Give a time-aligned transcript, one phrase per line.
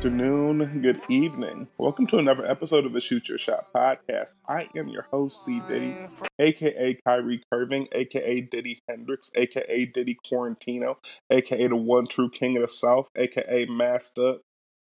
[0.00, 1.68] afternoon, good evening.
[1.76, 4.32] Welcome to another episode of the Shoot Your Shot podcast.
[4.48, 5.60] I am your host, C.
[5.68, 5.94] Diddy,
[6.38, 10.94] aka Kyrie Curving, aka Diddy Hendrix, aka Diddy Quarantino,
[11.28, 14.36] aka the one true king of the South, aka Master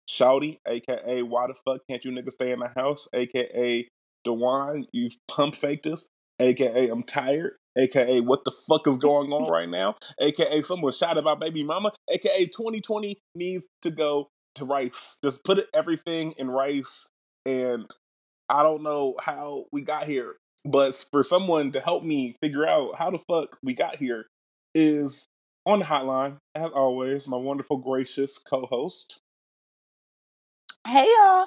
[0.06, 3.88] Shouty, aka Why the fuck can't you niggas stay in the house, aka
[4.22, 6.04] Dewan, you've pump faked us,
[6.40, 11.24] aka I'm tired, aka what the fuck is going on right now, aka someone shot
[11.24, 15.16] my baby mama, aka 2020 needs to go to rice.
[15.22, 17.08] Just put it, everything in rice,
[17.44, 17.90] and
[18.48, 22.96] I don't know how we got here, but for someone to help me figure out
[22.96, 24.26] how the fuck we got here
[24.74, 25.26] is
[25.64, 29.18] on the hotline, as always, my wonderful, gracious co-host.
[30.86, 31.46] Hey y'all,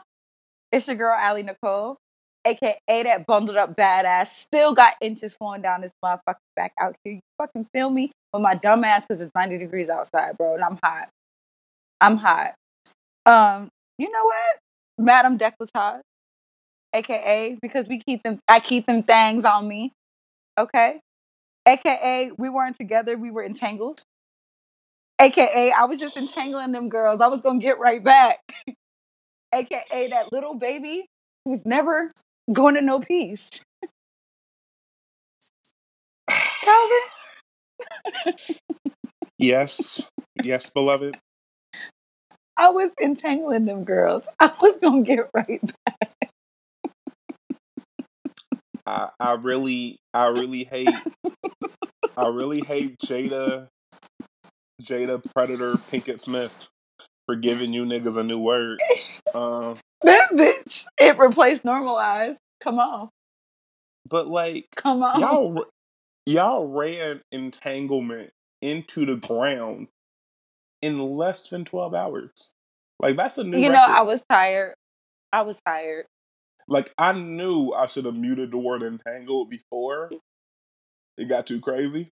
[0.71, 1.97] it's your girl Allie Nicole,
[2.45, 4.27] aka that bundled up badass.
[4.27, 7.13] Still got inches falling down this motherfucking back out here.
[7.13, 8.11] You fucking feel me?
[8.33, 11.09] With my dumb ass because it's 90 degrees outside, bro, and I'm hot.
[12.01, 12.55] I'm hot.
[13.29, 15.05] Um, you know what?
[15.05, 16.01] Madam Decolletage,
[16.95, 19.93] aka because we keep them I keep them things on me.
[20.57, 20.99] Okay?
[21.67, 24.01] AKA we weren't together, we were entangled.
[25.21, 27.21] AKA I was just entangling them girls.
[27.21, 28.39] I was gonna get right back.
[29.53, 31.05] AKA that little baby
[31.45, 32.11] who's never
[32.51, 33.47] going to know peace.
[36.27, 36.97] Calvin?
[39.37, 40.01] yes,
[40.43, 41.15] yes, beloved.
[42.59, 44.27] I was entangling them girls.
[44.41, 46.19] I was gonna get right back.
[48.85, 50.93] I, I really, I really hate,
[52.17, 53.67] I really hate Jada,
[54.81, 56.67] Jada Predator Pinkett Smith
[57.27, 58.81] for giving you niggas a new word.
[59.33, 62.39] Um, this bitch, it replaced normalized.
[62.59, 63.07] Come on.
[64.09, 65.65] But like, come on, y'all,
[66.25, 68.31] y'all ran entanglement
[68.61, 69.87] into the ground
[70.81, 72.53] in less than twelve hours.
[72.99, 73.57] Like that's a new.
[73.57, 73.73] You record.
[73.73, 74.75] know, I was tired.
[75.31, 76.05] I was tired.
[76.67, 80.11] Like I knew I should have muted the word entangled before
[81.17, 82.09] it got too crazy.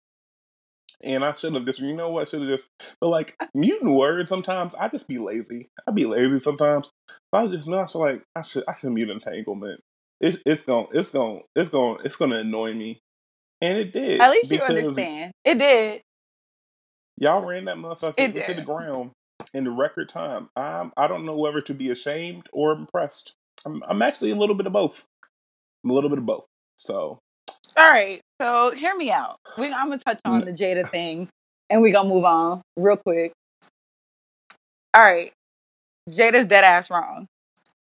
[1.04, 2.70] And I should have just, you know what, should have just,
[3.00, 5.70] but like muting words sometimes, I just be lazy.
[5.88, 6.90] I be lazy sometimes.
[7.08, 9.82] So I just know, I should like, I should, I should mute entanglement.
[10.20, 13.00] It's, it's gonna, it's gonna, it's gonna, it's gonna annoy me.
[13.62, 14.20] And it did.
[14.20, 15.32] At least you understand.
[15.46, 16.02] It did.
[17.18, 19.12] Y'all ran that motherfucker into the ground
[19.54, 20.50] in the record time.
[20.56, 23.34] I'm, I don't know whether to be ashamed or impressed.
[23.66, 25.06] I'm, I'm actually a little bit of both.
[25.84, 26.46] I'm a little bit of both.
[26.78, 27.20] So
[27.78, 29.38] all right, so hear me out.
[29.58, 31.30] We, I'm gonna touch on the Jada thing,
[31.70, 33.34] and we gonna move on real quick.
[34.96, 35.32] All right,
[36.10, 37.28] Jada's dead ass wrong,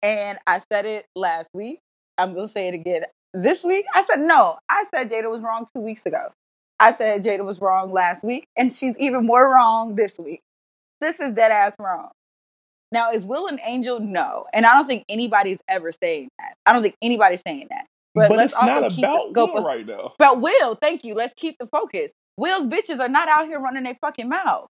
[0.02, 1.80] and I said it last week.
[2.18, 3.04] I'm gonna say it again
[3.34, 3.86] this week.
[3.94, 4.58] I said no.
[4.68, 6.28] I said Jada was wrong two weeks ago.
[6.78, 10.40] I said Jada was wrong last week, and she's even more wrong this week.
[11.00, 12.10] This is dead ass wrong.
[12.92, 14.00] Now, is Will an angel?
[14.00, 16.54] No, and I don't think anybody's ever saying that.
[16.64, 17.86] I don't think anybody's saying that.
[18.14, 20.12] But, but let's also not keep about the scope Will of, right now.
[20.18, 21.14] About Will, thank you.
[21.14, 22.12] Let's keep the focus.
[22.38, 24.68] Will's bitches are not out here running their fucking mouth.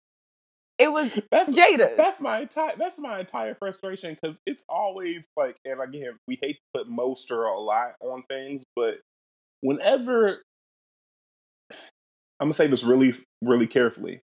[0.78, 1.96] It was that's, Jada.
[1.96, 6.56] That's my entire that's my entire frustration because it's always like, and again, we hate
[6.56, 8.98] to put most or a lot on things, but
[9.60, 10.42] whenever
[12.40, 13.12] I'm gonna say this really,
[13.42, 14.20] really carefully.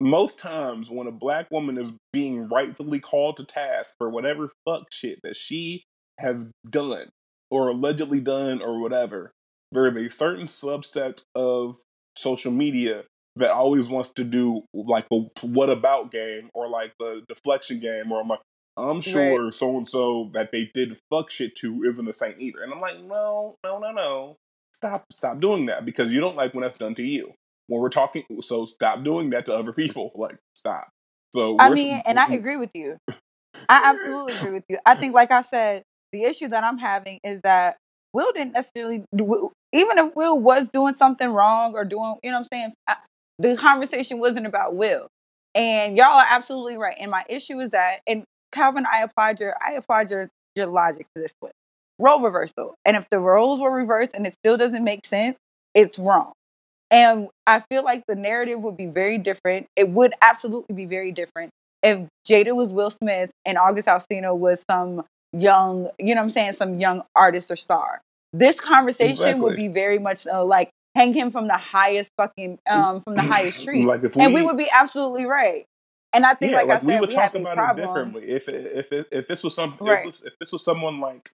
[0.00, 4.84] Most times, when a black woman is being rightfully called to task for whatever fuck
[4.92, 5.84] shit that she
[6.18, 7.08] has done,
[7.50, 9.32] or allegedly done or whatever,
[9.70, 11.80] there is a certain subset of
[12.16, 13.04] social media
[13.36, 18.12] that always wants to do like the what about game or like the deflection game
[18.12, 18.40] or I'm like,
[18.76, 22.62] I'm sure so and so that they did fuck shit to isn't the same either.
[22.62, 24.36] And I'm like, no, no, no, no.
[24.82, 27.32] Stop stop doing that because you don't like when that's done to you.
[27.68, 30.10] When we're talking so stop doing that to other people.
[30.14, 30.88] Like stop.
[31.34, 32.98] So I mean, and I agree with you.
[33.68, 34.78] I absolutely agree with you.
[34.86, 37.76] I think like I said, the issue that I'm having is that
[38.12, 42.38] Will didn't necessarily do, even if Will was doing something wrong or doing, you know
[42.38, 42.74] what I'm saying?
[42.88, 42.96] I,
[43.38, 45.08] the conversation wasn't about Will.
[45.54, 46.96] And y'all are absolutely right.
[47.00, 51.06] And my issue is that, and Calvin, I applied your, I applied your, your logic
[51.16, 51.52] to this one.
[52.02, 52.74] Role reversal.
[52.84, 55.36] And if the roles were reversed and it still doesn't make sense,
[55.74, 56.32] it's wrong.
[56.90, 59.66] And I feel like the narrative would be very different.
[59.76, 61.50] It would absolutely be very different
[61.82, 66.30] if Jada was Will Smith and August Alsina was some young, you know what I'm
[66.30, 68.00] saying, some young artist or star.
[68.32, 69.40] This conversation exactly.
[69.40, 73.22] would be very much uh, like hang him from the highest fucking um from the
[73.22, 73.84] highest tree.
[73.84, 75.64] like if we, and we would be absolutely right.
[76.14, 78.28] And I think, yeah, like, like, I said, we would we talk about it differently.
[78.28, 80.00] If if if, if this was some right.
[80.00, 81.30] if, was, if this was someone like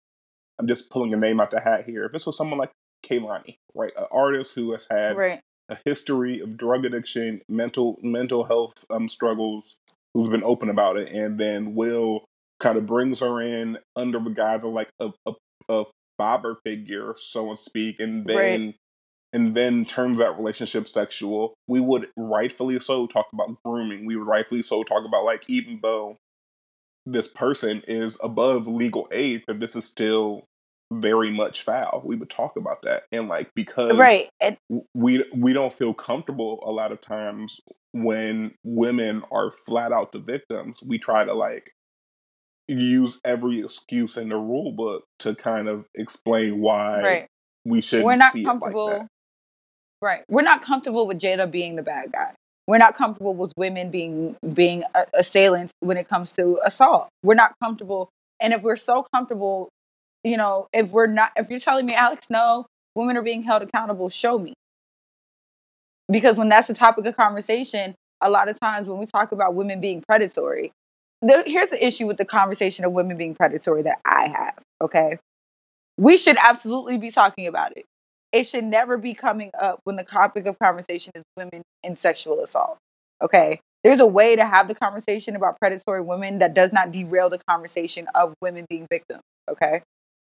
[0.59, 2.05] I'm just pulling a name out the hat here.
[2.05, 2.73] If this was someone like
[3.07, 5.41] Kehlani, right, an artist who has had right.
[5.69, 9.77] a history of drug addiction, mental mental health um, struggles,
[10.15, 12.25] who's been open about it, and then Will
[12.61, 15.33] kind of brings her in under the guise of like a, a,
[15.69, 15.85] a
[16.17, 18.75] father figure, so to speak, and then Right.
[19.33, 21.55] and then turns that relationship sexual.
[21.69, 24.07] We would rightfully so talk about grooming.
[24.07, 26.17] We would rightfully so talk about like even though
[27.13, 30.45] this person is above legal age, but this is still
[30.93, 32.03] very much foul.
[32.05, 34.29] We would talk about that, and like because Right.
[34.41, 34.57] And
[34.95, 37.61] we we don't feel comfortable a lot of times
[37.93, 40.81] when women are flat out the victims.
[40.85, 41.73] We try to like
[42.69, 47.29] use every excuse in the rule book to kind of explain why right.
[47.65, 48.89] we shouldn't We're not like comfortable.
[48.91, 49.09] that.
[50.01, 50.25] Right.
[50.29, 52.35] We're not comfortable with Jada being the bad guy.
[52.69, 57.09] We're not comfortable with women being being uh, assailants when it comes to assault.
[57.23, 58.11] We're not comfortable.
[58.41, 59.71] And if we're so comfortable,
[60.23, 63.63] you know, if we're not, if you're telling me, Alex, no, women are being held
[63.63, 64.53] accountable, show me.
[66.11, 69.55] Because when that's the topic of conversation, a lot of times when we talk about
[69.55, 70.71] women being predatory,
[71.23, 74.59] there, here's the issue with the conversation of women being predatory that I have.
[74.83, 75.19] Okay.
[75.97, 77.87] We should absolutely be talking about it
[78.33, 82.43] it should never be coming up when the topic of conversation is women and sexual
[82.43, 82.79] assault.
[83.23, 83.61] Okay.
[83.85, 87.39] There's a way to have the conversation about predatory women that does not derail the
[87.49, 89.23] conversation of women being victims.
[89.49, 89.83] Okay.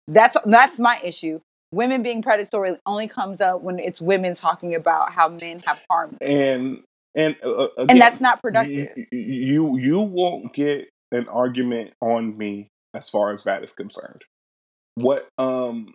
[0.09, 1.41] That's that's my issue.
[1.73, 6.13] Women being predatory only comes up when it's women talking about how men have harmed
[6.13, 6.19] them.
[6.21, 6.83] And
[7.15, 8.91] and uh, uh, And that's not productive.
[9.11, 14.23] you you won't get an argument on me as far as that is concerned.
[14.97, 15.95] What um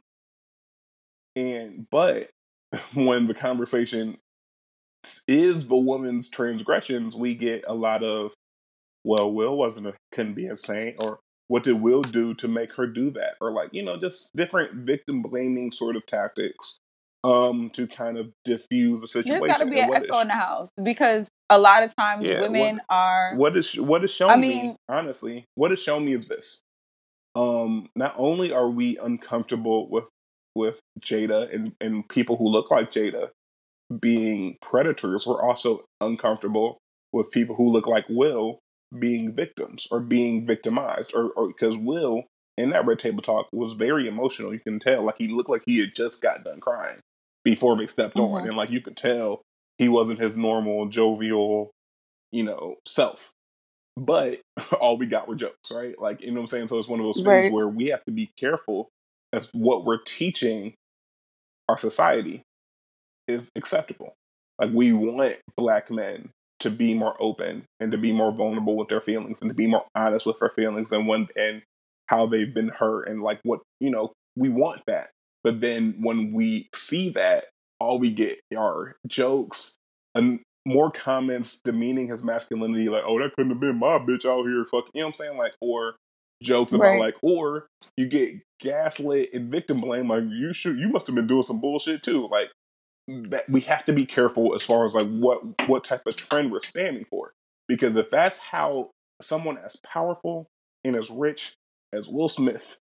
[1.39, 2.29] and but
[2.93, 4.17] when the conversation
[5.27, 8.33] is the woman's transgressions, we get a lot of
[9.05, 12.85] well, Will wasn't a, couldn't be insane, or what did Will do to make her
[12.85, 16.77] do that, or like you know just different victim blaming sort of tactics
[17.25, 19.47] um to kind of diffuse the There's situation.
[19.47, 22.75] got to be an echo in the house because a lot of times Yeah, women
[22.75, 23.33] what- are.
[23.35, 26.61] what is what is shown I me mean- honestly what is shown me is this
[27.35, 30.05] um not only are we uncomfortable with
[30.55, 33.29] with jada and and people who look like jada
[33.99, 36.77] being predators we're also uncomfortable
[37.11, 38.59] with people who look like will
[38.97, 42.23] being victims or being victimized or because will
[42.57, 45.63] in that red table talk was very emotional you can tell like he looked like
[45.65, 46.99] he had just got done crying
[47.43, 48.47] before they stepped on Mhm.
[48.49, 49.41] and like you could tell
[49.77, 51.71] he wasn't his normal jovial
[52.31, 53.31] you know self
[53.97, 54.39] but
[54.79, 55.99] all we got were jokes, right?
[55.99, 56.67] Like, you know what I'm saying?
[56.69, 57.51] So it's one of those things Right.
[57.51, 58.89] where we have to be careful
[59.33, 60.73] as what we're teaching
[61.67, 62.41] our society
[63.27, 64.13] is acceptable.
[64.59, 66.29] Like, we want black men
[66.59, 69.67] to be more open and to be more vulnerable with their feelings and to be
[69.67, 71.61] more honest with their feelings and when and
[72.07, 75.09] how they've been hurt and like what you know we want that.
[75.43, 77.45] But then when we see that
[77.79, 79.75] all we get are jokes
[80.15, 84.45] and more comments demeaning his masculinity like oh that couldn't have been my bitch out
[84.45, 84.65] here.
[84.69, 85.37] Fuck you know what i'm saying?
[85.37, 85.95] Like or
[86.43, 86.99] jokes about Right.
[86.99, 91.27] like or you get gaslit and victim blame like you should you must have been
[91.27, 92.49] doing some bullshit too like
[93.07, 96.51] that we have to be careful as far as like what what type of trend
[96.51, 97.33] we're standing for
[97.67, 98.89] because if that's how
[99.21, 100.47] someone as powerful
[100.83, 101.53] and as rich
[101.93, 102.77] as Will Smith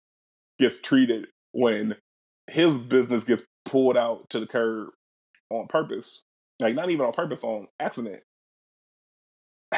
[0.58, 1.96] gets treated when
[2.48, 4.88] his business gets pulled out to the curb
[5.50, 6.22] on purpose
[6.60, 8.22] like not even on purpose on accident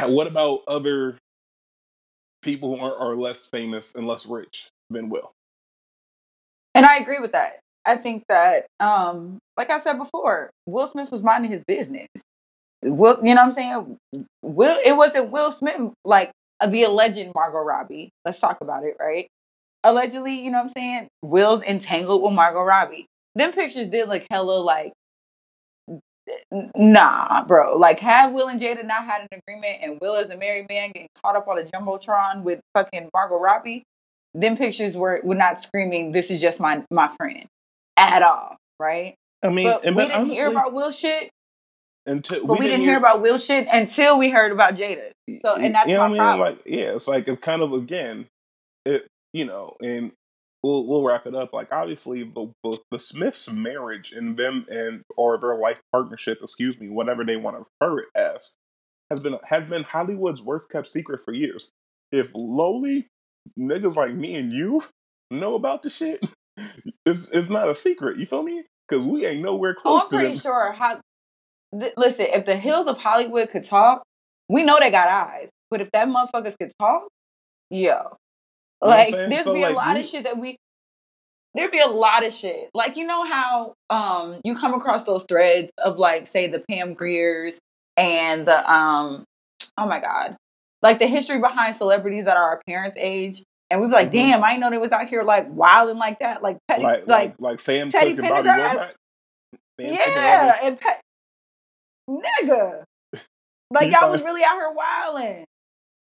[0.06, 1.16] what about other
[2.48, 5.32] people who are, are less famous and less rich than Will
[6.74, 7.60] And I agree with that.
[7.84, 12.08] I think that, um, like I said before, Will Smith was minding his business.
[12.82, 13.98] Will, you know what I'm saying?
[14.42, 18.08] Will, it wasn't Will Smith, like uh, the alleged Margot Robbie.
[18.24, 19.28] Let's talk about it, right?
[19.84, 21.08] Allegedly, you know what I'm saying?
[21.22, 23.06] Will's entangled with Margot Robbie.
[23.34, 24.92] Them pictures did look hella like,
[26.76, 27.76] nah, bro.
[27.76, 30.92] Like, had Will and Jada not had an agreement and Will as a married man
[30.92, 33.84] getting caught up on a Jumbotron with fucking Margot Robbie,
[34.34, 37.46] them pictures were, were not screaming, this is just my, my friend
[37.96, 39.14] at all, right?
[39.42, 41.30] I mean But and we but didn't hear about Will shit,
[42.06, 45.10] until but we, didn't hear about Will shit until we heard about Jada.
[45.44, 46.18] So, and that's you know my what I mean?
[46.18, 46.56] problem.
[46.56, 48.26] Like, yeah, it's like it's kind of again,
[48.84, 50.12] it you know, and
[50.62, 51.52] we'll we'll wrap it up.
[51.52, 56.78] Like, obviously, the the, the Smiths' marriage and them and or their life partnership, excuse
[56.78, 58.54] me, whatever they want to refer it as,
[59.10, 61.70] has been has been Hollywood's worst kept secret for years.
[62.12, 63.06] If lowly
[63.58, 64.82] niggas like me and you
[65.30, 66.24] know about the shit,
[67.06, 68.18] it's it's not a secret.
[68.18, 68.64] You feel me?
[68.88, 70.40] Because we ain't nowhere Oh, close I'm to pretty them.
[70.40, 70.72] sure.
[70.72, 71.00] How,
[71.78, 74.02] th- listen, if the hills of Hollywood could talk,
[74.48, 75.50] we know they got eyes.
[75.70, 77.02] But if that motherfuckers could talk,
[77.68, 78.16] yo,
[78.80, 79.30] like saying?
[79.30, 80.56] there'd So, be a lot we- of shit that we.
[81.54, 82.68] There'd be a lot of shit.
[82.74, 86.94] Like you know how um you come across those threads of like say the Pam
[86.94, 87.56] Griers
[87.96, 89.24] and the um
[89.76, 90.36] oh my god
[90.82, 94.12] like the history behind celebrities that are our parents' age, and we'd be like, Mhm.
[94.12, 97.08] "Damn, I didn't know they was out here like wilding like that, like petty, like
[97.08, 98.74] like, like like Sam Teddy Cooke and Bobby Pendergrass?
[98.76, 98.90] Womack.
[99.80, 101.00] Sam Cooke and yeah, and pe-
[102.08, 102.84] nigga,
[103.72, 105.44] like You y'all was really out here wilding,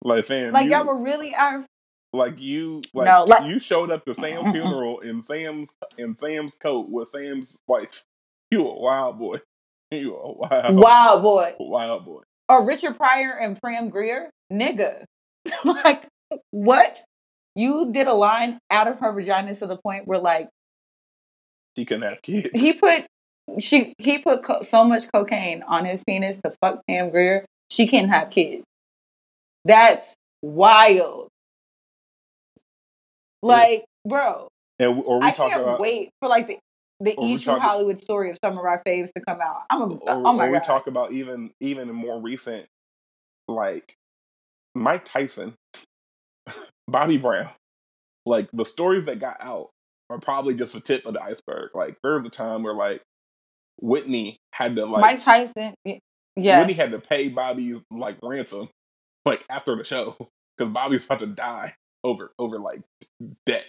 [0.03, 1.65] like fam, like you, y'all were really out.
[2.13, 6.55] Like you like, No, like- you showed up to Sam's funeral in Sam's in Sam's
[6.55, 8.05] coat with Sam's wife.
[8.51, 9.39] You a wild boy.
[9.93, 12.23] You a wild Wild boy, wild boy.
[12.49, 15.05] or Richard Pryor and Pam Grier, nigga,
[15.65, 16.09] like
[16.51, 16.99] what?
[17.55, 20.49] You did a line out of her vagina to the point where like
[21.77, 22.51] she couldn't have kids.
[22.61, 23.07] he put
[23.61, 27.45] she he put co- so much cocaine on his penis to fuck Pam Grier.
[27.71, 28.65] She can't have kids.
[29.65, 31.26] That's wild.
[33.43, 36.59] Like, bro, And or we I talk can't about wait for like the
[37.01, 39.63] the we talk- Hollywood story of some of our faves to come out.
[39.71, 40.65] I'm a or, oh my or we god.
[40.65, 42.67] talk about even even more recent
[43.49, 43.95] like
[44.75, 45.55] Mike Tyson,
[46.89, 47.51] Bobby Brown.
[48.25, 49.71] Like the stories that got out
[50.11, 51.71] are probably just the tip of the iceberg.
[51.75, 53.03] Like there was a time where like
[53.81, 55.75] Whitney had to like Mike Tyson,
[56.37, 58.69] yeah, Whitney had to pay Bobby like ransom
[59.25, 60.17] like after the show
[60.59, 61.75] because Bobby's about to die
[62.07, 62.81] over over like
[63.45, 63.67] debt.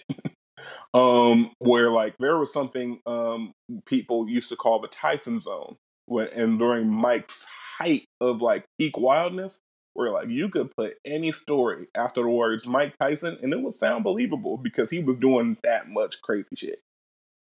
[0.94, 3.52] um, where like there was something um
[3.86, 5.76] people used to call the Tyson zone
[6.06, 7.44] when and during Mike's
[7.78, 9.58] height of like peak wildness,
[9.94, 13.74] where like you could put any story after the words Mike Tyson and it would
[13.74, 16.80] sound believable because he was doing that much crazy shit.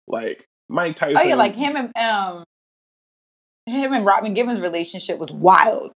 [0.07, 2.45] Like Mike Tyson, oh yeah, like him and um
[3.67, 5.93] him and Robin Givens' relationship was wild,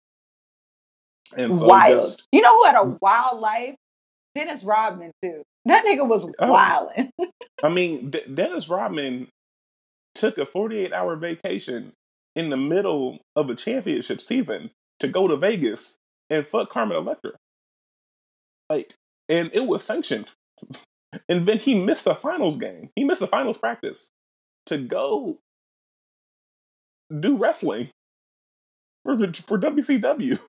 [1.37, 2.01] and so wild.
[2.01, 3.75] just- You know who had a wild life?
[4.35, 5.43] Dennis Rodman too.
[5.67, 6.49] That nigga was Oh.
[6.51, 7.11] wilding.
[7.63, 9.29] I mean, D- Dennis Rodman
[10.15, 11.93] took a 48 hour vacation
[12.37, 15.97] in the middle of a championship season to go to Vegas
[16.31, 17.33] and fuck Carmen Electra.
[18.69, 18.95] Like,
[19.29, 20.33] and it was sanctioned.
[21.29, 22.91] And then he missed the finals game.
[22.97, 24.11] He missed the finals practice
[24.67, 25.39] to go
[27.21, 27.91] do wrestling
[29.05, 30.41] for, for WCW.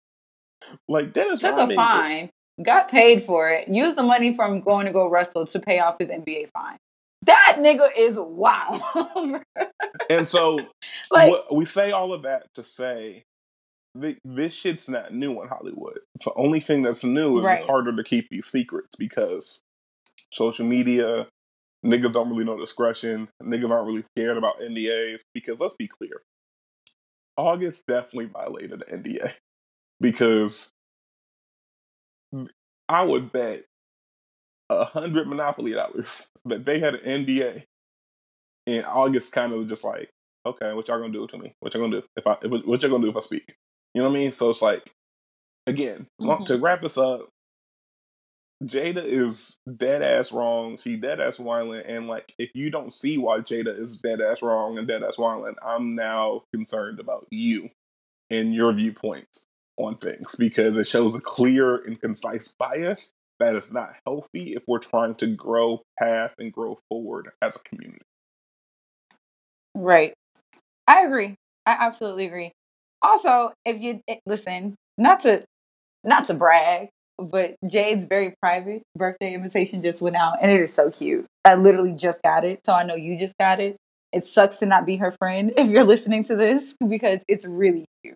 [0.87, 1.75] Like, Dennis Took a Rodman.
[1.75, 2.29] fine,
[2.61, 5.97] got paid for it, used the money from going to go wrestle to pay off
[5.99, 6.77] his NBA fine.
[7.23, 9.41] That nigga is wow.
[10.09, 10.59] And so
[11.11, 13.23] like, what, we say all of that to say
[14.23, 15.99] this shit's not new in Hollywood.
[16.23, 17.59] The only thing that's new is Right.
[17.59, 19.61] it's harder to keep these secrets because
[20.31, 21.27] social media,
[21.85, 25.21] niggas don't really know discretion, niggas aren't really scared about NDAs.
[25.33, 26.21] Because let's be clear,
[27.37, 29.33] August definitely violated the NDA
[29.99, 30.69] because
[32.35, 32.49] Mm.
[32.87, 33.63] I would bet
[34.69, 37.63] a hundred Monopoly dollars that they had an NDA,
[38.67, 40.09] and August kind of just like,
[40.45, 41.53] okay, what y'all gonna do to me?
[41.59, 42.37] What y'all gonna do if I?
[42.41, 43.55] If, what y'all gonna do if I speak?
[43.93, 44.33] You know what I mean?
[44.33, 44.91] So it's like,
[45.67, 46.45] again, long- mm-hmm.
[46.45, 47.29] to wrap this up,
[48.63, 50.77] Jada is dead ass wrong.
[50.77, 54.41] She dead ass whining, and like, if you don't see why Jada is dead ass
[54.41, 57.69] wrong and dead ass whining, I'm now concerned about you
[58.29, 59.45] and your viewpoints
[59.77, 64.63] on things because it shows a clear and concise bias that is not healthy if
[64.67, 68.01] we're trying to grow past and grow forward as a community.
[69.75, 70.13] right.
[70.87, 71.35] I agree.
[71.65, 72.51] I absolutely agree.
[73.01, 75.43] Also, if you eh, listen, not to
[76.03, 80.73] not to brag, but Jade's very private birthday invitation just went out, and it is
[80.73, 81.25] so cute.
[81.43, 83.77] I literally just got it, so I know you just got it.
[84.11, 87.85] It sucks to not be her friend if you're listening to this because it's really
[88.03, 88.15] cute.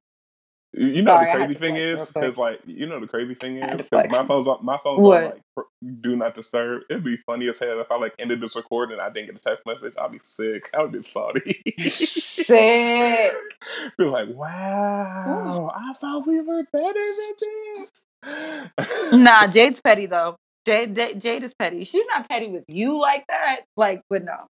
[0.72, 3.64] You know Sorry, the crazy thing is because like you know the crazy thing is,
[3.64, 4.14] had to is 'cause flex.
[4.14, 5.24] my phone's on my phone's What?
[5.24, 5.62] on like pr-
[6.02, 6.84] do not disturb.
[6.92, 9.36] It'd be funny as hell if I like ended this recording and I didn't get
[9.38, 9.96] a text message.
[10.00, 10.70] I'd be sick.
[10.74, 11.60] I would be salty.
[11.90, 13.34] Sick.
[13.98, 17.34] be like, wow, I thought we were better than
[17.74, 19.12] this.
[19.14, 20.36] Nah, Jade's petty though.
[20.68, 21.84] Jade, Jade, Jade is petty.
[21.84, 23.62] She's not petty with you like that.
[23.76, 24.46] Like, but no,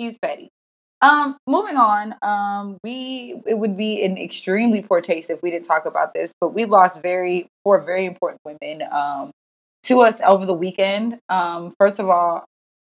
[0.00, 0.48] she's petty.
[1.02, 2.14] Um, moving on.
[2.22, 6.32] Um, we it would be an extremely poor taste if we didn't talk about this,
[6.40, 9.30] but we lost very four very important women um
[9.84, 11.18] to us over the weekend.
[11.28, 12.44] Um, first of all,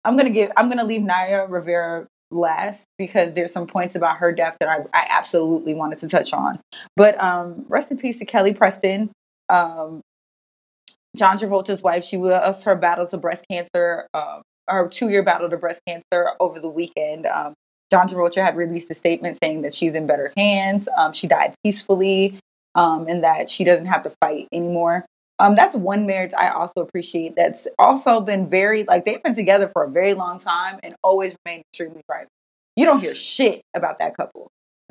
[0.05, 4.31] I'm gonna give I'm gonna leave Naya Rivera last because there's some points about her
[4.31, 6.59] death that I, I absolutely wanted to touch on.
[6.95, 9.11] But um, rest in peace to Kelly Preston.
[9.49, 10.01] Um,
[11.15, 12.03] John Travolta's wife.
[12.05, 16.29] She lost her battle to breast cancer, um, her two year battle to breast cancer
[16.39, 17.25] over the weekend.
[17.25, 17.53] Um,
[17.91, 20.87] John Travolta had released a statement saying that she's in better hands.
[20.97, 22.39] Um, she died peacefully
[22.75, 25.05] um, and that she doesn't have to fight anymore.
[25.39, 27.35] Um, that's one marriage I also appreciate.
[27.35, 31.35] That's also been very, like, they've been together for a very long time and always
[31.45, 32.29] remained extremely private.
[32.75, 34.49] You don't hear shit about that couple.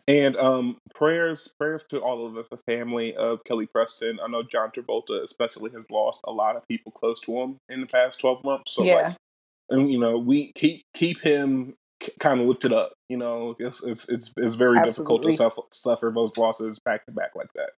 [0.08, 4.18] And um, prayers, prayers to all of the, family of Kelly Preston.
[4.22, 7.80] I know John Travolta, especially, has lost a lot of people close to him in
[7.80, 8.72] the past twelve months.
[8.72, 8.94] So, yeah.
[8.94, 9.16] like,
[9.70, 11.74] and you know, we keep keep him
[12.18, 12.92] kind of lifted up.
[13.08, 17.12] You know, it's it's it's, it's very difficult to suffer, suffer those losses back to
[17.12, 17.70] back like that.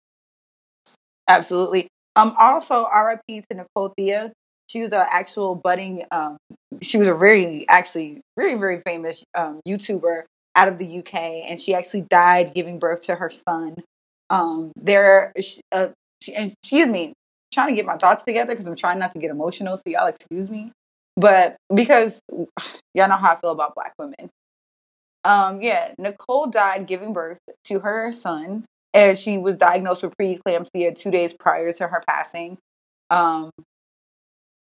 [1.28, 1.88] Absolutely.
[2.16, 4.32] Um, also, RIP to Nicole Thea.
[4.68, 6.04] She was an actual budding.
[6.12, 6.38] Um,
[6.82, 10.24] she was a very, actually, very, very famous um, YouTuber
[10.56, 13.76] out of the UK, and she actually died giving birth to her son.
[14.30, 15.34] Um, there,
[15.72, 15.90] uh,
[16.22, 17.14] she, and excuse me,
[17.54, 19.78] trying to get my thoughts together because I'm trying not to get emotional.
[19.78, 20.72] So y'all excuse me,
[21.16, 22.22] but because
[22.94, 24.30] y'all know how I feel about Black women.
[25.26, 30.96] Um, yeah, Nicole died giving birth to her son and she was diagnosed with preeclampsia
[30.96, 32.58] two days prior to her passing.
[33.10, 33.52] Um,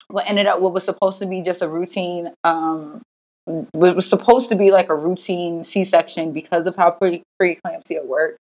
[0.09, 3.01] what ended up what was supposed to be just a routine um,
[3.45, 8.37] what was supposed to be like a routine c-section because of how pre- preeclampsia worked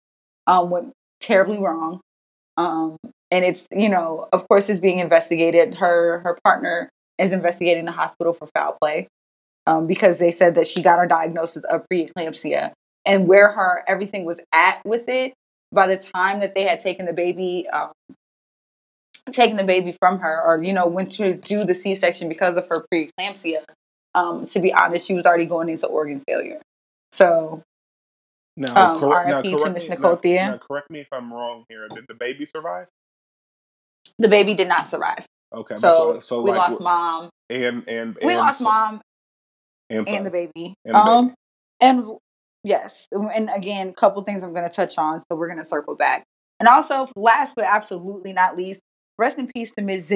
[0.46, 2.00] um, went terribly wrong
[2.56, 2.96] um,
[3.30, 7.92] and it's you know of course it's being investigated her her partner is investigating the
[7.92, 9.06] hospital for foul play
[9.66, 12.72] um, because they said that she got her diagnosis of preeclampsia
[13.06, 15.32] and where her everything was at with it
[15.72, 17.92] by the time that they had taken the baby um,
[19.32, 22.66] taken the baby from her or you know went to do the c-section because of
[22.68, 23.64] her preeclampsia
[24.14, 26.60] um, to be honest she was already going into organ failure
[27.10, 27.62] so
[28.56, 30.50] Now, Um, correct, now, RIP to correct Miss Nicole now, Thea.
[30.52, 31.88] now, correct me if I'm wrong here.
[31.88, 32.88] Did the baby survive?
[34.18, 38.36] the baby did not survive Okay, so, so we like, lost mom and and we
[38.36, 39.00] lost so- mom
[39.90, 40.74] and, and the baby.
[40.84, 41.34] And the um, baby.
[41.80, 42.08] and
[42.62, 45.64] yes, and again, a couple things I'm going to touch on, so we're going to
[45.64, 46.24] circle back.
[46.60, 48.80] And also, last but absolutely not least,
[49.18, 50.10] rest in peace to Ms.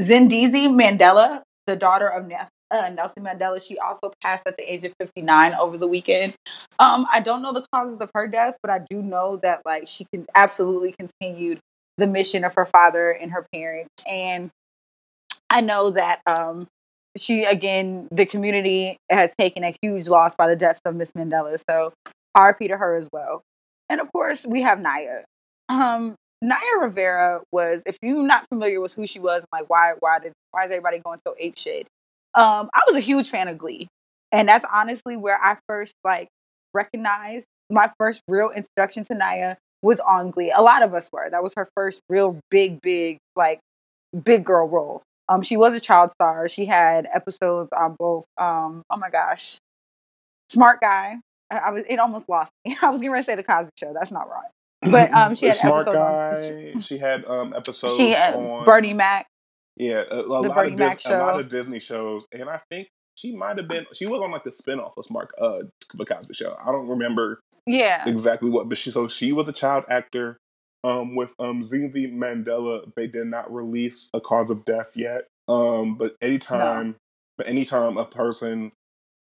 [0.00, 2.30] Zindizi Mandela, the daughter of
[2.70, 3.64] uh, Nelson Mandela.
[3.64, 6.34] She also passed at the age of 59 over the weekend.
[6.78, 9.88] Um, I don't know the causes of her death, but I do know that like
[9.88, 11.60] she can absolutely continued
[11.98, 14.50] the mission of her father and her parents, and
[15.52, 16.66] I know that um,
[17.16, 21.60] she again the community has taken a huge loss by the deaths of Miss Mandela.
[21.68, 21.92] So
[22.36, 23.42] RP to her as well.
[23.90, 25.24] And of course we have Naya.
[25.68, 29.92] Um Naya Rivera was, if you're not familiar with who she was and like why
[30.00, 31.86] why did why is everybody going so ape shit?
[32.34, 33.88] Um, I was a huge fan of Glee.
[34.32, 36.28] And that's honestly where I first like
[36.72, 40.50] recognized my first real introduction to Naya was on Glee.
[40.56, 41.28] A lot of us were.
[41.30, 43.60] That was her first real big, big, like
[44.24, 45.02] big girl role.
[45.32, 46.48] Um, she was a child star.
[46.48, 48.24] She had episodes on both.
[48.38, 49.56] Um, oh my gosh,
[50.50, 51.16] Smart Guy.
[51.50, 51.84] I, I was.
[51.88, 52.76] It almost lost me.
[52.82, 53.94] I was getting ready to say the Cosby Show.
[53.94, 54.50] That's not right.
[54.90, 56.74] But um, she had smart episodes guy.
[56.80, 57.98] She had um episodes on.
[57.98, 59.26] She had on Bernie Mac.
[59.76, 62.60] Yeah, a, a lot Bernie of Mac Dis- a lot of Disney shows, and I
[62.68, 63.86] think she might have been.
[63.94, 65.60] She was on like the spinoff of Smart uh
[65.94, 66.56] the Cosby Show.
[66.62, 70.36] I don't remember Yeah, exactly what, but she so she was a child actor.
[70.84, 75.28] Um, with um Zinzi Mandela, they did not release a cause of death yet.
[75.48, 76.96] Um, but anytime,
[77.38, 78.72] but anytime a person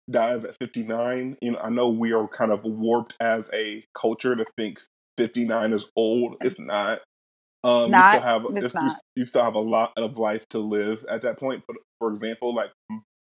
[0.10, 4.36] dies at 59, you know, I know we are kind of warped as a culture
[4.36, 4.80] to think
[5.18, 6.38] 59 is old.
[6.42, 7.02] It's not.
[7.64, 9.00] Um, you still have It's it's- you, not.
[9.18, 11.64] you still have a lot of life to live at that point.
[11.68, 12.72] But for example, like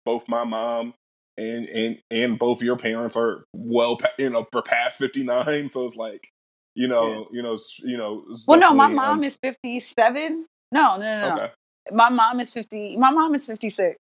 [0.06, 0.93] both my mom
[1.38, 5.69] and and and both your parents are well, you know, for past 59.
[5.71, 6.30] So it's like,
[6.78, 8.24] you know, you know, you know.
[8.48, 10.46] well, no, my mom um, is fifty-seven.
[10.72, 11.36] No, no, no, no.
[11.36, 11.52] okay.
[11.92, 12.98] My mom is fifty.
[12.98, 13.98] My mom is fifty-six.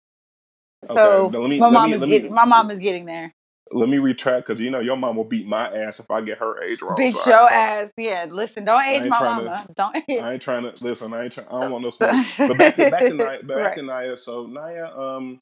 [0.90, 2.34] Okay, So let me- my mom me- is let me- getting.
[2.34, 3.32] My mom is getting there.
[3.72, 6.38] Let me retract because you know your mom will beat my ass if I get
[6.38, 6.96] her age wrong.
[6.96, 7.92] Bitch, so your ass.
[7.96, 9.66] Yeah, listen, don't age my trying to- mama.
[9.76, 11.12] Don't I ain't trying to listen.
[11.14, 11.32] I ain't.
[11.32, 12.26] Try, I don't want no smoke.
[12.38, 13.42] But back to back to Naya.
[13.42, 13.76] Back Right.
[13.76, 14.16] to Naya.
[14.16, 15.38] So Naya um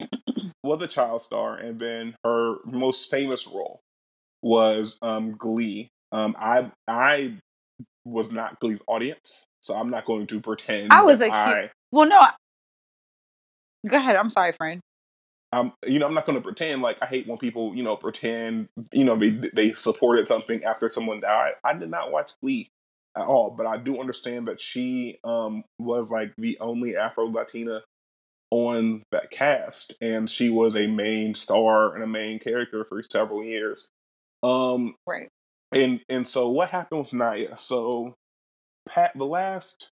[0.63, 3.81] was a child star, and then her most famous role
[4.41, 5.89] was um Glee.
[6.13, 7.37] Um, I I
[8.05, 11.71] was not Glee's audience, so I'm not going to pretend I was a I.
[11.91, 12.19] Well, no.
[12.19, 12.33] I-
[13.87, 14.15] Go ahead.
[14.15, 14.79] I'm sorry, friend.
[15.51, 17.95] I'm, you know, I'm not going to pretend like I hate when people, you know,
[17.97, 21.53] pretend, you know, they they supported something after someone died.
[21.63, 22.69] I did not watch Glee
[23.17, 27.81] at all, but I do understand that she um was like the only Afro Latina
[28.51, 33.43] on that cast, and she was a main star and a main character for several
[33.43, 33.89] years.
[34.43, 35.27] Um, Right.
[35.75, 37.57] And and so what happened with Naya?
[37.57, 38.13] So,
[38.87, 39.89] Pat, the last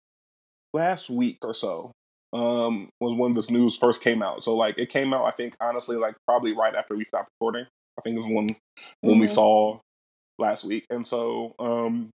[0.74, 1.92] last week or so
[2.34, 4.44] um was when this news first came out.
[4.44, 7.66] So like it came out, I think honestly, like probably right after we stopped recording.
[7.98, 8.48] I think it was when
[9.02, 9.34] when we Mhm.
[9.34, 9.80] saw
[10.40, 12.12] last week, and so um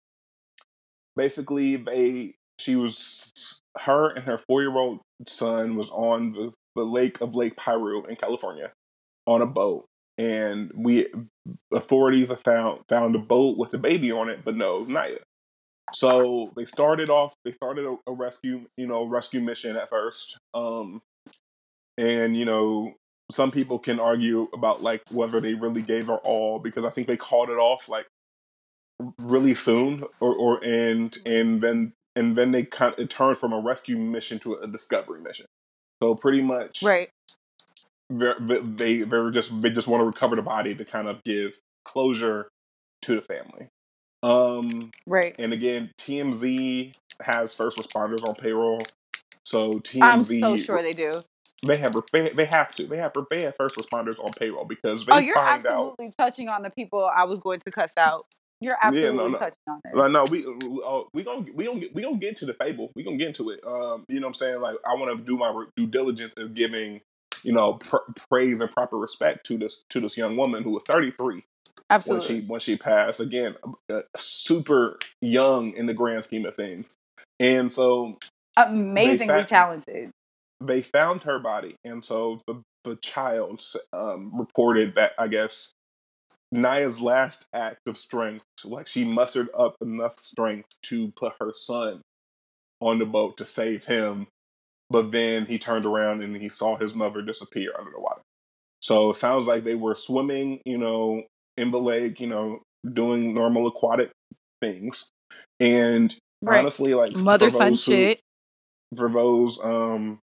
[1.16, 3.30] basically they she was
[3.80, 8.04] her and her four year old son was on the the lake of Lake Piru
[8.06, 8.72] in California
[9.26, 9.86] on a boat
[10.18, 11.08] and we
[11.72, 15.18] authorities have found found a boat with a baby on it, but no Naya.
[15.92, 17.34] So they started off.
[17.44, 20.38] They started a, a rescue, you know, rescue mission at first.
[20.52, 21.00] Um,
[21.96, 22.94] and you know,
[23.30, 27.06] some people can argue about like whether they really gave her all because I think
[27.06, 28.06] they called it off like
[29.20, 33.52] really soon, or or and and then and then they kind of it turned from
[33.52, 35.46] a rescue mission to a discovery mission.
[36.02, 37.10] So pretty much, right?
[38.08, 42.48] They they just they just want to recover the body to kind of give closure
[43.02, 43.68] to the family.
[44.22, 45.34] Um, right.
[45.38, 48.82] And again, TMZ has first responders on payroll,
[49.44, 50.02] so TMZ.
[50.02, 51.20] I'm so sure they do.
[51.66, 55.12] They have they have to they have they have first responders on payroll because they
[55.12, 58.26] oh, you're absolutely out, touching on the people I was going to cuss out.
[58.60, 59.38] You're absolutely yeah, no, no.
[59.38, 59.94] touching on it.
[59.94, 62.90] No, no, we uh, we gonna we gonna we gonna get into the fable.
[62.94, 63.60] We gonna get into it.
[63.66, 64.60] Um, you know what I'm saying?
[64.60, 67.00] Like I want to do my due diligence of giving
[67.46, 67.96] you know pr-
[68.28, 71.44] praise and proper respect to this to this young woman who was 33
[71.88, 72.34] Absolutely.
[72.34, 73.20] when she when she passed.
[73.20, 73.54] Again,
[73.88, 76.96] uh, super young in the grand scheme of things,
[77.38, 78.18] and so
[78.56, 80.10] amazingly found, talented.
[80.60, 85.72] They found her body, and so the the child um, reported that I guess
[86.52, 92.02] Naya's last act of strength, like she mustered up enough strength to put her son
[92.80, 94.26] on the boat to save him,
[94.90, 98.22] but then he turned around and he saw his mother disappear under the water.
[98.80, 101.24] So it sounds like they were swimming, you know,
[101.56, 102.60] in the lake, you know,
[102.92, 104.10] doing normal aquatic
[104.60, 105.10] things.
[105.58, 106.60] And right.
[106.60, 108.20] honestly, like mother son who, shit.
[108.96, 110.20] For those, um,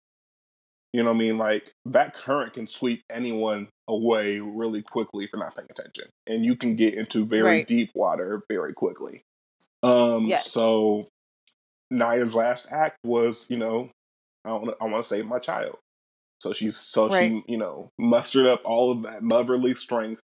[0.94, 5.56] you know, I mean, like that current can sweep anyone away really quickly for not
[5.56, 7.68] paying attention, and you can get into very right.
[7.68, 9.24] deep water very quickly.
[9.82, 10.50] Um, yes.
[10.50, 11.04] so
[11.92, 13.90] Naya's last act was, you know,
[14.46, 15.78] I want I want to save my child.
[16.40, 17.32] So she's so right.
[17.32, 20.22] she, you know, mustered up all of that motherly strength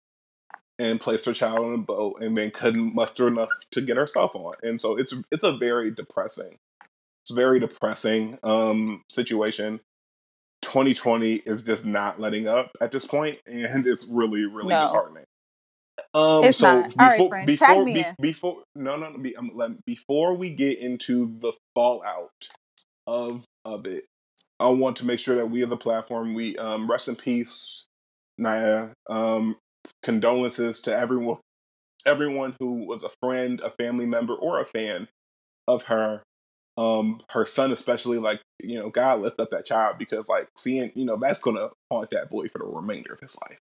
[0.79, 4.35] and placed her child on a boat and then couldn't muster enough to get herself
[4.35, 4.53] on.
[4.61, 6.57] And so it's it's a very depressing,
[7.23, 9.79] it's very depressing um, situation.
[10.61, 14.81] 2020 is just not letting up at this point, and it's really really no.
[14.83, 15.25] disheartening.
[16.13, 16.89] Um, it's so not.
[16.89, 21.37] before right, before be, before no no, no be, um, let, before we get into
[21.39, 22.29] the fallout
[23.05, 24.05] of of it,
[24.59, 27.85] I want to make sure that we as a platform we um, rest in peace
[28.37, 28.89] Naya.
[29.09, 29.57] Um,
[30.01, 31.37] condolences to everyone
[32.05, 35.07] everyone who was a friend, a family member, or a fan
[35.67, 36.23] of her.
[36.75, 40.91] Um, her son especially, like, you know, God lift up that child because like seeing,
[40.95, 43.59] you know, that's gonna haunt that boy for the remainder of his life.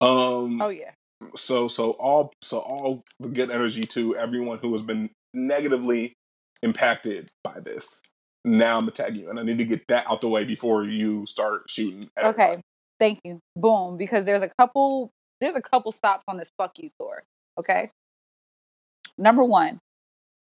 [0.00, 0.92] Um Oh yeah.
[1.34, 6.12] So so all so all the good energy to everyone who has been negatively
[6.62, 8.00] impacted by this.
[8.46, 11.26] Now I'm attacking you, and I need to get that out the way before you
[11.26, 12.08] start shooting.
[12.16, 12.62] okay, everybody.
[13.00, 13.40] thank you.
[13.56, 17.24] Boom, because there's a couple there's a couple stops on this fuck you tour.
[17.58, 17.90] Okay.
[19.18, 19.80] Number one,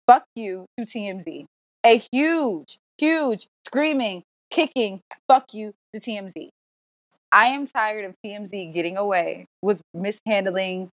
[0.07, 1.45] fuck you to TMZ.
[1.85, 6.49] A huge, huge screaming, kicking fuck you to TMZ.
[7.31, 10.89] I am tired of TMZ getting away with mishandling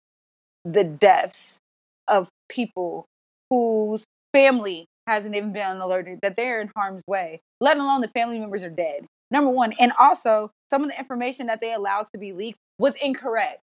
[0.65, 1.59] the deaths
[2.07, 3.05] of people
[3.49, 8.39] whose family hasn't even been alerted that they're in harm's way, let alone the family
[8.39, 9.05] members are dead.
[9.31, 9.73] Number one.
[9.79, 13.61] And also, some of the information that they allowed to be leaked was incorrect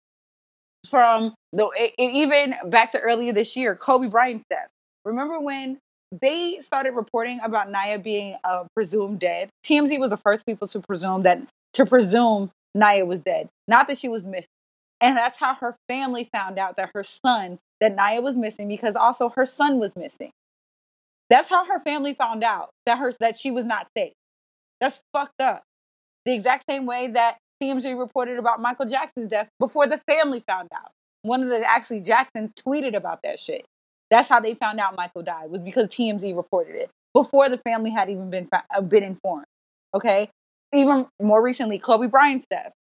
[0.89, 4.67] from the even back to earlier this year, Kobe Bryant's death.
[5.05, 5.79] Remember when
[6.21, 9.49] they started reporting about Naya being uh, presumed dead?
[9.65, 11.41] TMZ was the first people to presume that
[11.73, 14.47] to presume Naya was dead, not that she was missing.
[15.01, 18.95] And that's how her family found out that her son, that Naya was missing, because
[18.95, 20.31] also her son was missing.
[21.33, 24.13] That's how her family found out that her that she was not safe.
[24.79, 25.63] That's fucked up.
[26.25, 30.69] The exact same way that TMZ reported about Michael Jackson's death before the family found
[30.71, 30.91] out.
[31.23, 33.65] One of the actually Jacksons tweeted about that shit.
[34.11, 37.89] That's how they found out Michael died was because TMZ reported it before the family
[37.89, 39.47] had even been uh, been informed.
[39.95, 40.29] Okay,
[40.71, 42.73] even more recently, Kobe Bryant's death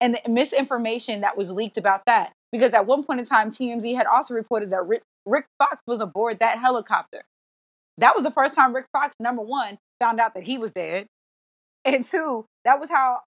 [0.00, 2.32] and the misinformation that was leaked about that.
[2.52, 6.00] Because at one point in time, TMZ had also reported that Rick, Rick Fox was
[6.00, 7.24] aboard that helicopter.
[7.98, 11.06] That was the first time Rick Fox, number one, found out that he was dead.
[11.84, 13.20] And two, that was how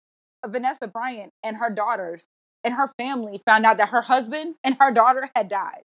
[0.46, 2.28] Vanessa Bryant and her daughters
[2.64, 5.82] and her family found out that her husband and her daughter had died.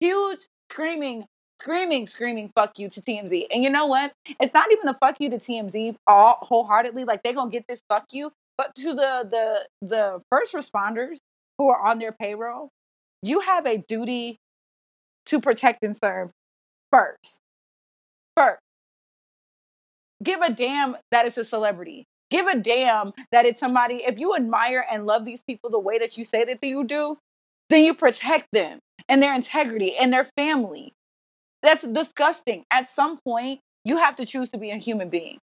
[0.00, 1.26] Huge screaming,
[1.60, 3.46] screaming, screaming fuck you to TMZ.
[3.52, 4.12] And you know what?
[4.40, 7.04] It's not even a fuck you to TMZ all wholeheartedly.
[7.04, 11.18] Like they're gonna get this fuck you, but to the the the first responders
[11.58, 12.70] who are on their payroll,
[13.22, 14.38] you have a duty
[15.26, 16.30] to protect and serve
[16.92, 17.40] first.
[18.40, 18.60] First.
[20.22, 24.02] Give a damn that it's a celebrity give a damn that it's somebody.
[24.06, 27.18] If you admire and love these people the way that you say that you do,
[27.68, 30.92] then you protect them and their integrity and their family.
[31.62, 32.64] That's disgusting.
[32.70, 35.38] At some point, you have to choose to be a human being.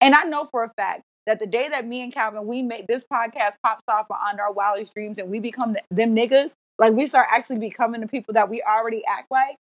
[0.00, 2.86] And I know for a fact that the day that me and Calvin we make
[2.86, 6.94] this podcast pops off on our wildest dreams and we become the, them niggas, like
[6.94, 9.56] we start actually becoming the people that we already act like.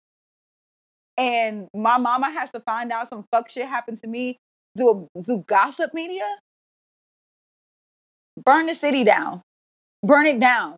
[1.18, 4.38] And my mama has to find out some fuck shit happened to me
[4.76, 6.26] through through gossip media.
[8.44, 9.42] Burn the city down,
[10.02, 10.76] burn it down.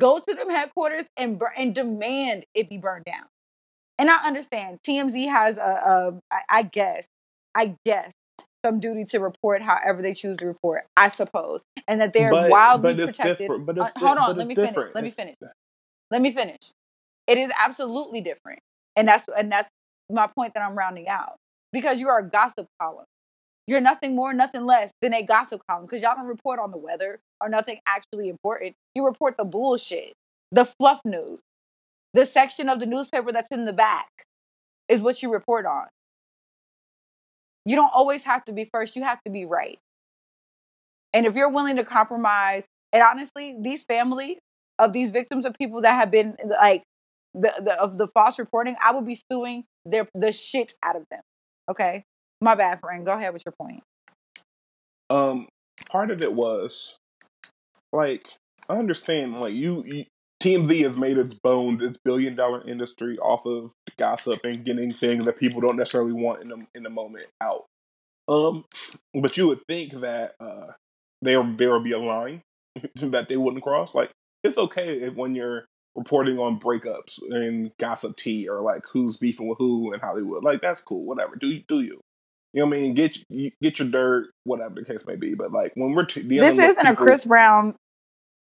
[0.00, 3.26] Go to them headquarters and bur- and demand it be burned down.
[3.98, 7.06] And I understand TMZ has a, a I, I guess,
[7.54, 8.12] I guess
[8.64, 12.50] some duty to report however they choose to report, I suppose, and that they're But
[12.50, 13.38] wildly but protected.
[13.38, 13.66] different.
[13.66, 14.86] But Uh, hold on, let me finish.
[14.94, 15.36] Let me finish.
[16.10, 16.72] Let me finish.
[17.26, 18.60] It is absolutely different,
[18.96, 19.70] and that's and that's
[20.10, 21.36] my point that I'm rounding out
[21.72, 23.04] because you are a gossip column.
[23.66, 26.76] You're nothing more, nothing less than a gossip column because y'all don't report on the
[26.78, 28.74] weather or nothing actually important.
[28.94, 30.12] You report the bullshit,
[30.52, 31.40] the fluff news,
[32.12, 34.08] the section of the newspaper that's in the back
[34.88, 35.86] is what you report on.
[37.64, 39.78] You don't always have to be first, you have to be right.
[41.14, 44.38] And if you're willing to compromise, and honestly, these families
[44.78, 46.82] of these victims of people that have been like
[47.34, 51.04] the, the of the false reporting, I would be suing their the shit out of
[51.10, 51.20] them.
[51.70, 52.04] Okay.
[52.40, 53.04] My bad, friend.
[53.04, 53.82] Go ahead with your point.
[55.10, 55.48] um
[55.90, 56.98] part of it was
[57.92, 58.36] like
[58.68, 60.04] I understand like you, you
[60.42, 65.24] TMZ has made its bones its billion dollar industry off of gossip and getting things
[65.24, 67.64] that people don't necessarily want in the in the moment out.
[68.28, 68.64] Um,
[69.14, 70.72] but you would think that uh
[71.22, 72.42] there there would be a line
[72.96, 73.94] that they wouldn't cross.
[73.94, 74.10] Like
[74.42, 75.64] it's okay if when you're
[75.96, 80.44] reporting on breakups and gossip tea or like who's beefing with who in Hollywood.
[80.44, 81.04] Like that's cool.
[81.04, 81.36] Whatever.
[81.36, 82.00] Do you do you?
[82.52, 82.94] You know what I mean?
[82.94, 85.34] Get you, get your dirt, whatever the case may be.
[85.34, 87.74] But like when we're t- dealing This with isn't a Chris Brown,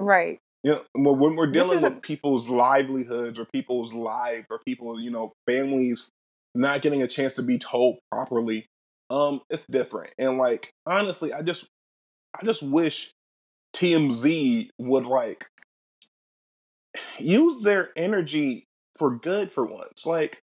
[0.01, 0.39] right?
[0.65, 5.33] you know, when we're dealing with people's livelihoods or people's lives or people, you know,
[5.47, 6.11] families
[6.55, 8.67] not getting a chance to be told properly,
[9.11, 10.13] um, it's different.
[10.19, 11.67] And like honestly, I just
[12.35, 13.13] I just wish
[13.77, 15.47] TMZ would like
[17.18, 20.07] use their energy for good for once.
[20.07, 20.40] Like,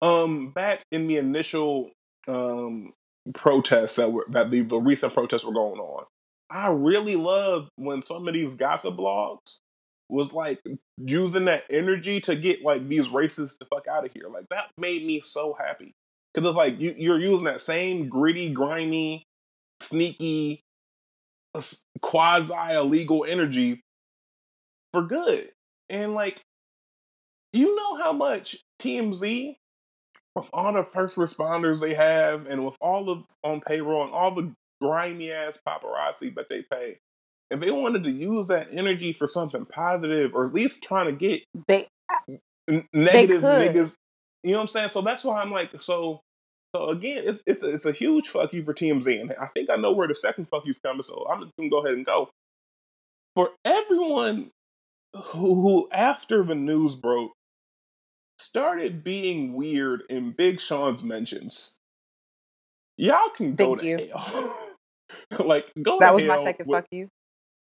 [0.00, 1.90] um, back in the initial
[2.26, 2.92] um
[3.34, 6.04] protests that were that the, the recent protests were going on,
[6.50, 9.58] I really loved when some of these gossip blogs
[10.08, 10.60] was like
[10.96, 14.28] using that energy to get like these racists the fuck out of here.
[14.32, 15.94] Like that made me so happy
[16.32, 19.24] because it's like you, you're using that same gritty, grimy,
[19.82, 20.62] sneaky,
[22.00, 23.80] quasi illegal energy
[24.92, 25.50] for good.
[25.90, 26.42] And like,
[27.52, 29.56] you know how much TMZ,
[30.36, 34.34] with all the first responders they have, and with all of on payroll and all
[34.34, 36.98] the grimy ass paparazzi that they pay,
[37.50, 41.12] if they wanted to use that energy for something positive, or at least trying to
[41.12, 42.18] get They uh,
[42.70, 43.46] n- negative could.
[43.46, 43.94] niggas,
[44.44, 44.90] you know what I'm saying?
[44.90, 46.20] So that's why I'm like, so.
[46.76, 49.70] So again, it's it's a, it's a huge fuck you for TMZ, and I think
[49.70, 51.02] I know where the second fuck you's coming.
[51.02, 52.30] So I'm just gonna go ahead and go
[53.36, 54.50] for everyone
[55.24, 57.32] who, after the news broke
[58.38, 61.76] started being weird in Big Sean's mentions.
[62.96, 64.10] Y'all can go Thank to you.
[64.14, 64.58] hell.
[65.46, 67.08] like go that was my second with, fuck you.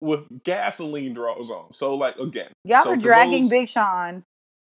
[0.01, 1.71] with gasoline draws on.
[1.73, 4.23] So like again, Y'all so are dragging those- Big Sean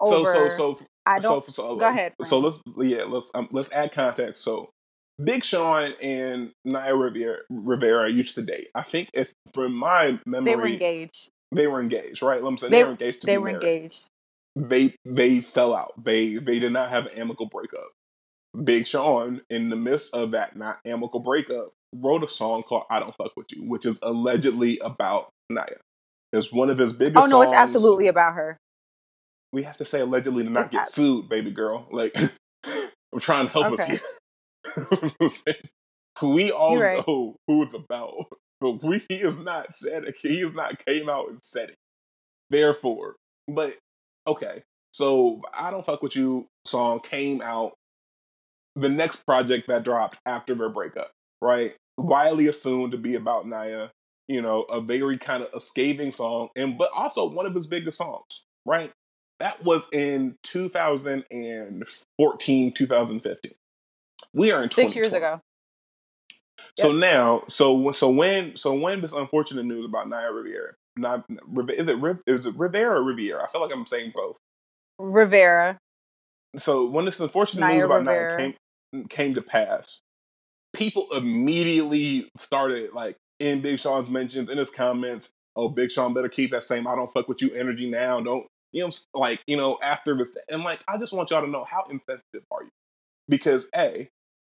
[0.02, 0.32] so over.
[0.32, 1.44] so so I don't.
[1.46, 4.42] so, so go ahead, So let's yeah let's um, let's add context.
[4.42, 4.70] So
[5.22, 8.68] Big Sean and Naya Rivera, Rivera used to date.
[8.74, 11.30] I think if from my memory, they were engaged.
[11.52, 12.42] They were engaged, right?
[12.42, 13.20] Let me say They- they, were engaged.
[13.22, 13.62] To They were married.
[13.62, 14.08] engaged.
[14.56, 15.92] They they fell out.
[16.02, 17.90] They they did not have an amicable breakup.
[18.62, 23.00] Big Sean, in the midst of that not amicable breakup, wrote a song called "I
[23.00, 25.78] Don't Fuck with You," which is allegedly about Naya.
[26.32, 27.24] It's one of his oh, biggest.
[27.24, 27.60] Oh no, it's songs.
[27.60, 28.56] absolutely about her.
[29.52, 31.88] we have to say allegedly to not It's get ab- sued, baby girl.
[31.90, 32.14] Like
[32.64, 34.00] I'm trying to help us Okay.
[34.76, 35.10] here.
[36.22, 38.14] we all know who it's about,
[38.72, 40.04] but we he has not said.
[40.20, 41.76] He has not came out and said it.
[42.50, 43.16] Therefore,
[43.48, 43.76] but
[44.26, 44.62] okay.
[44.92, 47.74] So I don't fuck with you song came out
[48.76, 51.74] the next project that dropped after their breakup, right?
[51.96, 53.88] Widely assumed to be about Naya,
[54.28, 57.66] you know, a very kind of a scathing song, and but also one of his
[57.66, 58.92] biggest songs, right?
[59.40, 63.52] That was in 2014, 2015.
[64.32, 65.40] We are in Six years ago.
[66.78, 71.88] So now, so so when so when this unfortunate news about Naya Riviera, not is
[71.88, 73.44] it is it Rivera or Riviera?
[73.44, 74.36] I feel like I'm saying both.
[74.98, 75.78] Rivera.
[76.56, 78.38] So when this unfortunate Naya news about Rivera.
[78.38, 78.52] Naya
[78.92, 80.00] came came to pass,
[80.74, 85.30] people immediately started like in Big Sean's mentions in his comments.
[85.56, 88.20] Oh, Big Sean better keep that same "I don't fuck with you" energy now.
[88.20, 88.90] Don't you know?
[89.14, 92.44] Like you know, after this, and like I just want y'all to know how insensitive
[92.50, 92.70] are you?
[93.28, 94.08] Because a,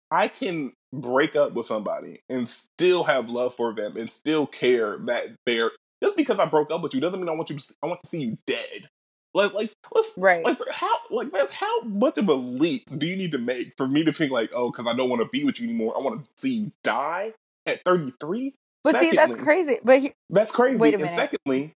[0.10, 4.98] I can break up with somebody and still have love for them and still care
[5.00, 5.72] that they're
[6.04, 8.02] just because I broke up with you doesn't mean I want you to I want
[8.04, 8.90] to see you dead.
[9.34, 10.44] Like like let's right.
[10.44, 13.88] like how like that's how much of a leap do you need to make for
[13.88, 16.02] me to think like oh because I don't want to be with you anymore I
[16.02, 17.34] want to see you die
[17.66, 21.12] at 33 but secondly, see that's crazy but he, that's crazy wait a minute.
[21.12, 21.74] and secondly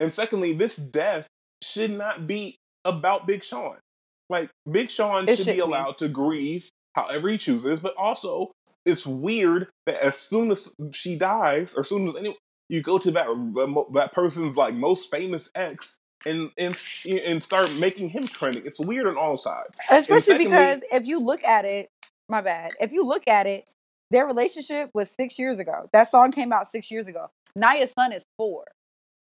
[0.00, 1.26] and secondly this death
[1.62, 3.76] should not be about Big Sean
[4.30, 6.06] like Big Sean should be allowed be.
[6.06, 7.80] to grieve however he chooses.
[7.80, 8.52] But also,
[8.84, 12.98] it's weird that as soon as she dies, or as soon as anyone, you go
[12.98, 13.26] to that
[13.92, 18.64] that person's like most famous ex and and and start making him trending.
[18.66, 19.70] It's weird on all sides.
[19.90, 21.88] Especially secondly, because if you look at it,
[22.28, 22.72] my bad.
[22.80, 23.68] If you look at it,
[24.10, 25.88] their relationship was six years ago.
[25.92, 27.30] That song came out six years ago.
[27.56, 28.64] Naya's son is four.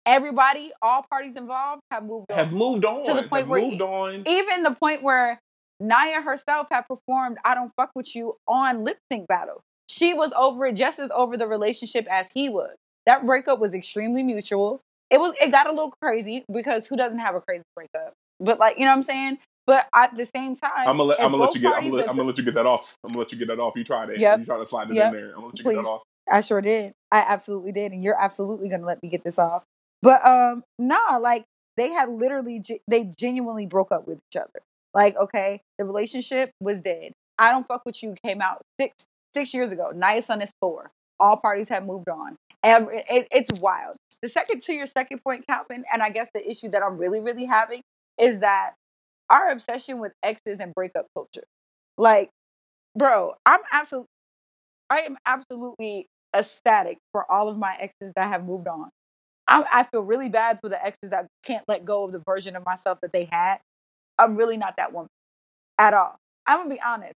[0.04, 2.38] Everybody, all parties involved, have moved on.
[2.38, 4.24] Have moved on to the point where moved on.
[4.26, 5.38] even the point where
[5.82, 9.62] Naya herself had performed I Don't Fuck With You on Lip Sync Battle.
[9.88, 12.74] She was over it just as over the relationship as he was.
[13.04, 14.80] That breakup was extremely mutual.
[15.10, 18.14] It was it got a little crazy because who doesn't have a crazy breakup?
[18.40, 19.38] But like, you know what I'm saying?
[19.66, 21.96] But at the same time, I'm gonna let, I'm gonna let you get I'm gonna
[21.96, 22.96] let, I'm gonna let you get that off.
[23.04, 23.74] I'm gonna let you get that off.
[23.76, 24.18] You tried it.
[24.18, 24.40] Yep.
[24.40, 25.12] You tried to slide it yep.
[25.12, 25.28] in there.
[25.30, 25.74] I'm gonna let you Please.
[25.76, 26.02] get that off.
[26.30, 26.92] I sure did.
[27.10, 29.64] I absolutely did, and you're absolutely gonna let me get this off.
[30.00, 31.44] But um, nah, like
[31.76, 34.62] they had literally they genuinely broke up with each other.
[34.94, 37.12] Like, okay, the relationship was dead.
[37.38, 38.94] I don't fuck with you came out six
[39.34, 39.92] six years ago.
[39.94, 40.90] Naya's son is four.
[41.18, 42.36] All parties have moved on.
[42.62, 43.96] And it, it's wild.
[44.22, 47.18] The second to your second point, Calvin, and I guess the issue that I'm really,
[47.18, 47.82] really having
[48.18, 48.74] is that
[49.30, 51.44] our obsession with exes and breakup culture.
[51.96, 52.30] Like,
[52.96, 54.08] bro, I'm absolutely
[54.90, 58.90] I am absolutely ecstatic for all of my exes that have moved on.
[59.48, 62.56] I, I, feel really bad for the exes that can't let go of the version
[62.56, 63.58] of myself that they had.
[64.18, 65.08] I'm really not that woman
[65.78, 66.16] at all.
[66.46, 67.14] I'm gonna be honest.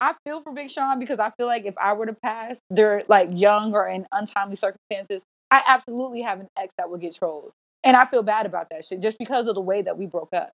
[0.00, 3.04] I feel for Big Sean because I feel like if I were to pass, they're
[3.08, 7.52] like young or in untimely circumstances, I absolutely have an ex that would get trolled.
[7.84, 10.32] And I feel bad about that shit just because of the way that we broke
[10.34, 10.50] up.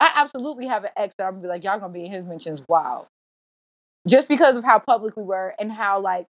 [0.00, 2.24] I absolutely have an ex that I'm gonna be like, y'all gonna be in his
[2.24, 2.62] mentions.
[2.68, 3.06] Wow.
[4.08, 6.26] Just because of how public we were and how like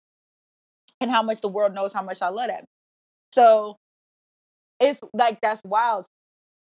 [1.01, 2.63] and how much the world knows how much I love that.
[3.33, 3.75] So
[4.79, 6.05] it's like that's wild.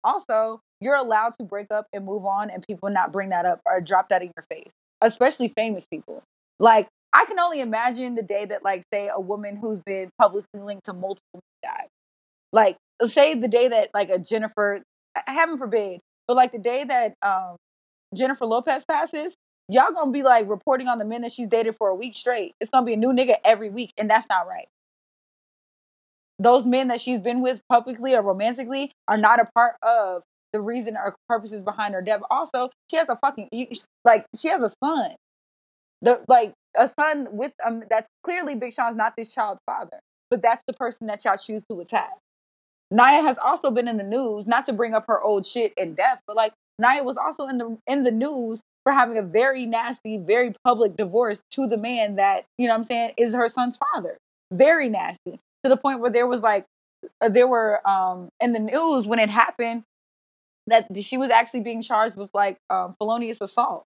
[0.02, 3.60] Also, you're allowed to break up and move on and people not bring that up
[3.64, 6.22] or drop that in your face, especially famous people.
[6.58, 10.60] Like, I can only imagine the day that, like, say, a woman who's been publicly
[10.60, 11.88] linked to multiple died.
[12.52, 14.82] Like, say the day that, like, a Jennifer,
[15.26, 17.56] heaven forbid, but like the day that um,
[18.14, 19.34] Jennifer Lopez passes,
[19.68, 22.54] y'all gonna be like reporting on the men that she's dated for a week straight.
[22.60, 24.68] It's gonna be a new nigga every week, and that's not right.
[26.38, 30.60] Those men that she's been with publicly or romantically are not a part of the
[30.60, 32.20] reason or purposes behind her death.
[32.30, 33.48] Also, she has a fucking
[34.04, 35.14] like she has a son.
[36.02, 40.42] The like a son with um that's clearly Big Sean's not this child's father, but
[40.42, 42.12] that's the person that y'all choose to attack.
[42.90, 45.96] Naya has also been in the news, not to bring up her old shit and
[45.96, 49.66] death, but like Naya was also in the in the news for having a very
[49.66, 53.48] nasty, very public divorce to the man that, you know what I'm saying, is her
[53.48, 54.16] son's father.
[54.52, 55.40] Very nasty.
[55.64, 56.66] To the point where there was like
[57.20, 59.82] uh, there were um in the news when it happened
[60.66, 63.84] that she was actually being charged with like um, felonious assault.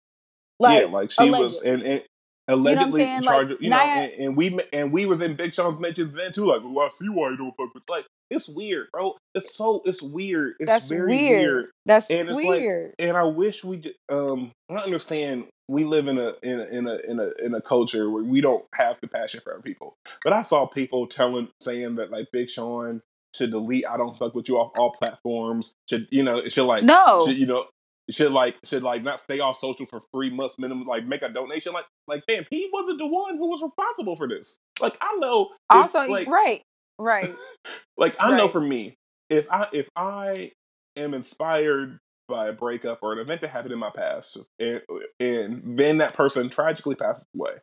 [0.59, 1.43] Like, yeah, like she alleged.
[1.43, 2.03] was, and, and
[2.47, 3.51] allegedly you know charged.
[3.51, 6.45] Like, you know, and, and, we and we was in Big Sean's mentions then too.
[6.45, 7.83] Like, well, I see why you don't fuck with.
[7.89, 9.15] Like, it's weird, bro.
[9.35, 10.55] It's so it's weird.
[10.59, 11.39] It's That's very weird.
[11.39, 11.65] weird.
[11.85, 12.93] That's and it's weird.
[12.99, 14.51] Like, and I wish we um.
[14.69, 18.09] I understand we live in a in a in a in a in a culture
[18.09, 19.95] where we don't have compassion for our people.
[20.23, 23.01] But I saw people telling saying that like Big Sean
[23.33, 25.73] should delete I don't fuck with you off all platforms.
[25.89, 27.65] Should you know, it should like no should, you know
[28.09, 31.29] should like should like not stay off social for three months minimum, like make a
[31.29, 31.73] donation.
[31.73, 34.57] Like like damn, he wasn't the one who was responsible for this.
[34.81, 36.61] Like I know Also like, right.
[36.99, 37.33] Right.
[37.97, 38.37] like I right.
[38.37, 38.95] know for me,
[39.29, 40.51] if I if I
[40.95, 44.81] am inspired by a breakup or an event that happened in my past and
[45.19, 47.53] and then that person tragically passes away,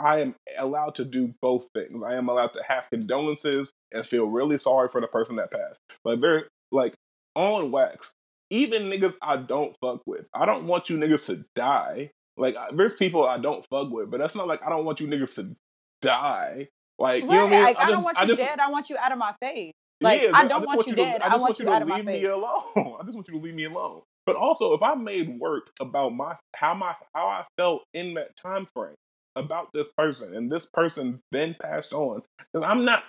[0.00, 2.02] I am allowed to do both things.
[2.04, 5.80] I am allowed to have condolences and feel really sorry for the person that passed.
[6.04, 6.94] Like very like
[7.34, 8.12] on wax.
[8.50, 10.28] Even niggas I don't fuck with.
[10.34, 12.10] I don't want you niggas to die.
[12.36, 15.06] Like there's people I don't fuck with, but that's not like I don't want you
[15.06, 15.54] niggas to
[16.00, 16.68] die.
[16.98, 17.22] Like right.
[17.22, 17.62] you know what I mean?
[17.62, 18.58] Like, I, I just, don't want you just, dead.
[18.58, 19.72] I want you out of my face.
[20.00, 21.16] Like yeah, I don't I want, want, you dead.
[21.18, 22.96] To, I, just I want, want you, to leave me alone.
[23.00, 24.00] I just want you to leave me alone.
[24.24, 28.36] But also, if I made work about my how my how I felt in that
[28.36, 28.94] time frame,
[29.36, 32.22] about this person and this person then passed on,
[32.52, 33.04] then I'm not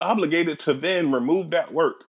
[0.00, 2.04] obligated to then remove that work.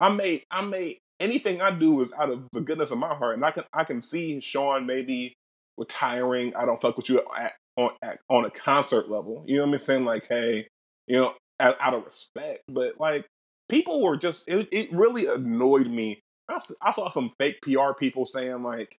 [0.00, 3.36] I may, I may, anything I do is out of the goodness of my heart,
[3.36, 5.34] and I can, I can see Sean maybe
[5.76, 6.54] retiring.
[6.56, 9.44] I don't fuck with you at, on at, on a concert level.
[9.46, 10.04] You know what I'm saying?
[10.04, 10.68] Like, hey,
[11.06, 13.26] you know, out, out of respect, but like
[13.68, 16.20] people were just, it, it really annoyed me.
[16.48, 18.96] I, I saw some fake PR people saying like,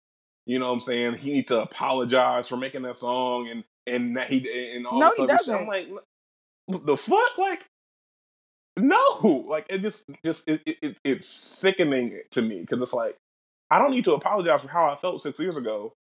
[0.47, 1.15] you know what I'm saying?
[1.15, 5.09] He need to apologize for making that song and and that he and all No,
[5.09, 5.55] this he other doesn't.
[5.55, 5.89] I'm like,
[6.69, 7.67] the fuck, like.
[8.77, 13.17] No, like it just, just it, it, it it's sickening to me because it's like
[13.71, 15.93] I don't need to apologize for how I felt six years ago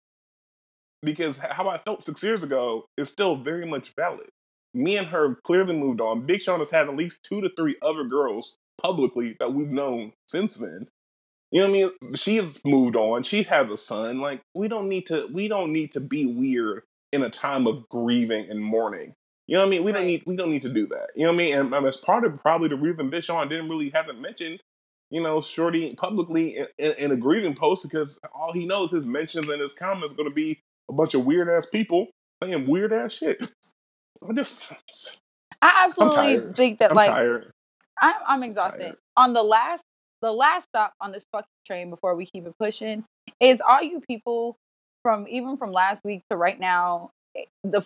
[1.02, 4.28] because how I felt six years ago is still very much valid.
[4.74, 6.24] Me and her clearly moved on.
[6.24, 10.12] Big Sean has had at least two to three other girls publicly that we've known
[10.26, 10.88] since then.
[11.50, 12.14] You know what I mean?
[12.14, 13.22] She has moved on.
[13.22, 14.20] She has a son.
[14.20, 15.28] Like we don't need to.
[15.30, 19.14] We don't need to be weird in a time of grieving and mourning.
[19.46, 19.84] You know what I mean?
[19.84, 20.22] We don't need.
[20.26, 21.08] We don't need to do that.
[21.14, 21.58] You know what I mean?
[21.58, 24.60] And um, as part of probably the reason Big Sean didn't really hasn't mentioned,
[25.10, 29.04] you know, Shorty publicly in, in, in a grieving post because all he knows his
[29.04, 32.08] mentions and his comments are going to be a bunch of weird ass people
[32.42, 33.42] saying weird ass shit.
[34.28, 34.72] I just,
[35.60, 37.50] I absolutely think that I'm like tired.
[38.00, 38.80] I'm, I'm exhausted.
[38.80, 38.96] Tired.
[39.16, 39.82] On the last,
[40.22, 43.04] the last stop on this fucking train before we keep it pushing
[43.40, 44.56] is all you people
[45.02, 47.10] from even from last week to right now.
[47.36, 47.82] eh, The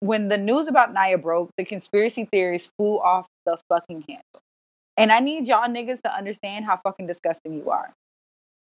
[0.00, 4.22] when the news about Naya broke, the conspiracy theories flew off the fucking handle.
[4.96, 7.92] And I need y'all niggas to understand how fucking disgusting you are.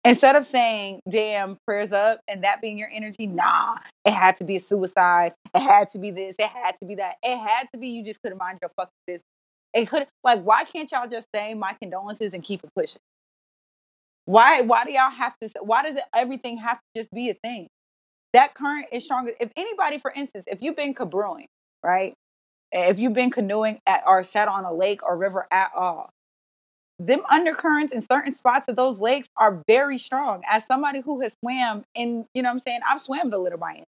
[0.05, 4.45] Instead of saying, damn, prayers up, and that being your energy, nah, it had to
[4.45, 5.32] be a suicide.
[5.55, 6.36] It had to be this.
[6.38, 7.16] It had to be that.
[7.22, 9.22] It had to be you just couldn't mind your fucking business.
[9.74, 13.01] It could like why can't y'all just say my condolences and keep it pushing?
[14.27, 17.35] Why why do y'all have to why does it, everything have to just be a
[17.35, 17.68] thing?
[18.33, 19.33] That current is stronger.
[19.41, 21.47] If anybody, for instance, if you've been cabrewing,
[21.85, 22.14] right?
[22.72, 26.11] If you've been canoeing at or sat on a lake or river at all,
[26.99, 30.43] them undercurrents in certain spots of those lakes are very strong.
[30.51, 33.59] As somebody who has swam in, you know what I'm saying, I've swam the Little
[33.59, 33.85] Miami.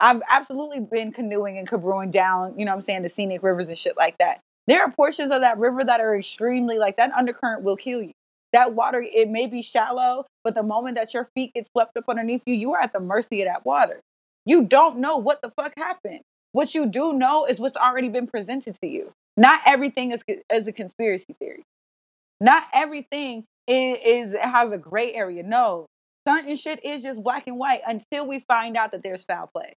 [0.00, 3.68] I've absolutely been canoeing and cabrewing down, you know what I'm saying, the scenic rivers
[3.68, 4.40] and shit like that.
[4.66, 8.12] There are portions of that river that are extremely like that undercurrent will kill you.
[8.56, 12.04] That water, it may be shallow, but the moment that your feet get swept up
[12.08, 14.00] underneath you, you are at the mercy of that water.
[14.46, 16.20] You don't know what the fuck happened.
[16.52, 19.12] What you do know is what's already been presented to you.
[19.36, 21.64] Not everything is, is a conspiracy theory.
[22.40, 23.98] Not everything is,
[24.32, 25.42] is has a gray area.
[25.42, 25.84] No,
[26.26, 29.74] certain shit is just black and white until we find out that there's foul play.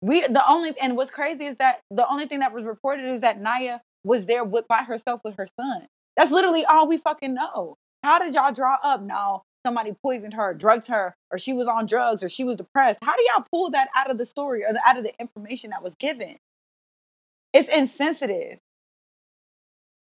[0.00, 3.20] We the only and what's crazy is that the only thing that was reported is
[3.20, 5.86] that Naya was there with by herself with her son.
[6.16, 7.76] That's literally all we fucking know.
[8.02, 9.02] How did y'all draw up?
[9.02, 12.98] No, somebody poisoned her, drugged her, or she was on drugs, or she was depressed.
[13.02, 15.82] How do y'all pull that out of the story or out of the information that
[15.82, 16.36] was given?
[17.52, 18.58] It's insensitive.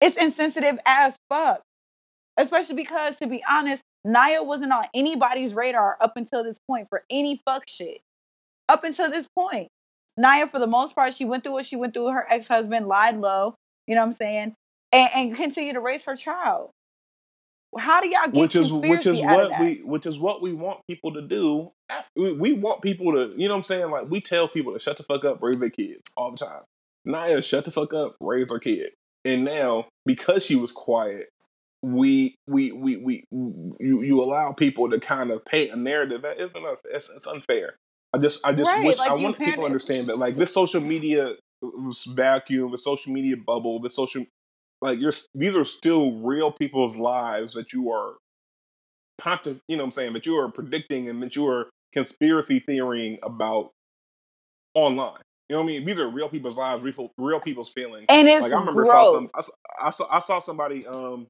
[0.02, 1.62] It's insensitive as fuck.
[2.38, 7.02] Especially because, to be honest, Naya wasn't on anybody's radar up until this point for
[7.10, 8.00] any fuck shit.
[8.70, 9.70] Up until this point.
[10.16, 12.88] Naya, for the most part, she went through what she went through her ex husband,
[12.88, 13.56] lied low,
[13.88, 14.56] you know what I'm saying?
[14.92, 16.72] And, and continued to raise her child.
[17.78, 20.20] How do y'all get which is which is conspiracy out of what we which is
[20.20, 21.72] what we want people to do.
[21.90, 23.92] After, we, we want people to, you know what I'm saying?
[23.92, 26.62] Like we tell people to shut the fuck up, raise their kids all the time.
[27.06, 28.92] Naya, shut the fuck up, raise her kid.
[29.26, 31.30] And now, because she was quiet,
[31.82, 36.40] we we we we you you allow people to kind of paint a narrative that
[36.40, 37.76] isn't it's, it's unfair.
[38.14, 40.54] I just I just Right, wish like I want people to understand that like this
[40.54, 41.68] social media uh,
[42.10, 44.26] vacuum, the social media bubble, the social
[44.82, 48.16] like you're these are still real people's lives that you are
[49.68, 53.20] you know what I'm saying that you are predicting and that you are conspiracy theorying
[53.24, 53.72] about
[54.74, 55.22] online.
[55.50, 55.86] You know what I mean?
[55.86, 58.06] These are real people's lives, real, real people's feelings.
[58.10, 58.92] And it's like I remember gross.
[58.92, 59.52] saw some I, s-
[59.82, 61.28] I saw I saw somebody um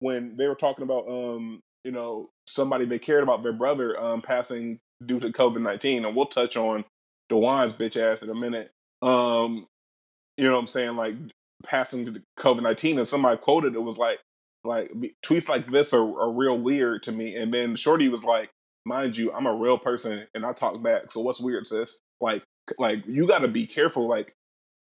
[0.00, 4.22] when they were talking about um you know somebody they cared about their brother um
[4.22, 6.84] passing due to COVID nineteen and we'll touch on
[7.30, 8.70] DeWine's bitch ass in a minute.
[9.02, 9.66] Um
[10.36, 11.14] you know what I'm saying like
[11.64, 14.18] passing to the COVID nineteen and somebody quoted it was like
[14.64, 14.90] like
[15.24, 18.50] tweets like this are, are real weird to me and then Shorty was like
[18.86, 22.42] mind you I'm a real person and I talk back so what's weird sis like
[22.78, 24.32] like you got to be careful like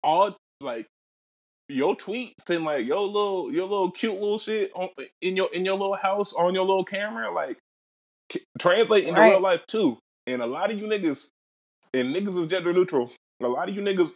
[0.02, 0.86] all like
[1.68, 4.88] your tweets and like your little your little cute little shit on,
[5.20, 7.58] in your in your little house on your little camera like
[8.32, 9.30] c- translate into Right.
[9.32, 9.98] real life too.
[10.28, 11.28] And a lot of you niggas
[11.92, 13.10] and niggas is gender neutral.
[13.42, 14.12] A lot of you niggas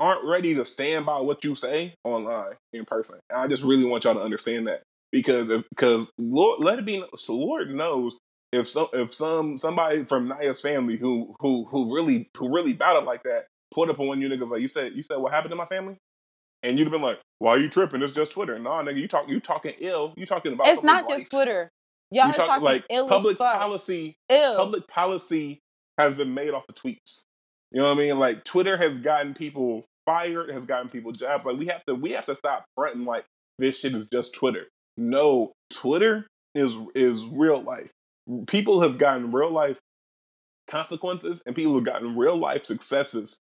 [0.00, 3.18] aren't ready to stand by what you say online in person.
[3.30, 4.82] And I just really want y'all to understand that
[5.12, 8.16] because if because Lord let it be so Lord knows
[8.52, 13.04] if some if some somebody from Naya's family who who who really who really battled
[13.04, 15.32] like that pulled up on one of you niggas like you said you said what
[15.32, 15.96] happened to my family,
[16.62, 18.02] and you'd have been like, why are you tripping?
[18.02, 18.58] It's just Twitter.
[18.58, 20.14] Nah, nigga, you talk you talking ill.
[20.16, 21.28] You talking about It's not just life.
[21.28, 21.68] Twitter.
[22.10, 24.16] Y'all You are talk- talking like ill public policy.
[24.28, 24.56] Ill.
[24.56, 25.60] Public policy
[25.98, 27.22] has been made off of tweets.
[27.70, 28.18] You know what I mean?
[28.18, 31.44] Like Twitter has gotten people fired, has gotten people jobs.
[31.44, 33.24] Like we have to we have to stop fronting like
[33.58, 34.66] this shit is just Twitter.
[34.96, 37.92] No, Twitter is is real life.
[38.46, 39.78] People have gotten real life
[40.68, 43.36] consequences and people have gotten real life successes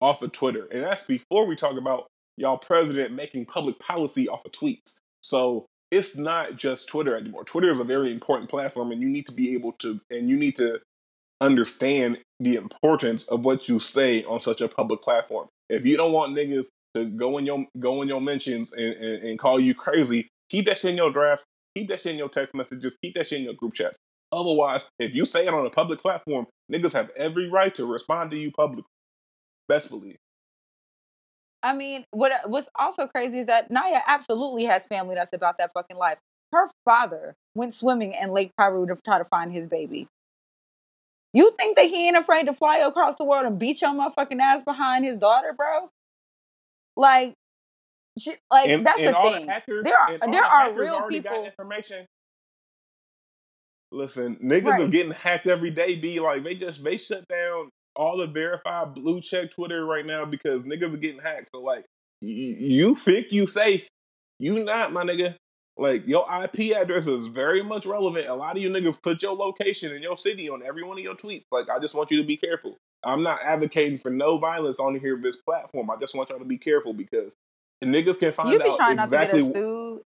[0.00, 0.66] off of Twitter.
[0.70, 2.06] And that's before we talk about
[2.36, 4.96] y'all president making public policy off of tweets.
[5.22, 7.44] So it's not just Twitter anymore.
[7.44, 10.36] Twitter is a very important platform and you need to be able to and you
[10.36, 10.80] need to
[11.40, 15.48] understand the importance of what you say on such a public platform.
[15.68, 19.24] If you don't want niggas to go in your go in your mentions and, and,
[19.24, 21.44] and call you crazy, keep that shit in your draft,
[21.76, 23.98] keep that shit in your text messages, keep that shit in your group chats.
[24.32, 28.30] Otherwise, if you say it on a public platform, niggas have every right to respond
[28.32, 28.84] to you publicly.
[29.68, 30.16] Best believe.
[31.62, 35.70] I mean, what what's also crazy is that Naya absolutely has family that's about that
[35.72, 36.18] fucking life.
[36.52, 40.06] Her father went swimming in Lake Piru to try to find his baby.
[41.34, 44.40] You think that he ain't afraid to fly across the world and beat your motherfucking
[44.40, 45.90] ass behind his daughter, bro?
[46.96, 47.34] Like,
[48.18, 49.46] she, like and, that's and the thing.
[49.46, 51.44] the hackers, there are there the are real people.
[51.44, 52.06] information.
[53.92, 54.82] Listen, niggas Right.
[54.82, 55.96] are getting hacked every day.
[55.96, 60.26] Be like they just they shut down all the verified blue check Twitter right now
[60.26, 61.50] because niggas are getting hacked.
[61.54, 61.84] So like,
[62.22, 63.86] y- you think you safe?
[64.40, 65.36] You not, my nigga.
[65.76, 68.28] Like your IP address is very much relevant.
[68.28, 71.04] A lot of you niggas put your location and your city on every one of
[71.04, 71.44] your tweets.
[71.50, 72.76] Like I just want you to be careful.
[73.04, 75.90] I'm not advocating for no violence on here this platform.
[75.90, 77.34] I just want y'all to be careful because
[77.82, 79.42] niggas can find You be out trying exactly.
[79.42, 80.02] not to get sued.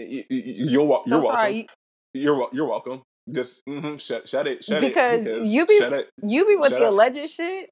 [0.00, 1.34] Y- y- You're you're So welcome.
[1.34, 1.68] sorry.
[2.14, 3.02] You, You're you're welcome.
[3.30, 6.70] Just mm-hmm, shut shut it shut Because it you be- shut it you be with
[6.70, 6.92] Shut the up.
[6.92, 7.70] alleged shit.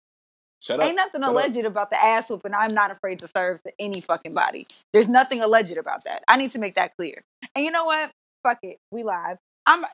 [0.63, 0.87] Shut up.
[0.87, 1.35] Ain't nothing Shut up.
[1.35, 2.55] alleged about the ass whooping.
[2.55, 4.67] I'm not afraid to serve to any fucking body.
[4.93, 6.25] There's nothing alleged about that.
[6.29, 7.23] I need to make that clear.
[7.55, 8.11] And you know what?
[8.43, 8.79] Fuck it.
[8.93, 9.39] We live.
[9.67, 9.85] I'm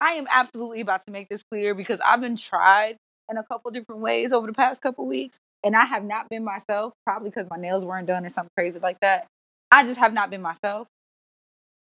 [0.00, 2.96] I am absolutely about to make this clear because I've been tried
[3.30, 5.38] in a couple different ways over the past couple weeks.
[5.64, 8.78] And I have not been myself, probably because my nails weren't done or something crazy
[8.78, 9.26] like that.
[9.70, 10.88] I just have not been myself.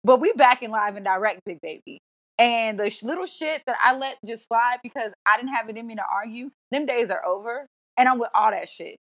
[0.03, 1.99] But we back in live and direct, big baby.
[2.37, 5.77] And the sh- little shit that I let just slide because I didn't have it
[5.77, 7.67] in me to argue, them days are over.
[7.99, 8.97] And I'm with all that shit.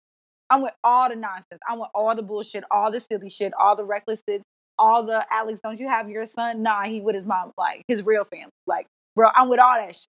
[0.49, 1.61] I'm with all the nonsense.
[1.69, 4.41] I'm with all the bullshit, all the silly shit, all the reckless shit,
[4.79, 6.63] all the Alex, don't you have your son?
[6.63, 8.51] Nah, he with his mom, like his real family.
[8.67, 10.07] Like, bro, I'm with all that shit.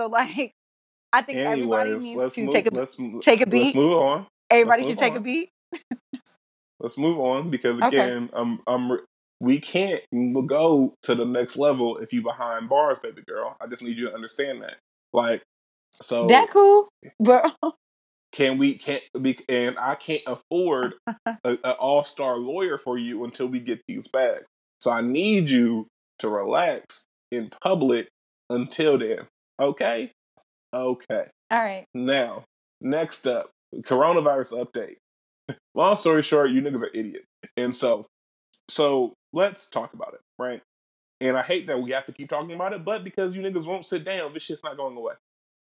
[0.00, 0.52] So like
[1.12, 2.52] I think everybody needs to move.
[2.54, 3.64] take a let's take a beat.
[3.64, 4.26] Let's move on.
[4.50, 5.50] everybody let's should take a beat.
[6.80, 7.98] Let's move on because Okay.
[7.98, 8.98] again, I'm I'm re-
[9.40, 10.02] we can't
[10.48, 13.56] go to the next level if you behind bars, baby girl.
[13.60, 14.76] I just need you to understand that.
[15.12, 15.42] Like,
[16.00, 16.88] so that cool,
[17.20, 17.42] bro.
[18.32, 20.94] can we can't be and I can't afford
[21.26, 24.46] a, an all star lawyer for you until we get these bags.
[24.80, 25.86] So I need you
[26.18, 28.08] to relax in public
[28.50, 29.28] until then.
[29.60, 30.12] Okay?
[30.74, 31.24] Okay.
[31.50, 31.84] All right.
[31.94, 32.44] Now,
[32.80, 33.50] next up,
[33.82, 35.56] coronavirus update.
[35.74, 37.26] Long story short, you niggas are idiots.
[37.56, 38.06] And so
[38.68, 40.62] so let's talk about it, right?
[41.20, 43.66] And I hate that we have to keep talking about it, but because you niggas
[43.66, 45.14] won't sit down, this shit's not going away.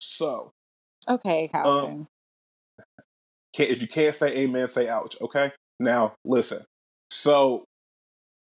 [0.03, 0.53] So
[1.09, 2.07] Okay, Calvin.
[3.55, 5.17] can't, if you can't say amen, say ouch.
[5.21, 5.53] Okay.
[5.81, 6.65] Now listen.
[7.11, 7.65] So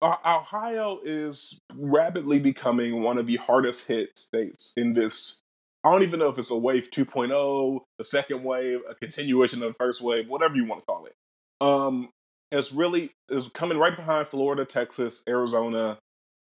[0.04, 5.42] Ohio is rapidly becoming one of the hardest hit states in this.
[5.84, 9.70] I don't even know if it's a wave 2.0, the second wave, a continuation of
[9.70, 11.16] the first wave, whatever you want to call it.
[11.62, 12.10] Um,
[12.52, 16.00] it's really is coming right behind Florida, Texas, Arizona,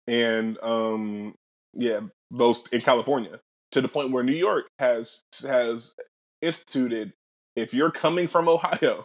[0.07, 1.35] and um,
[1.75, 3.41] yeah, those in California
[3.73, 5.95] to the point where New York has has
[6.43, 7.13] instituted
[7.57, 9.05] if you're coming from Ohio,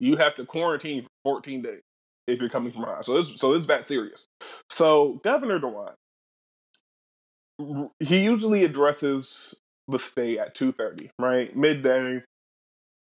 [0.00, 1.80] you have to quarantine for 14 days
[2.26, 3.02] if you're coming from Ohio.
[3.02, 4.26] So it's so it's that serious.
[4.70, 5.94] So Governor DeWine,
[8.00, 9.54] he usually addresses
[9.88, 11.54] the state at 2:30, right?
[11.56, 12.22] Midday,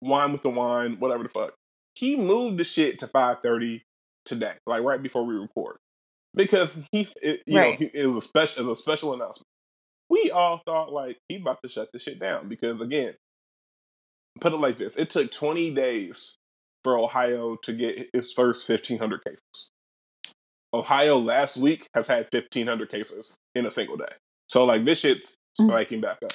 [0.02, 1.54] wine with the wine, whatever the fuck.
[1.96, 3.82] He moved the shit to 5:30
[4.26, 5.78] today, like right before we record.
[6.36, 7.72] Because he it, you Right.
[7.80, 9.48] know, he, it was a special it was a special announcement.
[10.16, 13.16] We all thought like he about to shut the shit down because again,
[14.40, 16.36] put it like this: it took 20 days
[16.84, 19.70] for Ohio to get its first 1,500 cases.
[20.74, 24.14] Ohio last week has had 1,500 cases in a single day.
[24.50, 25.68] So, like, this shit's Mm.
[25.70, 26.34] spiking back up.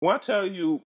[0.00, 0.82] When I tell you,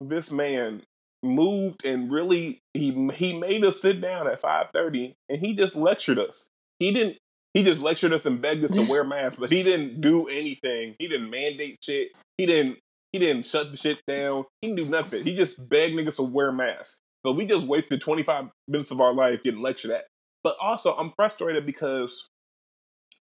[0.00, 0.82] this man
[1.22, 6.18] moved and really he he made us sit down at 5:30 and he just lectured
[6.18, 6.48] us.
[6.78, 7.18] He didn't
[7.54, 10.94] he just lectured us and begged us to wear masks, but he didn't do anything.
[10.98, 12.08] He didn't mandate shit.
[12.36, 12.78] He didn't
[13.12, 14.44] He didn't shut the shit down.
[14.60, 15.24] He didn't do nothing.
[15.24, 17.00] He just begged niggas to wear masks.
[17.24, 20.04] So we just wasted 25 minutes of our life getting lectured at.
[20.42, 22.28] But also, I'm frustrated because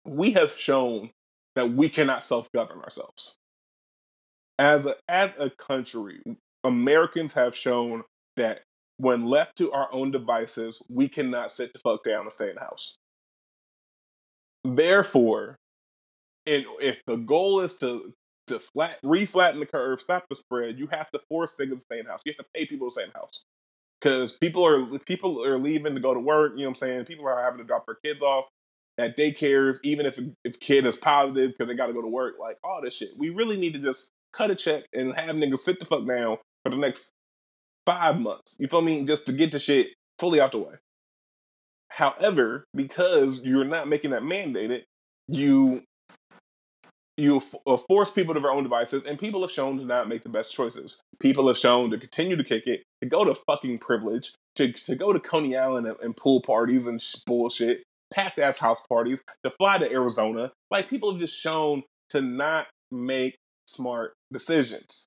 [0.05, 1.11] we have shown
[1.55, 3.37] that we cannot self govern ourselves.
[4.59, 6.20] As a, as a country,
[6.64, 8.05] Americans have shown
[8.37, 8.62] that
[8.99, 12.55] when left to our own devices, we cannot sit the fuck down and stay in
[12.57, 12.97] the house.
[14.75, 15.57] Therefore,
[16.47, 18.12] and if the goal is to
[18.49, 21.99] to flat reflatten the curve, stop the spread, you have to force niggas to stay
[21.99, 22.21] in house.
[22.25, 23.45] You have to pay people to stay in house
[24.01, 26.53] because people are people are leaving to go to work.
[26.53, 27.05] You know what I'm saying?
[27.07, 28.47] People are having to drop their kids off
[28.99, 32.35] at daycares, even if if kid is positive because they got to go to work.
[32.41, 35.61] Like all this shit, we really need to just cut a check and have niggas
[35.61, 37.11] sit the fuck down for the next
[37.85, 38.57] five months.
[38.59, 39.05] You feel me?
[39.05, 39.89] Just to get the shit
[40.19, 40.75] fully out the way.
[41.97, 44.83] However, because you're not making that mandated,
[45.29, 45.83] you
[47.17, 50.23] you uh, force people to their own devices, and people have shown to not make
[50.23, 51.01] the best choices.
[51.21, 54.95] People have shown to continue to kick it, to go to fucking privilege, to to
[54.95, 59.21] go to Coney Island and, and pool parties and sh- bullshit, packed ass house parties,
[59.43, 60.53] to fly to Arizona.
[60.71, 65.06] Like people have just shown to not make smart decisions.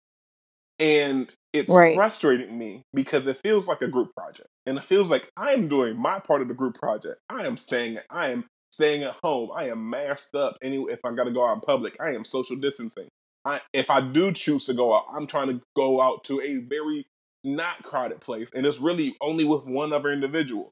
[0.80, 1.96] And it's Right.
[1.96, 4.48] frustrating me because it feels like a group project.
[4.66, 7.20] And it feels like I am doing my part of the group project.
[7.30, 9.50] I am staying I am staying at home.
[9.56, 11.98] I am masked up any if I gotta go out in public.
[12.00, 13.10] I am social distancing.
[13.46, 16.58] I if I do choose to go out, I'm trying to go out to a
[16.58, 17.08] very
[17.44, 18.50] not crowded place.
[18.54, 20.72] And it's really only with one other individual.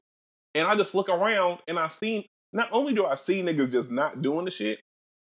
[0.54, 3.90] And I just look around and I see not only do I see niggas just
[3.90, 4.80] not doing the shit,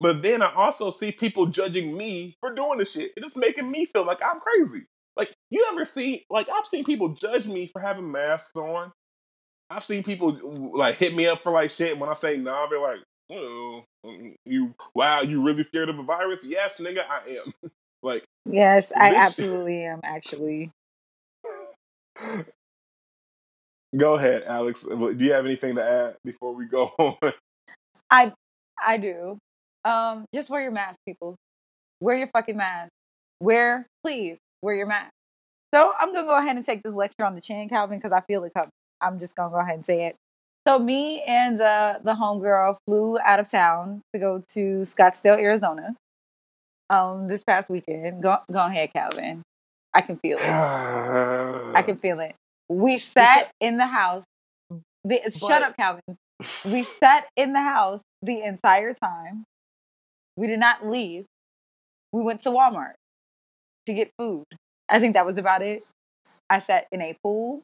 [0.03, 3.13] but then I also see people judging me for doing the shit.
[3.17, 4.85] It's making me feel like I'm crazy.
[5.17, 8.93] Like you ever see like I've seen people judge me for having masks on.
[9.69, 10.37] I've seen people
[10.75, 12.99] like hit me up for like shit when I say nah, they're like,
[13.31, 13.83] oh,
[14.45, 16.41] you wow, you really scared of a virus?
[16.43, 17.53] Yes, nigga, I am.
[18.03, 20.01] like Yes, I This- absolutely am.
[20.03, 20.71] Actually,
[23.97, 24.83] Go ahead, Alex.
[24.83, 27.33] Do you have anything to add before we go on?
[28.11, 28.33] I
[28.85, 29.39] I do.
[29.85, 31.35] Um, just wear your mask, people.
[31.99, 32.89] Wear your fucking mask.
[33.39, 35.11] Wear, please, wear your mask.
[35.73, 38.21] So I'm gonna go ahead and take this lecture on the chin, Calvin, because I
[38.21, 38.69] feel it coming.
[39.01, 40.15] I'm just gonna go ahead and say it.
[40.67, 45.95] So me and uh, the homegirl flew out of town to go to Scottsdale, Arizona.
[46.89, 48.21] Um, this past weekend.
[48.21, 49.41] Go go ahead, Calvin.
[49.93, 50.43] I can feel it.
[51.75, 52.35] I can feel it.
[52.69, 54.23] We sat in the house.
[55.03, 56.01] The, shut up, Calvin.
[56.65, 59.45] We sat in the house the entire time.
[60.37, 61.25] We did not leave.
[62.11, 62.93] We went to Walmart
[63.85, 64.45] to get food.
[64.89, 65.83] I think that was about it.
[66.49, 67.61] I sat in a pool.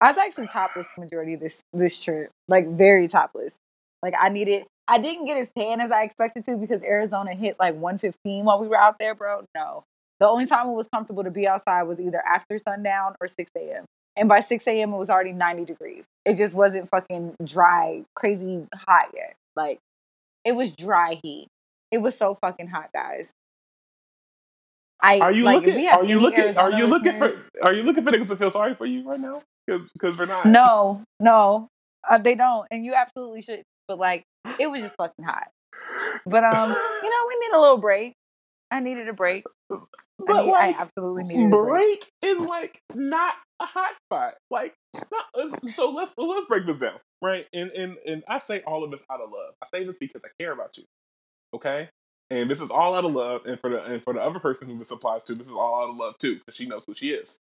[0.00, 3.56] I was actually topless the majority of this this trip, like very topless.
[4.02, 4.64] Like I needed.
[4.88, 8.60] I didn't get as tan as I expected to because Arizona hit like 115 while
[8.60, 9.44] we were out there, bro.
[9.54, 9.84] No,
[10.20, 13.50] the only time it was comfortable to be outside was either after sundown or 6
[13.56, 13.84] a.m.
[14.16, 16.04] And by 6 a.m., it was already 90 degrees.
[16.24, 19.34] It just wasn't fucking dry, crazy hot yet.
[19.54, 19.78] Like,
[20.44, 21.48] it was dry heat.
[21.90, 23.30] It was so fucking hot, guys.
[25.00, 25.86] I Are you like, looking?
[25.88, 26.56] Are you looking?
[26.56, 27.30] Are you looking for?
[27.62, 29.42] Are you looking for niggas to feel sorry for you right now?
[29.66, 30.46] Because because they're not.
[30.46, 31.68] No, no,
[32.08, 33.62] uh, they don't, and you absolutely should.
[33.88, 34.24] But like,
[34.58, 35.48] it was just fucking hot.
[36.24, 38.14] But um, you know, we need a little break.
[38.70, 39.44] I needed a break.
[39.70, 39.76] I,
[40.18, 41.70] But need, I absolutely needed a break.
[41.70, 44.34] break is like not a hot spot.
[44.50, 44.74] Like,
[45.12, 47.46] not, let's- so let's let's break this down, right?
[47.52, 49.54] And and and I say all of this out of love.
[49.62, 50.84] I say this because I care about you,
[51.54, 51.88] okay?
[52.30, 54.68] And this is all out of love, and for the and for the other person
[54.68, 56.94] who this applies to, this is all out of love too, because she knows who
[56.94, 57.38] she is.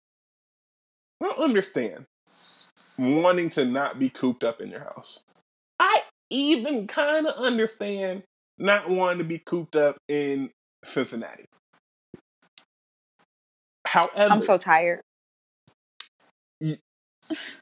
[1.21, 2.05] I don't understand
[2.99, 5.23] wanting to not be cooped up in your house.
[5.79, 8.23] I even kind of understand
[8.57, 10.49] not wanting to be cooped up in
[10.83, 11.45] Cincinnati.
[13.87, 15.01] However, I'm so tired.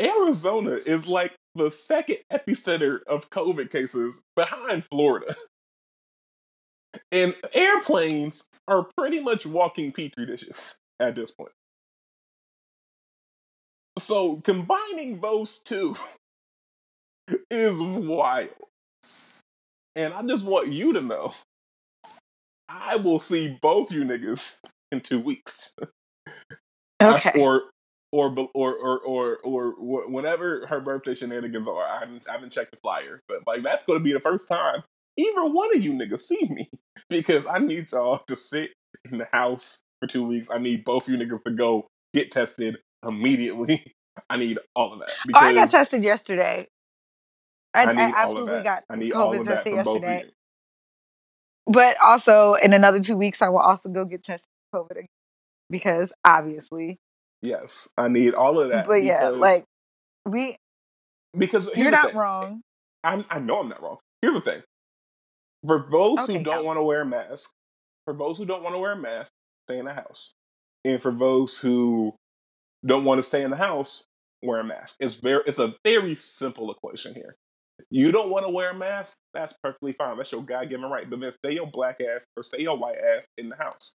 [0.02, 5.36] Arizona is like the second epicenter of COVID cases behind Florida.
[7.12, 11.52] And airplanes are pretty much walking petri dishes at this point.
[14.00, 15.96] So combining those two
[17.52, 18.50] is wild.
[19.96, 21.34] And I just want you to know
[22.70, 24.60] I will see both you niggas
[24.92, 25.76] in two weeks.
[27.04, 27.32] Okay.
[27.42, 27.64] or
[28.12, 29.72] or or or or or
[30.08, 31.84] whenever her birthday shenanigans are.
[31.84, 34.48] I haven't I haven't checked the flyer, but like that's going to be the first
[34.48, 34.84] time
[35.18, 36.70] either one of you niggas see me
[37.10, 38.72] because I need y'all to sit
[39.10, 40.50] in the house for two weeks.
[40.50, 43.94] I need both you niggas to go get tested immediately.
[44.30, 46.68] I need all of that Oh, I got tested yesterday.
[47.74, 50.26] I, I I, need all of absolutely got I need all COVID tested yesterday.
[51.68, 55.08] But also, in another two weeks, I will also go get tested for COVID again.
[55.70, 57.00] because obviously.
[57.42, 58.86] Yes, I need all of that.
[58.86, 59.64] But yeah, like
[60.26, 60.58] we
[61.38, 62.18] because you're not thing.
[62.18, 62.62] wrong.
[63.04, 63.98] I I know I'm not wrong.
[64.22, 64.62] Here's the thing:
[65.66, 67.50] for those okay, who don't want to wear a mask,
[68.06, 69.32] for those who don't want to wear a mask,
[69.68, 70.34] stay in the house,
[70.84, 72.16] and for those who
[72.86, 74.06] don't want to stay in the house,
[74.42, 74.96] wear a mask.
[75.00, 77.36] It's very it's a very simple equation here.
[77.90, 80.18] You don't want to wear a mask, that's perfectly fine.
[80.18, 81.10] That's your God given right.
[81.10, 83.94] But then stay your black ass or stay your white ass in the house.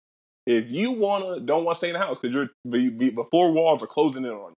[0.47, 3.51] If you wanna don't want to stay in the house because you're the, the four
[3.51, 4.55] walls are closing in on you,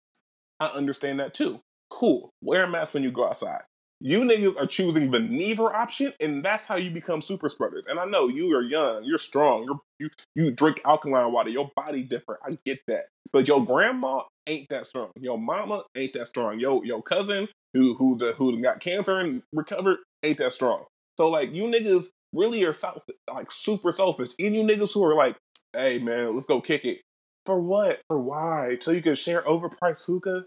[0.58, 1.60] I understand that too.
[1.90, 2.30] Cool.
[2.42, 3.62] Wear a mask when you go outside.
[4.00, 7.84] You niggas are choosing the neither option, and that's how you become super spreaders.
[7.88, 11.70] And I know you are young, you're strong, you're, you you drink alkaline water, your
[11.74, 12.40] body different.
[12.44, 15.10] I get that, but your grandma ain't that strong.
[15.16, 16.60] Your mama ain't that strong.
[16.60, 20.84] Your your cousin who who the, who got cancer and recovered ain't that strong.
[21.18, 24.30] So like you niggas really are self, like super selfish.
[24.38, 25.36] And you niggas who are like,
[25.72, 27.00] hey man, let's go kick it.
[27.46, 28.00] For what?
[28.08, 28.76] For why?
[28.80, 30.44] So you can share overpriced hookah?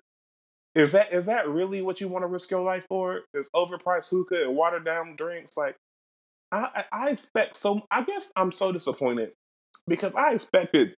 [0.75, 3.21] Is that is that really what you want to risk your life for?
[3.33, 5.57] Is overpriced hookah and watered down drinks?
[5.57, 5.75] Like,
[6.51, 7.81] I I expect so.
[7.91, 9.31] I guess I'm so disappointed
[9.87, 10.95] because I expected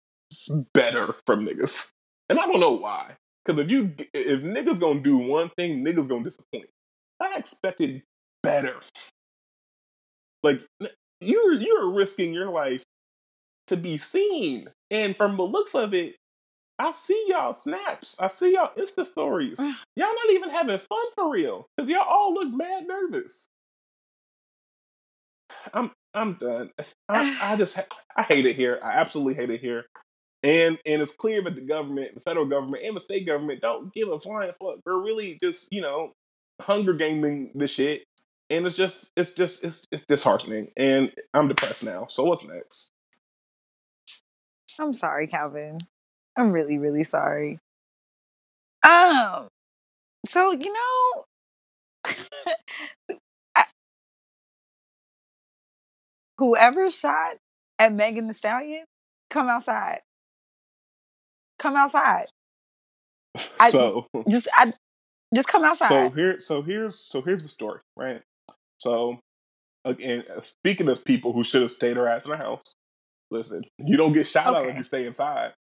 [0.75, 1.89] better from niggas,
[2.29, 3.17] and I don't know why.
[3.45, 6.67] Because if you if niggas gonna do one thing, niggas gonna disappoint.
[7.21, 8.03] I expected
[8.43, 8.77] better.
[10.43, 10.63] Like
[11.21, 12.83] you're you're risking your life
[13.69, 16.17] to be seen, and from the looks of it,
[16.81, 18.17] I see y'all snaps.
[18.19, 19.59] I see y'all Insta stories.
[19.59, 21.69] y'all not even having fun for real.
[21.79, 23.51] Cause y'all all look mad nervous.
[25.75, 26.71] I'm I'm done.
[27.07, 27.79] I, I just
[28.17, 28.81] I hate it here.
[28.83, 29.85] I absolutely hate it here.
[30.43, 33.93] And and it's clear that the government, the federal government, and the state government don't
[33.93, 34.77] give a flying fuck.
[34.87, 36.13] They're really just, you know,
[36.63, 38.05] hunger gaming the shit.
[38.49, 40.69] And it's just it's just it's it's disheartening.
[40.79, 42.07] And I'm depressed now.
[42.09, 42.91] So what's next?
[44.79, 45.77] I'm sorry, Calvin.
[46.41, 47.59] I'm really, really sorry.
[48.83, 49.49] Um,
[50.27, 51.25] so you know,
[53.57, 53.65] I,
[56.39, 57.37] whoever shot
[57.79, 58.85] at Megan Thee Stallion,
[59.29, 60.01] come outside.
[61.59, 62.27] Come outside.
[63.71, 64.73] So just I
[65.35, 65.89] just come outside.
[65.89, 68.23] So here, so here's so here's the story, right?
[68.79, 69.21] So
[69.85, 72.75] again, speaking of people who should have stayed their ass in the house,
[73.31, 74.59] listen, you don't get shot okay.
[74.59, 75.53] out if you stay inside.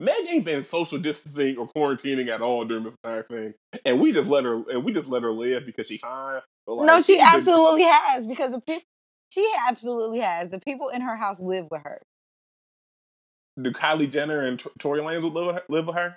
[0.00, 4.12] Meg ain't been social distancing or quarantining at all during this entire thing, and we
[4.12, 6.40] just let her and we just let her live because she's fine.
[6.66, 7.92] Like, no, she absolutely been...
[7.92, 8.82] has because the people
[9.30, 10.48] she absolutely has.
[10.48, 12.00] The people in her house live with her.
[13.60, 16.16] Do Kylie Jenner and T- Tory Lanez live with her, live with her?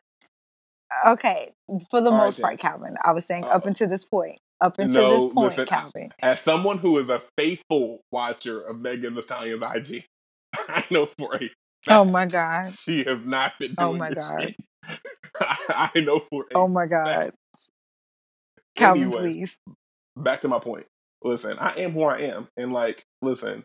[1.05, 1.51] Okay,
[1.89, 2.95] for the all most right, part, Calvin.
[3.03, 4.39] I was saying uh, up until this point.
[4.61, 6.13] Up until no, this point, listen, Calvin.
[6.21, 10.05] As someone who is a faithful watcher of Megan Thee Stallion's IG,
[10.53, 11.49] I know for a
[11.87, 12.65] Oh my god.
[12.85, 14.55] She has not been oh doing Oh my god.
[15.39, 17.33] I, I, know for Oh my god.
[18.75, 19.57] Calvin, Anyways, please.
[20.17, 20.85] Back to my point.
[21.23, 22.47] Listen, I am who I am.
[22.57, 23.63] And like, listen,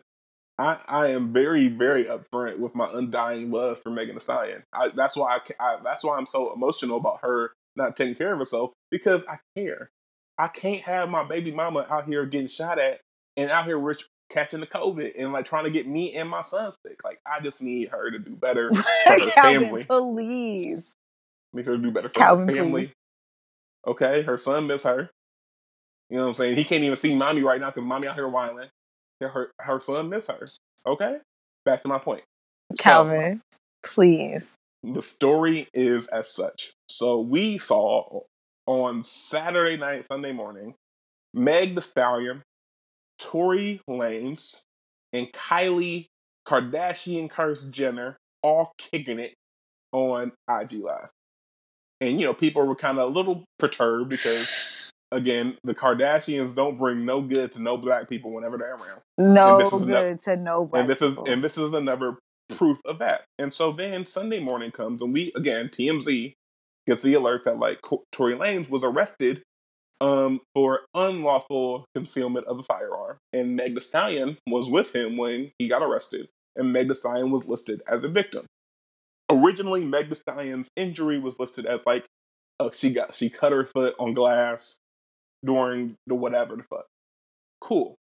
[0.57, 4.63] I, I am very, very upfront with my undying love for Megan Thee Stallion.
[4.73, 8.33] I, that's why I, I, that's why I'm so emotional about her not taking care
[8.33, 9.91] of herself because I care.
[10.37, 13.01] I can't have my baby mama out here getting shot at
[13.37, 16.43] and out here rich catching the COVID and like trying to get me and my
[16.43, 16.99] son sick.
[17.03, 19.83] Like I just need her to do better for her Calvin, family.
[19.83, 20.91] Please.
[21.53, 22.85] Need her to do better for Calvin, her family.
[22.85, 22.93] Please.
[23.87, 25.09] Okay, her son miss her.
[26.09, 26.55] You know what I'm saying?
[26.55, 28.69] He can't even see mommy right now because mommy out here whining.
[29.21, 30.45] Her her son miss her.
[30.85, 31.17] Okay,
[31.65, 32.23] back to my point.
[32.77, 34.53] Calvin, so, please.
[34.83, 36.71] The story is as such.
[36.87, 38.21] So we saw
[38.65, 40.75] on Saturday night, Sunday morning,
[41.33, 42.43] Meg Thee Stallion
[43.19, 44.61] Tory Lanez,
[45.13, 46.07] and Kylie
[46.47, 49.33] Kardashian Kars Jenner all kicking it
[49.91, 51.09] on IG Live.
[52.01, 54.49] And you know, people were kind of a little perturbed because
[55.11, 59.01] again, the Kardashians don't bring no good to no black people whenever they're around.
[59.17, 61.25] No good another, to no black and this people.
[61.25, 62.17] is and this is another
[62.55, 63.25] proof of that.
[63.37, 66.33] And so then Sunday morning comes and we again TMZ
[66.87, 67.79] gets the alert that like
[68.11, 69.43] Tory Lanez was arrested
[70.01, 73.17] um, for unlawful concealment of a firearm.
[73.33, 77.31] And Meg Thee Stallion was with him when he got arrested, and Meg Thee Stallion
[77.31, 78.45] was listed as a victim.
[79.29, 82.05] Originally, Meg Thee Stallion's injury was listed as like
[82.59, 84.77] uh, she got she cut her foot on glass
[85.45, 86.85] during the whatever the fuck.
[87.61, 87.95] Cool.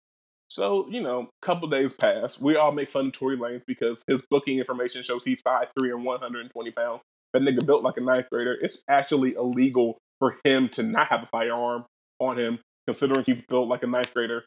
[0.48, 2.38] So, you know, a couple days pass.
[2.38, 6.04] We all make fun of Tory Lanez because his booking information shows he's 5'3 and
[6.04, 7.00] 120 pounds.
[7.32, 8.56] That nigga built like a ninth grader.
[8.60, 11.84] It's actually illegal for him to not have a firearm
[12.18, 14.44] on him, considering he's built like a ninth grader.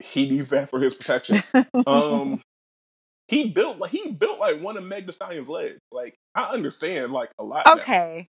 [0.00, 1.38] He needs that for his protection.
[1.86, 2.40] um,
[3.28, 5.78] he built like he built like one of Meg Thee Stallion's legs.
[5.92, 7.66] Like I understand like a lot.
[7.66, 8.28] Okay.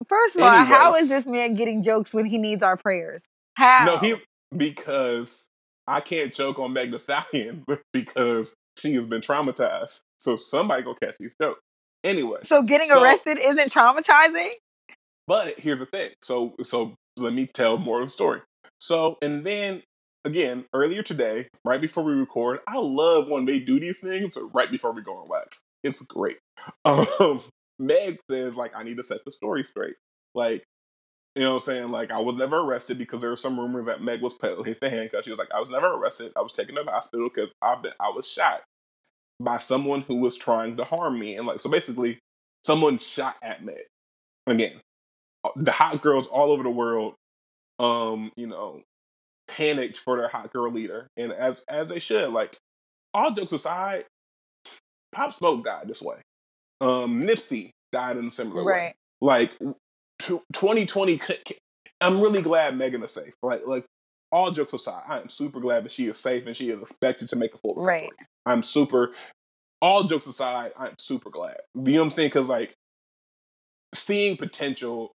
[0.00, 0.06] Now.
[0.06, 3.24] First of all, how is this man getting jokes when he needs our prayers?
[3.54, 3.84] How?
[3.86, 4.16] No, he
[4.56, 5.46] because
[5.86, 10.00] I can't joke on Meg Thee Stallion because she has been traumatized.
[10.18, 11.60] So somebody go catch these jokes.
[12.04, 12.40] Anyway.
[12.42, 14.50] So getting so, arrested isn't traumatizing?
[15.26, 16.10] But here's the thing.
[16.22, 18.40] So so let me tell more of the story.
[18.78, 19.82] So and then
[20.24, 24.70] again, earlier today, right before we record, I love when they do these things right
[24.70, 25.60] before we go on wax.
[25.82, 26.38] It's great.
[26.84, 27.42] Um,
[27.78, 29.94] Meg says, like, I need to set the story straight.
[30.34, 30.64] Like,
[31.34, 31.90] you know what I'm saying?
[31.90, 34.90] Like, I was never arrested because there was some rumor that Meg was placed in
[34.90, 35.24] handcuffs.
[35.24, 36.32] She was like, I was never arrested.
[36.36, 38.62] I was taken to the hospital because I've been, I was shot
[39.38, 41.36] by someone who was trying to harm me.
[41.36, 42.18] And, like, so basically,
[42.64, 43.84] someone shot at Meg.
[44.46, 44.80] Again,
[45.56, 47.14] the hot girls all over the world,
[47.78, 48.82] um, you know,
[49.48, 52.30] panicked for their hot girl leader, and as as they should.
[52.30, 52.56] Like
[53.14, 54.04] all jokes aside,
[55.12, 56.16] Pop Smoke died this way.
[56.80, 58.74] Um, Nipsey died in a similar right.
[58.74, 58.94] way.
[59.20, 59.52] Like
[60.18, 61.20] t- 2020,
[62.00, 63.34] I'm really glad Megan is safe.
[63.42, 63.84] Like like
[64.32, 67.28] all jokes aside, I am super glad that she is safe and she is expected
[67.30, 68.02] to make a full recovery.
[68.02, 68.10] Right.
[68.44, 69.12] I'm super.
[69.82, 71.56] All jokes aside, I'm super glad.
[71.74, 72.28] You know what I'm saying?
[72.28, 72.74] Because like
[73.94, 75.12] seeing potential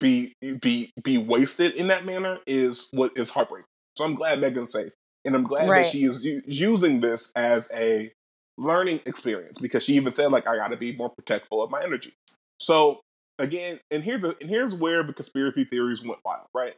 [0.00, 3.66] be be be wasted in that manner is what is heartbreaking.
[3.96, 4.92] So I'm glad Megan's safe,
[5.24, 5.84] and I'm glad right.
[5.84, 8.12] that she is u- using this as a
[8.56, 11.82] learning experience because she even said like I got to be more protectful of my
[11.82, 12.14] energy.
[12.60, 13.00] So
[13.38, 16.74] again, and here's the and here's where the conspiracy theories went wild, right?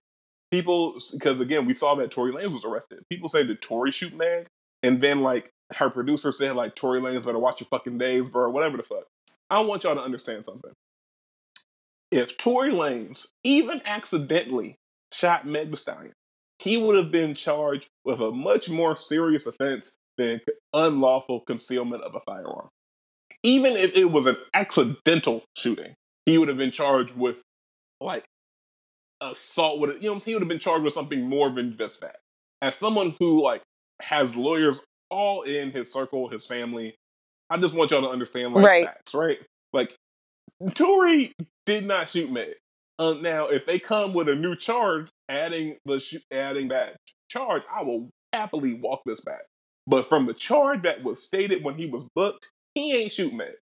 [0.50, 3.00] People, because again, we saw that Tory Lanez was arrested.
[3.10, 4.46] People say did Tory shoot Meg,
[4.82, 8.50] and then like her producer said like Tory Lanez better watch your fucking days, bro,
[8.50, 9.04] whatever the fuck.
[9.48, 10.72] I want y'all to understand something
[12.10, 14.76] if Tory Lanez even accidentally
[15.12, 16.12] shot Meg Thee Stallion,
[16.58, 20.40] he would have been charged with a much more serious offense than
[20.72, 22.68] unlawful concealment of a firearm.
[23.42, 25.94] Even if it was an accidental shooting,
[26.24, 27.42] he would have been charged with
[28.00, 28.24] like
[29.20, 32.16] assault with you know he would have been charged with something more than just that.
[32.62, 33.62] As someone who like
[34.00, 34.80] has lawyers
[35.10, 36.96] all in his circle, his family,
[37.50, 38.84] I just want y'all to understand like right.
[38.86, 39.38] facts, right?
[39.72, 39.94] Like
[40.74, 41.32] Tory
[41.66, 42.54] did not shoot Meg.
[42.98, 46.96] Um, now, if they come with a new charge, adding the sh- adding that
[47.28, 49.42] charge, I will happily walk this back.
[49.86, 53.54] But from the charge that was stated when he was booked, he ain't shooting Meg.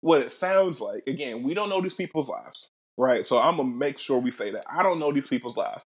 [0.00, 3.26] What it sounds like, again, we don't know these people's lives, right?
[3.26, 5.84] So I'm gonna make sure we say that I don't know these people's lives.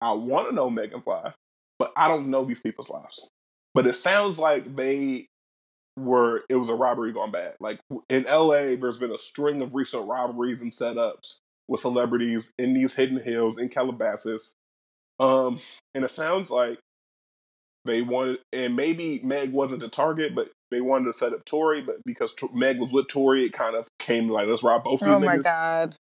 [0.00, 1.34] I want to know Megan's life,
[1.78, 3.28] but I don't know these people's lives.
[3.74, 5.28] But it sounds like they
[5.96, 7.54] were it was a robbery gone bad.
[7.60, 11.38] Like in LA, there's been a string of recent robberies and setups
[11.68, 14.54] with celebrities in these hidden hills in Calabasas.
[15.18, 15.58] Um,
[15.94, 16.78] and it sounds like
[17.84, 21.80] they wanted, and maybe Meg wasn't the target, but they wanted to set up Tory.
[21.80, 25.00] But because T- Meg was with Tory, it kind of came like let's rob both
[25.00, 25.16] of these.
[25.16, 25.96] Oh my god!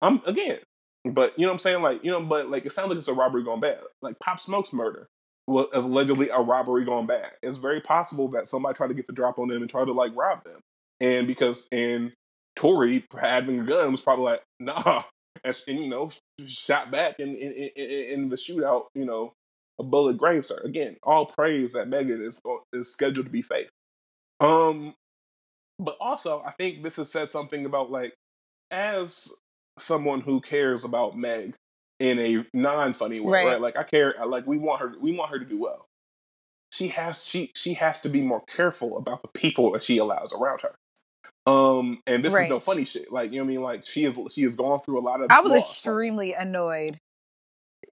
[0.00, 0.58] I'm again,
[1.04, 3.08] but you know what I'm saying, like you know, but like it sounds like it's
[3.08, 5.08] a robbery gone bad, like Pop Smoke's murder
[5.46, 7.32] was allegedly a robbery gone bad.
[7.42, 9.92] It's very possible that somebody tried to get the drop on them and try to
[9.92, 10.60] like rob them.
[11.00, 12.12] And because and
[12.56, 15.02] Tory having a gun was probably like, nah,
[15.42, 16.10] and, and you know,
[16.46, 19.32] shot back in, in, in, in the shootout, you know,
[19.78, 20.60] a bullet grazed her.
[20.64, 22.40] Again, all praise that Megan is
[22.72, 23.68] is scheduled to be safe.
[24.40, 24.94] Um,
[25.78, 28.14] but also I think this has said something about like
[28.70, 29.28] as
[29.78, 31.54] someone who cares about Meg
[32.00, 33.52] in a non-funny way, right.
[33.52, 33.60] right?
[33.60, 35.86] Like I care, like we want her, we want her to do well.
[36.70, 40.32] She has, she she has to be more careful about the people that she allows
[40.32, 40.74] around her.
[41.46, 42.44] Um, and this right.
[42.44, 43.12] is no funny shit.
[43.12, 43.62] Like you know what I mean?
[43.62, 45.28] Like she is, she has gone through a lot of.
[45.30, 45.70] I was loss.
[45.70, 46.98] extremely annoyed,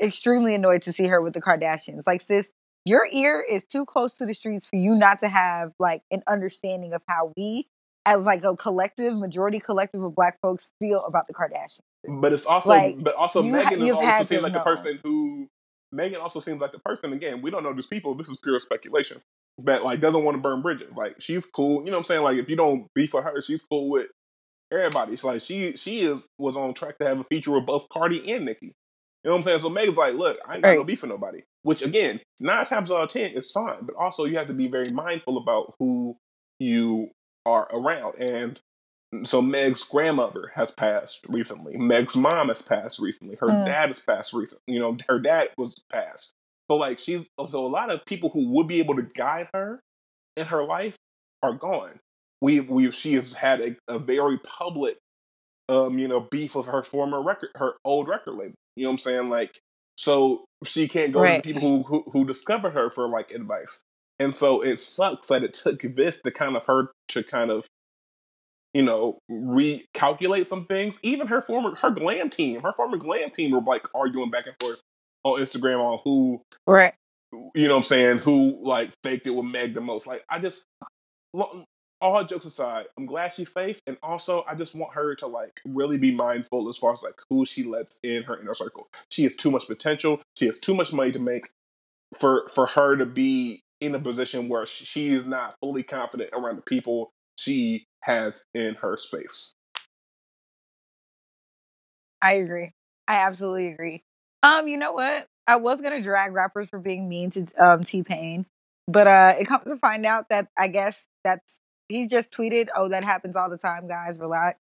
[0.00, 2.02] extremely annoyed to see her with the Kardashians.
[2.06, 2.50] Like sis,
[2.84, 6.22] your ear is too close to the streets for you not to have like an
[6.26, 7.68] understanding of how we
[8.04, 11.80] as like a collective majority collective of black folks feel about the Kardashians.
[12.20, 14.60] But it's also like, but also Megan ha- is also seems like know.
[14.60, 15.48] a person who
[15.92, 18.58] Megan also seems like a person again, we don't know these people, this is pure
[18.58, 19.20] speculation.
[19.64, 20.92] That like doesn't want to burn bridges.
[20.96, 22.22] Like she's cool, you know what I'm saying?
[22.22, 24.06] Like if you don't beef with her, she's cool with
[24.72, 25.12] everybody.
[25.12, 28.32] It's like she she is was on track to have a feature with both Cardi
[28.32, 28.74] and Nicki.
[29.22, 29.58] You know what I'm saying?
[29.60, 30.78] So Megan's like, look, I ain't got right.
[30.78, 31.42] no beef for nobody.
[31.62, 33.82] Which again, nine times out of ten is fine.
[33.82, 36.16] But also you have to be very mindful about who
[36.58, 37.10] you
[37.46, 38.14] are around.
[38.18, 38.60] And
[39.24, 41.76] so Meg's grandmother has passed recently.
[41.76, 43.36] Meg's mom has passed recently.
[43.40, 43.64] Her mm.
[43.64, 44.62] dad has passed recently.
[44.66, 46.32] You know, her dad was passed.
[46.70, 49.80] So like she's so a lot of people who would be able to guide her
[50.36, 50.96] in her life
[51.42, 51.98] are gone.
[52.40, 54.96] We we she has had a, a very public
[55.68, 58.54] um, you know, beef with her former record her old record label.
[58.76, 59.28] You know what I'm saying?
[59.28, 59.60] Like
[59.96, 61.42] so she can't go right.
[61.42, 63.82] to people who, who who discover her for like advice.
[64.22, 67.66] And so it sucks that it took this to kind of her to kind of,
[68.72, 70.96] you know, recalculate some things.
[71.02, 74.54] Even her former her glam team, her former glam team were like arguing back and
[74.60, 74.80] forth
[75.24, 76.94] on Instagram on who right.
[77.54, 78.18] You know what I'm saying?
[78.18, 80.06] Who like faked it with Meg the most?
[80.06, 80.62] Like I just
[81.34, 85.60] all jokes aside, I'm glad she's safe, and also I just want her to like
[85.64, 88.86] really be mindful as far as like who she lets in her inner circle.
[89.08, 90.20] She has too much potential.
[90.36, 91.50] She has too much money to make
[92.18, 96.56] for for her to be in a position where she is not fully confident around
[96.56, 99.54] the people she has in her space.
[102.22, 102.70] I agree.
[103.08, 104.04] I absolutely agree.
[104.44, 105.26] Um, you know what?
[105.48, 108.46] I was gonna drag rappers for being mean to um T Pain,
[108.86, 111.58] but uh, it comes to find out that I guess that's
[111.88, 114.18] he's just tweeted, "Oh, that happens all the time, guys.
[114.18, 114.60] Relax."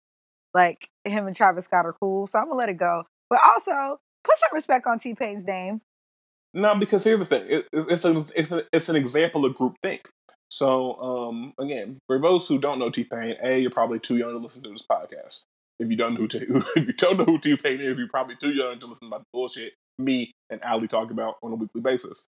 [0.54, 3.04] Like him and Travis Scott are cool, so I'm gonna let it go.
[3.30, 5.82] But also put some respect on T Pain's name.
[6.58, 9.76] No, because here's the thing: it, it's a, it's a, it's an example of group
[9.84, 10.10] think.
[10.50, 14.32] So um, again, for those who don't know T Pain, a you're probably too young
[14.32, 15.44] to listen to this podcast.
[15.80, 18.08] If you don't know who T, if you don't know who T Pain is, you're
[18.08, 21.56] probably too young to listen to the bullshit me and Ali talk about on a
[21.56, 22.26] weekly basis.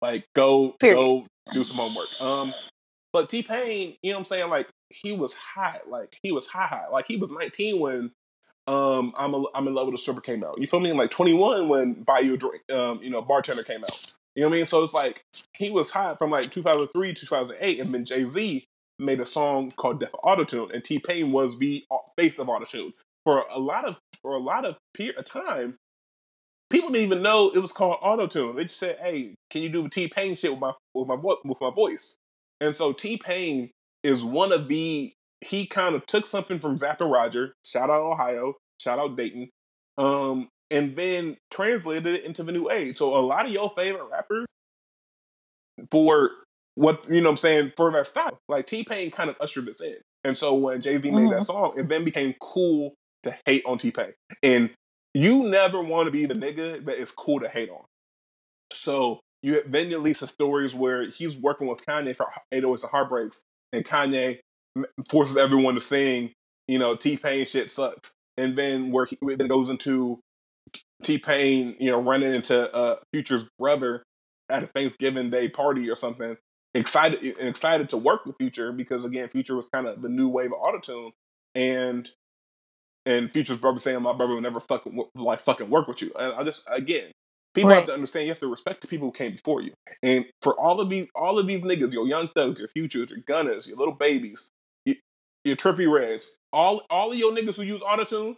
[0.00, 0.96] Like, go Period.
[0.96, 2.08] go do some homework.
[2.20, 2.54] Um,
[3.12, 4.50] but T Pain, you know what I'm saying?
[4.50, 5.90] Like, he was hot.
[5.90, 6.90] Like, he was hot.
[6.90, 8.10] Like, he was 19 when
[8.68, 10.60] um I'm a, I'm in love with a stripper came out.
[10.60, 10.90] You feel me?
[10.90, 14.14] In Like 21 when Buy You a Drink, um, you know, bartender came out.
[14.34, 14.66] You know what I mean?
[14.66, 15.24] So it's like
[15.56, 18.66] he was hot from like 2003 2008, and then Jay Z
[18.98, 21.84] made a song called Death of Autotune, and T Pain was the
[22.16, 22.92] face of Autotune
[23.24, 25.78] for a lot of for a lot of period of time
[26.70, 28.56] people didn't even know it was called auto tune.
[28.56, 31.60] They just said, "Hey, can you do T Pain shit with my with my with
[31.60, 32.16] my voice?"
[32.60, 33.70] And so T Pain
[34.02, 38.54] is one of the he kind of took something from Zapp Roger, shout out Ohio,
[38.78, 39.50] shout out Dayton,
[39.96, 42.98] um, and then translated it into the new age.
[42.98, 44.46] So a lot of your favorite rappers
[45.90, 46.30] for
[46.74, 49.66] what you know, what I'm saying for that style, like T Pain kind of ushered
[49.66, 49.96] this in.
[50.24, 51.42] And so when Jay Z made that mm-hmm.
[51.42, 54.12] song, it then became cool to hate on T Pain.
[54.42, 54.70] And
[55.14, 57.84] you never want to be the nigga that is cool to hate on.
[58.72, 62.90] So you then at least the stories where he's working with Kanye for 808s and
[62.90, 64.40] Heartbreaks, and Kanye
[65.08, 66.32] forces everyone to sing,
[66.66, 68.12] you know, T Pain shit sucks.
[68.36, 70.20] And then where he then goes into
[71.02, 74.04] T Pain, you know, running into uh, Future's brother
[74.48, 76.36] at a Thanksgiving Day party or something,
[76.74, 80.52] excited excited to work with Future because again, Future was kind of the new wave
[80.52, 81.10] of autotune,
[81.54, 82.08] and
[83.06, 86.12] and Future's brother saying my brother will never fucking like fucking work with you.
[86.18, 87.10] And I just again,
[87.54, 87.76] people right.
[87.76, 89.72] have to understand you have to respect the people who came before you.
[90.02, 93.20] And for all of these, all of these niggas, your young thugs, your futures, your
[93.20, 94.50] Gunnas, your little babies,
[95.48, 98.36] your, Trippie Redds, all all of your niggas who use autotune,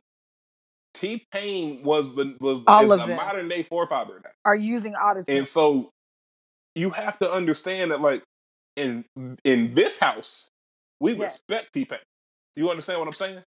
[0.95, 5.49] T Pain was the was all of the modern day forefather are using autotune, and
[5.49, 5.91] so
[6.75, 8.23] you have to understand that like
[8.77, 9.05] in
[9.45, 10.51] in this house
[11.01, 11.41] we yes.
[11.49, 11.99] respect T Pain.
[12.57, 13.43] You understand what I'm saying?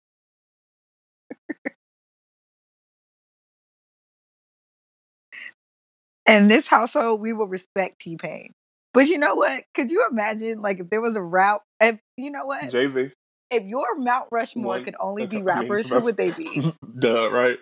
[6.26, 8.54] In this household, we will respect T Pain.
[8.94, 9.64] But you know what?
[9.74, 11.62] Could you imagine, like, if there was a route?
[11.80, 13.12] If you know what, Jay Z.
[13.50, 16.72] If your Mount Rushmore could only be rappers, who would they be?
[16.98, 17.58] Duh, right?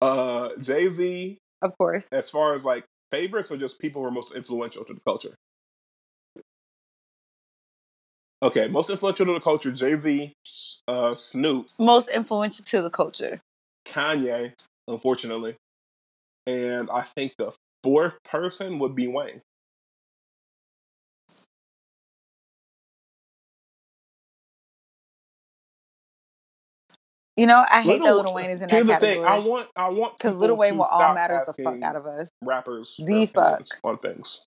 [0.00, 2.08] Uh, Jay Z, of course.
[2.12, 5.34] As far as like favorites, or just people who are most influential to the culture.
[8.42, 10.32] Okay, most influential to the culture: Jay Z,
[10.88, 11.68] uh, Snoop.
[11.78, 13.40] Most influential to the culture:
[13.86, 14.52] Kanye,
[14.88, 15.56] unfortunately,
[16.46, 17.52] and I think the
[17.84, 19.42] fourth person would be Wayne.
[27.36, 29.14] You know, I hate Little, that Lil Wayne is in that category.
[29.14, 32.06] Thing, I want, I want because Lil Wayne will all matters the fuck out of
[32.06, 32.28] us.
[32.42, 34.44] Rappers, the fuck on things.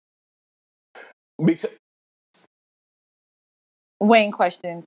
[1.44, 1.72] Because
[4.00, 4.84] Wayne question.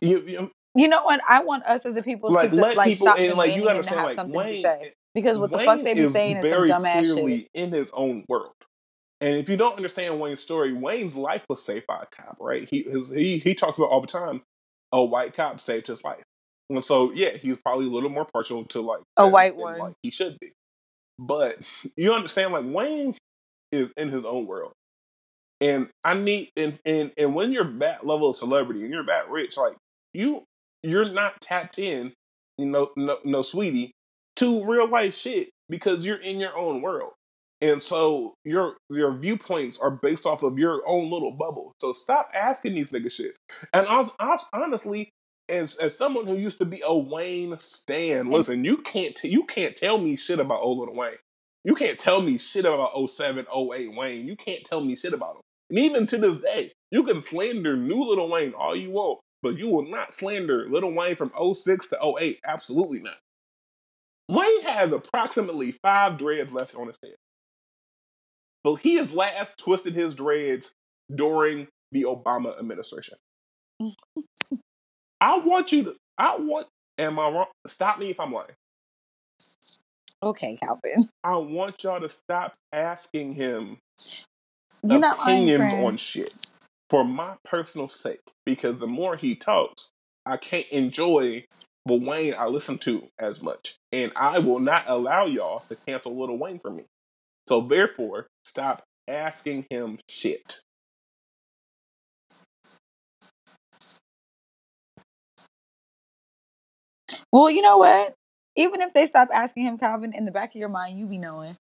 [0.00, 1.20] You, you, you know what?
[1.26, 3.84] I want us as the people like, to like people, stop and, like, you and
[3.86, 4.92] have like, something Wayne, to say.
[5.14, 7.48] Because what the fuck they be saying is some dumbass shit.
[7.54, 8.52] in his own world.
[9.22, 12.68] And if you don't understand Wayne's story, Wayne's life was saved by a cop, right?
[12.70, 14.42] He his, he he talks about all the time.
[14.92, 16.22] A white cop saved his life,
[16.70, 19.78] and so yeah, he's probably a little more partial to like a white one.
[19.78, 20.52] Like he should be,
[21.18, 21.58] but
[21.96, 23.16] you understand, like Wayne
[23.72, 24.72] is in his own world,
[25.60, 29.30] and I need and and and when you're that level of celebrity and you're that
[29.30, 29.74] rich, like
[30.12, 30.44] you
[30.82, 32.12] you're not tapped in,
[32.58, 33.92] you know, no, no, sweetie,
[34.36, 37.12] to real life shit because you're in your own world.
[37.60, 41.72] And so your your viewpoints are based off of your own little bubble.
[41.80, 43.34] So stop asking these niggas shit.
[43.72, 45.10] And I, I, honestly,
[45.48, 49.44] as as someone who used to be a Wayne stan, listen, you can't t- you
[49.44, 51.16] can't tell me shit about old little Wayne.
[51.64, 54.28] You can't tell me shit about 07, 08 Wayne.
[54.28, 55.42] You can't tell me shit about him.
[55.70, 59.58] And even to this day, you can slander new Little Wayne all you want, but
[59.58, 62.38] you will not slander Little Wayne from 06 to 08.
[62.46, 63.16] Absolutely not.
[64.28, 67.16] Wayne has approximately five dreads left on his head.
[68.62, 70.72] But he has last twisted his dreads
[71.12, 73.18] during the Obama administration.
[75.20, 77.46] I want you to, I want, am I wrong?
[77.66, 78.50] Stop me if I'm lying.
[80.22, 81.10] Okay, Calvin.
[81.24, 83.78] I want y'all to stop asking him
[84.82, 86.34] You're opinions on shit
[86.90, 89.90] for my personal sake because the more he talks,
[90.26, 91.46] I can't enjoy
[91.86, 93.76] the Wayne I listen to as much.
[93.92, 96.84] And I will not allow y'all to cancel Little Wayne for me.
[97.48, 100.60] So therefore, stop asking him shit.
[107.32, 108.14] Well, you know what?
[108.56, 111.18] Even if they stop asking him, Calvin, in the back of your mind, you be
[111.18, 111.56] knowing.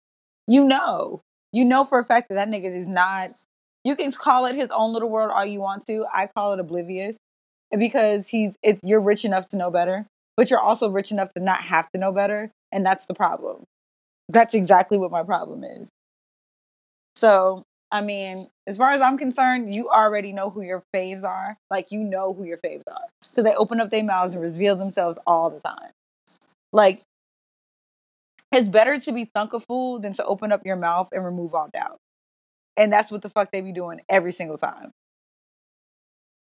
[0.46, 1.20] You know.
[1.52, 3.30] You know for a fact that that nigga is not.
[3.84, 6.06] You can call it his own little world all you want to.
[6.12, 7.16] I call it oblivious
[7.76, 8.54] because he's.
[8.62, 10.06] It's you're rich enough to know better,
[10.36, 13.64] but you're also rich enough to not have to know better, and that's the problem.
[14.28, 15.88] That's exactly what my problem is.
[17.16, 17.62] So,
[17.94, 21.56] I mean, as far as I'm concerned, you already know who your faves are.
[21.70, 24.74] Like you know who your faves are because they open up their mouths and reveal
[24.74, 25.92] themselves all the time.
[26.72, 26.98] Like,
[28.50, 31.54] it's better to be thunk a fool than to open up your mouth and remove
[31.54, 31.98] all doubt.
[32.76, 34.90] And that's what the fuck they be doing every single time.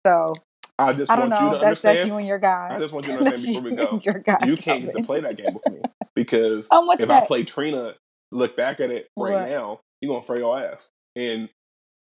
[0.05, 0.35] So
[0.77, 1.59] I just I don't want you know.
[1.59, 2.75] to That's that's you and your guy.
[2.75, 4.01] I just want you to understand before we go.
[4.03, 4.45] your guy.
[4.45, 5.79] You can't get to play that game with me
[6.15, 7.23] because Um, if that?
[7.23, 7.93] I play Trina,
[8.31, 9.49] look back at it right What?
[9.49, 10.91] now, you're gonna fray your ass.
[11.15, 11.49] And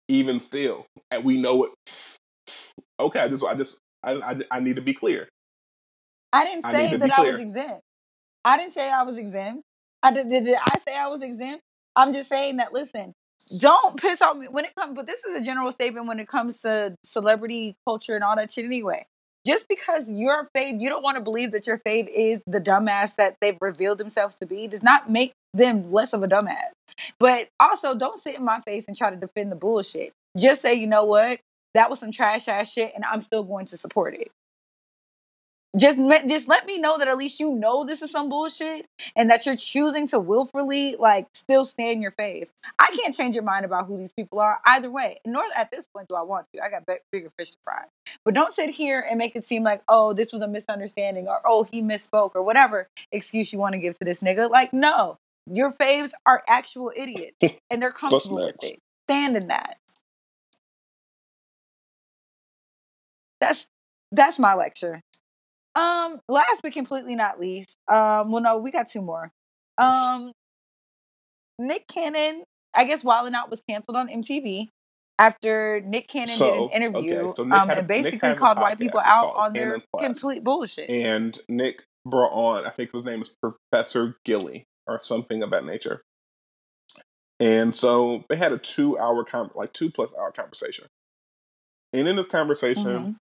[0.08, 1.72] even still, and we know it.
[3.00, 5.28] Okay, I just, I just, I, I, I need to be clear.
[6.34, 7.82] I didn't say to that I was exempt.
[8.46, 9.64] I didn't say I was exempt.
[10.04, 11.62] I did, did, did I say I was exempt?
[11.96, 13.14] I'm just saying that listen,
[13.60, 16.28] don't piss off me when it comes but this is a general statement when it
[16.28, 19.06] comes to celebrity culture and all that shit anyway.
[19.46, 23.16] Just because your fave, you don't want to believe that your fave is the dumbass
[23.16, 26.72] that they've revealed themselves to be, does not make them less of a dumbass.
[27.20, 30.14] But also, don't sit in my face and try to defend the bullshit.
[30.38, 31.40] Just say, you know what,
[31.74, 34.32] that was some trash ass shit, and I'm still going to support it
[35.78, 38.88] just let just let me know that at least you know this is some bullshit
[39.16, 42.50] and that you're choosing to willfully like still stay in your face.
[42.80, 45.20] I can't change your mind about who these people are either way.
[45.26, 46.64] Nor at this point do I want to.
[46.64, 47.84] I got bigger fish to fry.
[48.26, 51.42] But don't sit here and make it seem like oh this was a misunderstanding or
[51.46, 54.50] oh he misspoke or whatever excuse you want to give to this nigga.
[54.50, 55.20] Like no,
[55.52, 57.38] your faves are actual idiots
[57.70, 58.80] and they're comfortable with it.
[59.08, 59.78] Stand in that.
[63.40, 63.68] That's
[64.12, 65.02] that's my lecture.
[65.76, 69.32] Um, last but completely not least, um, well, no, we got two more.
[69.78, 70.32] Um,
[71.60, 72.44] Nick Cannon,
[72.74, 74.70] I guess Wild 'N Out was canceled on MTV
[75.20, 78.78] after Nick Cannon did an interview okay, so um, a- and Nick basically called white
[78.80, 80.06] people out on their Class.
[80.06, 80.90] complete bullshit.
[80.90, 85.66] And Nick brought on, I think his name is Professor Gilly or something of that
[85.66, 86.02] nature.
[87.40, 90.88] And so they had a two hour, con- like two plus hour conversation.
[91.94, 93.18] And in this conversation, Mhm.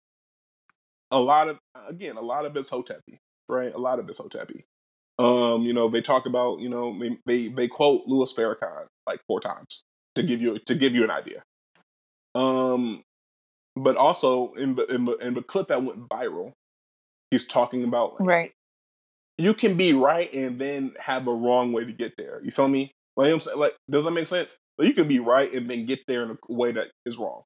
[1.11, 3.19] a lot of again, a lot of it's hotepi,
[3.49, 3.73] right?
[3.73, 4.63] A lot of it's hotepi.
[5.19, 9.21] Um, you know, they talk about, you know, they they, they quote Louis Farrakhan like
[9.27, 9.83] four times
[10.15, 11.43] to give you to give you an idea.
[12.35, 13.03] Um,
[13.75, 16.53] but also in the in the in the clip that went viral,
[17.31, 18.53] he's talking about like, Right.
[19.37, 22.41] You can be right and then have a wrong way to get there.
[22.43, 22.91] You feel me?
[23.15, 24.55] Like I'm saying, like does that make sense?
[24.77, 27.43] Like, you can be right and then get there in a way that is wrong.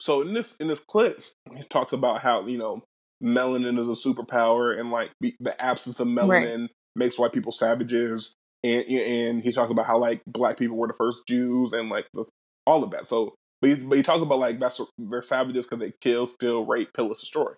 [0.00, 1.22] So in this in this clip,
[1.54, 2.82] he talks about how you know
[3.22, 8.34] melanin is a superpower and like be, the absence of melanin makes white people savages,
[8.64, 12.06] and and he talks about how like black people were the first Jews and like
[12.14, 12.24] the,
[12.66, 13.06] all of that.
[13.06, 16.64] So but he, but he talks about like that's they're savages because they kill, steal,
[16.64, 17.52] rape, pillage, destroy.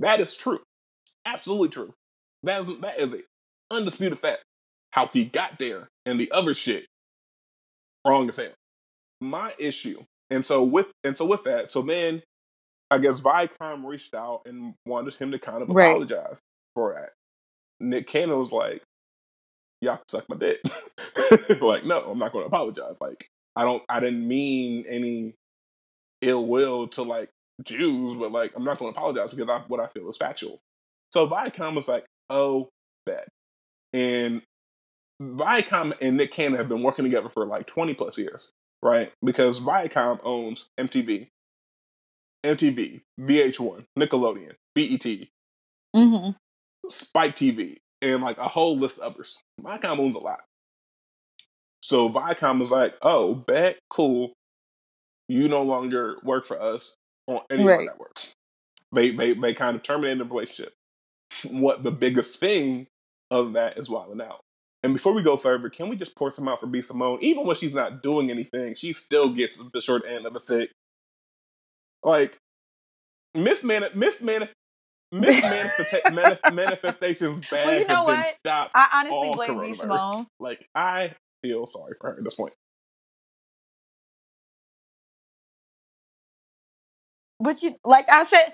[0.00, 0.60] That is true,
[1.24, 1.94] absolutely true.
[2.44, 4.44] That is, that is a undisputed fact.
[4.92, 6.86] How he got there and the other shit,
[8.06, 8.52] wrong as hell.
[9.20, 12.22] My issue, and so with and so with that, so then
[12.90, 15.90] I guess Viacom reached out and wanted him to kind of Right.
[15.90, 16.38] apologize
[16.74, 17.12] for that.
[17.80, 18.82] Nick Cannon was like,
[19.80, 20.60] "Y'all suck my dick."
[21.62, 22.96] like, no, I'm not going to apologize.
[23.00, 25.34] Like, I don't, I didn't mean any
[26.22, 27.30] ill will to like
[27.64, 30.58] Jews, but like, I'm not going to apologize because I, what I feel is factual.
[31.12, 32.68] So Viacom was like, "Oh,
[33.06, 33.26] bad,"
[33.92, 34.42] and
[35.22, 38.52] Viacom and Nick Cannon have been working together for like 20 plus years,
[38.82, 39.12] right?
[39.24, 41.28] Because Viacom owns MTV,
[42.44, 45.28] MTV, VH1, Nickelodeon, BET,
[45.94, 46.30] hmm
[46.88, 49.38] Spike TV, and like a whole list of others.
[49.60, 50.40] Viacom owns a lot.
[51.82, 54.32] So Viacom was like, oh, bet, cool.
[55.28, 56.94] you no longer work for us
[57.26, 57.86] on any of our Right.
[57.86, 58.32] networks.
[58.92, 60.72] They they they kind of terminated the relationship.
[61.44, 62.86] What the biggest thing
[63.30, 64.40] of that is wilding out.
[64.82, 67.18] And before we go further, can we just pour some out for B Simone?
[67.20, 70.70] Even when she's not doing anything, she still gets the short end of the stick.
[72.02, 72.38] Like
[73.36, 74.48] misman misman
[75.12, 78.26] mismanifesta- manif- manifestations bad Well, you know what?
[78.26, 78.70] stopped.
[78.74, 79.72] I honestly blame B.
[79.72, 80.26] Simone.
[80.38, 82.52] Like I feel sorry for her at this point.
[87.40, 88.52] But you, like I said,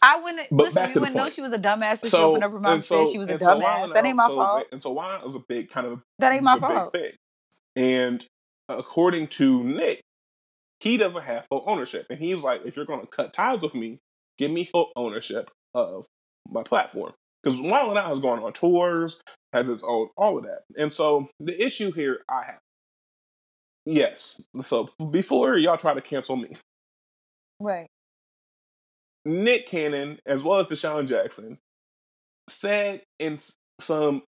[0.00, 0.86] I wouldn't But listen.
[0.86, 2.74] We wouldn't know she was a dumbass if she So opened up her mouth and
[2.74, 3.92] and so said she was a and so dumbass.
[3.94, 4.66] That ain't my so, fault.
[4.72, 6.92] And so Wild was a big kind of That ain't my fault.
[6.92, 7.12] big thing.
[7.76, 8.26] And
[8.68, 10.00] according to Nick,
[10.80, 12.06] he doesn't have full ownership.
[12.10, 13.98] And he's like, if you're going to cut ties with me,
[14.38, 16.06] give me full ownership of
[16.48, 17.12] my platform.
[17.42, 19.20] Because Wild 'N Out is going on tours,
[19.52, 20.62] has its own, all of that.
[20.76, 22.58] And so the issue here I have,
[23.86, 24.40] yes.
[24.62, 26.56] So before y'all try to cancel me,
[27.60, 27.88] Right.
[29.28, 31.58] Nick Cannon, as well as DeSean Jackson,
[32.48, 33.38] said in
[33.78, 34.22] some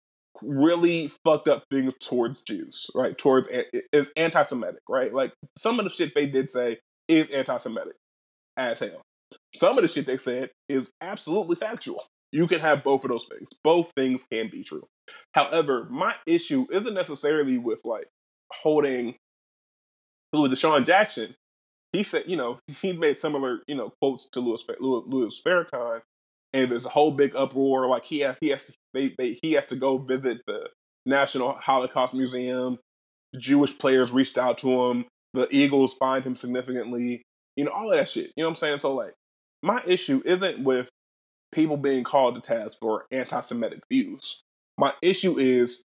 [0.42, 3.16] really fucked up things towards Jews, right?
[3.16, 3.46] Towards
[3.92, 5.12] is anti-Semitic, right?
[5.12, 6.78] Like some of the shit they did say
[7.08, 7.96] is anti-Semitic
[8.56, 9.02] as hell.
[9.54, 12.02] Some of the shit they said is absolutely factual.
[12.32, 13.48] You can have both of those things.
[13.62, 14.86] Both things can be true.
[15.34, 18.08] However, my issue isn't necessarily with like
[18.50, 19.16] holding
[20.32, 21.34] with DeSean Jackson.
[21.96, 26.02] He said, you know, he made similar, you know, quotes to Louis Louis, Louis Farrakhan,
[26.52, 27.88] and there's a whole big uproar.
[27.88, 30.68] Like he has, he has, to, they, they, he has to go visit the
[31.06, 32.76] National Holocaust Museum.
[33.38, 35.06] Jewish players reached out to him.
[35.32, 37.22] The Eagles find him significantly.
[37.56, 38.30] You know, all that shit.
[38.36, 38.78] You know what I'm saying?
[38.80, 39.14] So like,
[39.62, 40.90] my issue isn't with
[41.50, 44.42] people being called to task for anti-Semitic views.
[44.76, 45.82] My issue is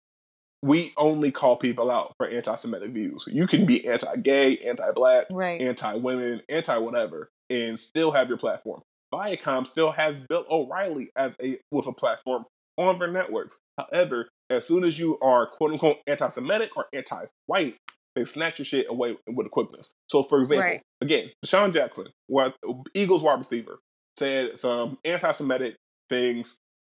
[0.64, 3.28] we only call people out for anti-Semitic views.
[3.30, 5.60] You can be anti-gay, anti-black, Right.
[5.60, 8.80] anti-women, anti-whatever, and still have your platform.
[9.12, 12.46] Viacom still has Bill O'Reilly as a with a platform
[12.78, 13.60] on their networks.
[13.76, 17.76] However, as soon as you are quote unquote anti-Semitic or anti-white,
[18.16, 19.92] they snatch your shit away with quickness.
[20.08, 20.82] So, for example, Right.
[21.02, 22.56] again, DeSean Jackson, what
[22.94, 23.80] Eagles wide receiver,
[24.18, 25.76] said some anti-Semitic
[26.08, 26.56] things,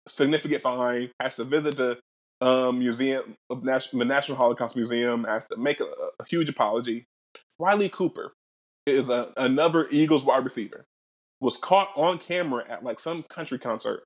[0.07, 1.99] significant fine, has to visit the
[2.40, 7.06] um, museum of Nas- the National Holocaust Museum, has to make a, a huge apology.
[7.59, 8.32] Riley Cooper
[8.86, 10.85] is a, another Eagles wide receiver,
[11.40, 14.05] was caught on camera at like some country concert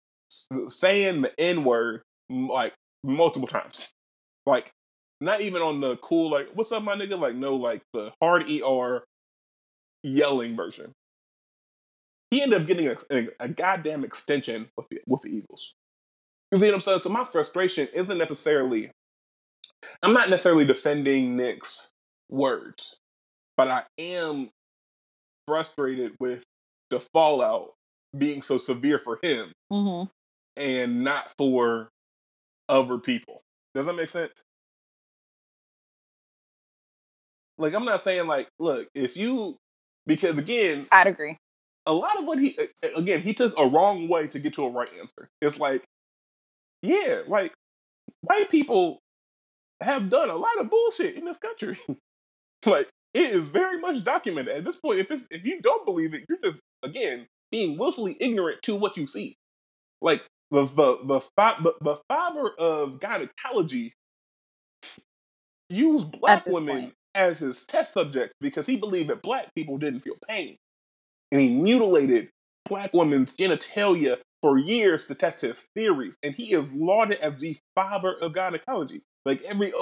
[0.69, 3.89] saying the N word like multiple times,
[4.47, 4.71] like
[5.21, 8.49] not even on the cool like what's up my nigga like no like the hard
[8.49, 9.05] er
[10.03, 10.93] yelling version.
[12.31, 15.75] He ended up getting a, a, a goddamn extension with the, with the Eagles.
[16.53, 16.99] You see what I'm saying?
[17.01, 18.91] So my frustration isn't necessarily.
[20.03, 21.91] I'm not necessarily defending Nick's
[22.31, 22.99] words,
[23.57, 24.51] but I am
[25.47, 26.45] frustrated with
[26.91, 27.73] the fallout
[28.17, 30.05] being so severe for him hmm
[30.57, 31.89] and not for
[32.69, 33.43] other people.
[33.75, 34.43] Does that make sense?
[37.59, 39.57] Like I'm not saying like, look, if you
[40.07, 41.37] because again, I'd agree.
[41.87, 42.59] a lot of what he
[42.97, 45.29] again he took a wrong way to get to a right answer.
[45.43, 45.85] It's like,
[46.83, 47.53] yeah, like
[48.23, 49.01] white people
[49.81, 51.79] have done a lot of bullshit in this country.
[52.67, 54.99] like it is very much documented at this point.
[54.99, 58.97] If it's if you don't believe it, you're just again being willfully ignorant to what
[58.97, 59.37] you see.
[60.01, 63.95] Like the the the, the, the father of gynecology
[65.71, 66.95] used black women point.
[67.15, 70.57] as his test subjects because he believed that black people didn't feel pain,
[71.33, 72.31] and he mutilated
[72.69, 76.17] black women's genitalia for years to test his theories.
[76.23, 79.03] And he is lauded as the father of gynecology.
[79.25, 79.73] Like every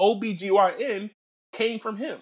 [0.00, 1.10] OBGYN
[1.52, 2.20] came from him.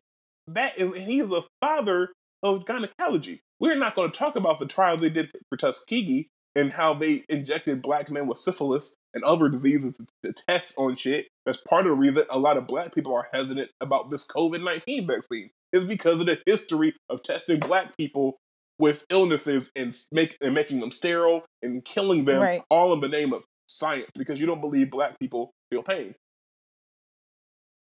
[0.49, 2.09] That is, and he is the father
[2.43, 3.41] of gynecology.
[3.59, 7.25] We're not going to talk about the trials they did for, Tuskegee and how they
[7.29, 11.27] injected black men with syphilis and other diseases to, to test on shit.
[11.47, 14.65] That's part of the reason a lot of black people are hesitant about this COVID
[14.65, 18.39] 19 vaccine, is because of the history of testing black people
[18.81, 22.63] with illnesses and, make, and making them sterile and killing them, Right.
[22.71, 26.15] all in the name of science, because you don't believe black people feel pain.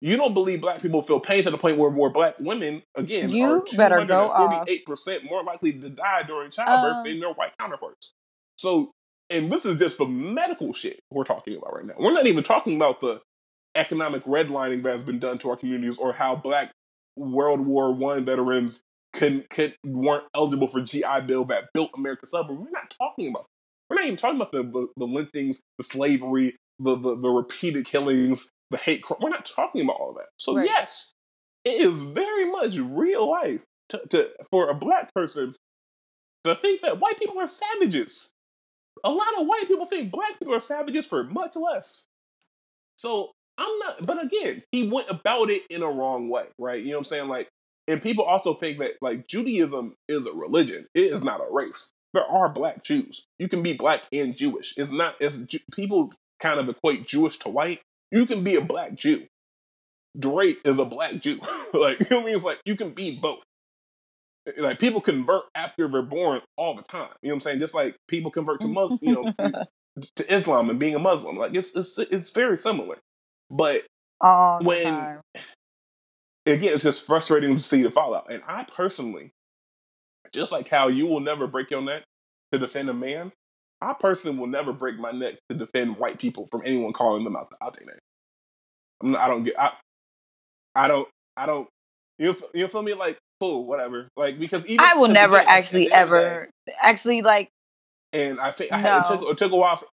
[0.02, 3.30] You don't believe black people feel pain to the point where more black women, again,
[3.30, 4.68] You are better go off.
[4.68, 8.14] 248% more likely to die during childbirth Um, than their white counterparts.
[8.58, 8.92] So,
[9.30, 11.94] and this is just the medical shit we're talking about right now.
[12.00, 13.22] We're not even talking about the
[13.76, 16.72] economic redlining that has been done to our communities or how black
[17.16, 18.82] World War One veterans
[19.14, 22.60] could, could weren't eligible for GI Bill that built America's suburbs.
[22.60, 23.46] We're not talking about.
[23.90, 27.86] We're not even talking about the the, the lynchings, the slavery, the, the the repeated
[27.86, 29.20] killings, the hate crime.
[29.22, 30.28] We're not talking about all of that.
[30.38, 30.66] So Right.
[30.68, 31.12] yes,
[31.66, 35.54] it is very much real life to, to for a black person
[36.46, 38.32] to think that white people are savages.
[39.04, 42.06] A lot of white people think black people are savages for much less.
[42.98, 46.82] So I'm not, but again, he went about it in a wrong way, right?
[46.82, 47.28] You know what I'm saying?
[47.28, 47.48] Like,
[47.88, 50.88] and people also think that like Judaism is a religion.
[50.94, 51.92] It is not a race.
[52.14, 53.26] There are black Jews.
[53.40, 54.74] You can be black and Jewish.
[54.78, 55.16] It's not.
[55.20, 55.38] It's
[55.74, 57.80] people kind of equate Jewish to white.
[58.12, 59.26] You can be a black Jew.
[60.18, 61.40] Drake is a black Jew.
[61.74, 62.36] like you know what I mean?
[62.36, 63.40] It's like you can be both.
[64.48, 67.10] Eh, like people convert after they're born all the time.
[67.22, 67.60] You know what I'm saying?
[67.60, 69.32] Just like people convert to Muslim, you know,
[70.16, 71.38] to Islam and being a Muslim.
[71.38, 72.98] Like it's it's it's very similar.
[73.50, 73.82] But
[74.20, 75.18] All when time.
[76.46, 78.32] Again, it's just frustrating to see the fallout.
[78.32, 79.32] And I personally,
[80.34, 82.04] just like how you will never break your neck
[82.52, 83.32] to defend a man,
[83.82, 87.36] I personally will never break my neck to defend white people from anyone calling them
[87.36, 88.00] out the out their name.
[89.02, 89.60] I'm not, I don't get.
[89.60, 89.72] I,
[90.76, 91.08] I don't.
[91.36, 91.68] I don't.
[92.20, 92.94] You you feel me?
[92.94, 94.08] Like cool, whatever.
[94.16, 96.50] Like because even I will never at actually the end of the day- ever
[96.82, 97.50] actually like
[98.14, 99.78] and I think I had, it took it took a while.
[99.78, 99.86] For,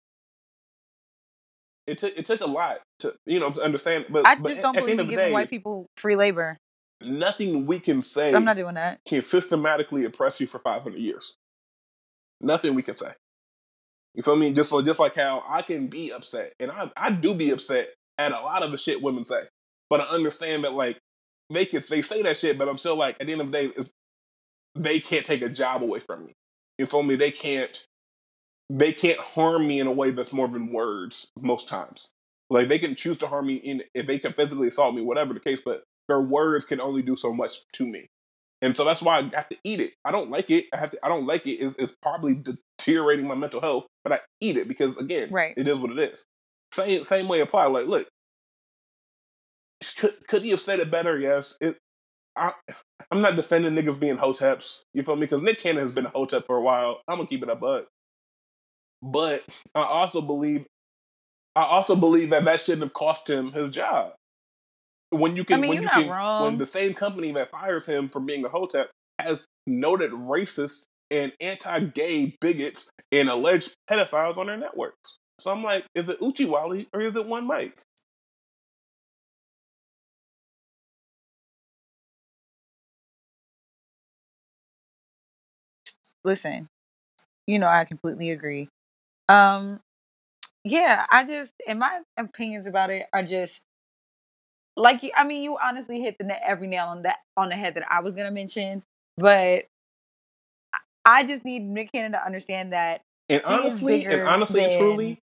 [1.89, 4.06] it took it took a lot to you know to understand.
[4.10, 6.59] But I but just don't believe in giving day, white people free labor.
[7.02, 9.01] nothing we can say I'm not doing that.
[9.06, 11.35] can systematically oppress you for 500 years.
[12.40, 13.12] Nothing we can say.
[14.15, 14.52] You feel me?
[14.52, 17.90] Just like just like how I can be upset, and I I do be upset
[18.19, 19.43] at a lot of the shit women say,
[19.90, 20.98] but I understand that like
[21.51, 23.52] they can they say that shit, but I'm still like at the end of the
[23.52, 23.73] day,
[24.74, 26.32] they can't take a job away from me.
[26.78, 27.16] You feel me?
[27.16, 27.85] They can't
[28.70, 32.10] they can't harm me in a way that's more than words most times.
[32.50, 35.34] Like they can choose to harm me in if they can physically assault me, whatever
[35.34, 38.06] the case, but their words can only do so much to me.
[38.60, 39.92] And so that's why I have to eat it.
[40.04, 40.64] I don't like it.
[40.72, 40.98] I have to.
[41.02, 41.56] I don't like it.
[41.56, 42.34] It's, it's probably
[42.78, 45.54] deteriorating my mental health, but I eat it because again, Right.
[45.56, 46.24] it is what it is.
[46.72, 47.66] Same same way apply.
[47.66, 48.08] Like, look,
[49.98, 51.18] could could he have said it better?
[51.18, 51.56] Yes.
[51.60, 51.76] It.
[52.36, 52.52] I.
[53.10, 54.80] I'm not defending niggas being hoteps.
[54.92, 55.22] You feel me?
[55.22, 57.00] Because Nick Cannon has been a hotep for a while.
[57.08, 57.86] I'm gonna keep it up, but.
[59.02, 59.44] But
[59.74, 60.66] I also believe.
[61.56, 64.12] I also believe that that shouldn't have cost him his job.
[65.10, 66.44] When you can, mean, when you can, wrong.
[66.44, 71.32] when the same company that fires him for being a hotep has noted racist and
[71.40, 75.16] anti-gay bigots and alleged pedophiles on their networks.
[75.40, 77.74] So I'm like, is it Uchi Wally or is it one Mike?
[86.24, 86.68] Listen,
[87.46, 88.68] you know I completely agree.
[89.28, 89.80] Um,
[90.64, 93.64] yeah, I just, and my opinions about it are just
[94.76, 95.10] like you.
[95.16, 97.84] I mean, you honestly hit the na- every nail on that on the head that
[97.90, 98.82] I was gonna mention,
[99.16, 99.64] but
[101.05, 105.22] I- just need Nick Cannon to understand that And honestly, and honestly and than- truly,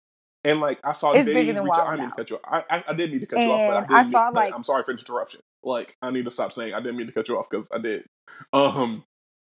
[0.44, 1.72] and like I saw It's Diddy bigger than reach.
[1.74, 2.10] I didn't mean Now.
[2.10, 2.64] to cut you off.
[2.70, 3.96] I, I, I did mean to cut you off, but I And didn't.
[3.98, 5.40] I saw, but like- I'm sorry for the interruption.
[5.62, 7.78] Like I need to stop saying I didn't mean to cut you off because I
[7.78, 8.04] did.
[8.52, 9.04] Um,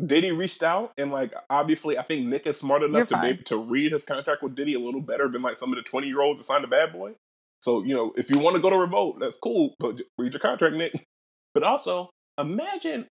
[0.05, 3.56] Diddy reached out and like obviously I think Nick is smart enough to be to
[3.56, 6.20] read his contract with Diddy a little better than like some of the 20 year
[6.20, 7.12] olds that signed a bad boy.
[7.60, 10.40] So you know if you want to go to revolt, that's cool, but read your
[10.40, 11.06] contract, Nick.
[11.55, 13.06] But also imagine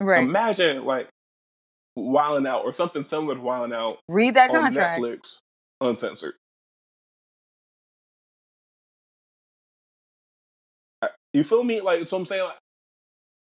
[0.00, 0.22] right.
[0.22, 1.08] imagine like
[1.96, 5.00] Wilding Out or something similar to Wilding Out Read that on contract.
[5.00, 5.38] Netflix
[5.80, 6.34] uncensored.
[11.32, 11.80] You feel me?
[11.80, 12.58] Like so I'm saying like,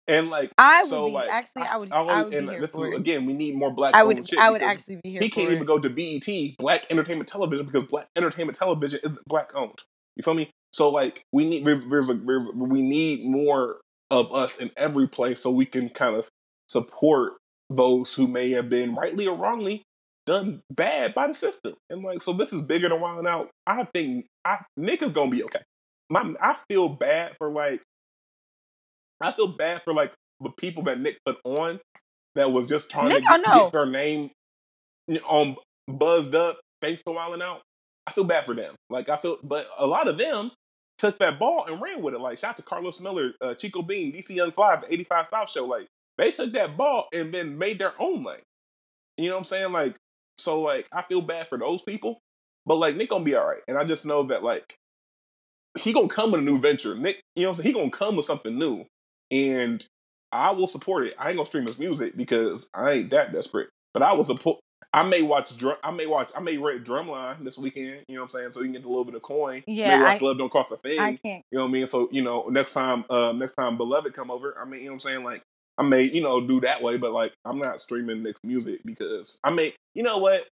[0.07, 1.63] and like I would so be like actually.
[1.63, 1.91] I would.
[1.91, 2.99] I, always- would be and here this for is it.
[2.99, 4.25] again we need more black I would.
[4.37, 5.55] I would actually be here he can't it.
[5.55, 9.79] even go to BET Black Entertainment Television because Black Entertainment Television is black owned.
[10.15, 10.51] You feel me?
[10.73, 13.77] So like we need there's a, there's- we need more
[14.11, 16.27] of us in every place so we can kind of
[16.69, 17.33] support
[17.69, 19.83] those who may have been rightly or wrongly
[20.27, 21.73] done bad by the system.
[21.89, 23.49] And like so this is bigger than Wild Out.
[23.65, 25.61] I think I Nick is gonna be okay.
[26.09, 27.81] My I feel bad for like
[29.21, 31.79] I feel bad for like the people that Nick put on
[32.35, 34.31] that was just trying Nick, to get, get their name
[35.27, 35.55] on
[35.87, 37.61] buzzed up thanks to Wilding Out.
[38.07, 38.75] I feel bad for them.
[38.89, 40.51] Like I feel, but a lot of them
[40.97, 42.19] took that ball and ran with it.
[42.19, 45.65] Like shout out to Karlous Miller, uh, Chico Bean, DC Young the 85 South Show.
[45.65, 45.87] Like
[46.17, 48.39] they took that ball and then made their own lane.
[49.17, 49.71] You know what I'm saying?
[49.71, 49.95] Like
[50.37, 52.19] so, like I feel bad for those people,
[52.65, 53.61] but like Nick gonna be all right.
[53.67, 54.75] And I just know that like
[55.79, 56.95] he gonna come with a new venture.
[56.95, 57.75] Nick, you know what I'm saying?
[57.75, 58.85] He gonna come with something new,
[59.31, 59.85] and
[60.31, 61.15] I will support it.
[61.17, 63.69] I ain't gonna stream his music because I ain't that desperate.
[63.93, 64.59] But I will support.
[64.93, 65.55] I may watch.
[65.57, 66.31] Drum, I may watch.
[66.35, 68.03] I may rent Drumline this weekend.
[68.07, 68.53] You know what I'm saying?
[68.53, 69.63] So you can get a little bit of coin.
[69.67, 70.99] Yeah, May watch I- Love Don't Cost a Thing.
[70.99, 71.43] I can't.
[71.51, 71.87] You know what I mean?
[71.87, 74.91] So, you know, next time, uh, next time Beloved come over, I mean, you know
[74.91, 75.23] what I'm saying?
[75.23, 75.41] Like,
[75.77, 79.37] I may, you know, do that way, but like, I'm not streaming Nick's music because
[79.43, 80.47] I may, you know what?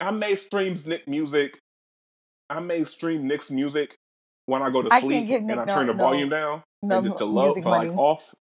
[0.00, 1.58] I may stream Nick music.
[2.50, 3.94] I may stream Nick's music
[4.46, 6.98] when I go to I sleep and I no- turn the no- volume down No
[6.98, 7.96] and just to low for like money.
[7.96, 8.34] off,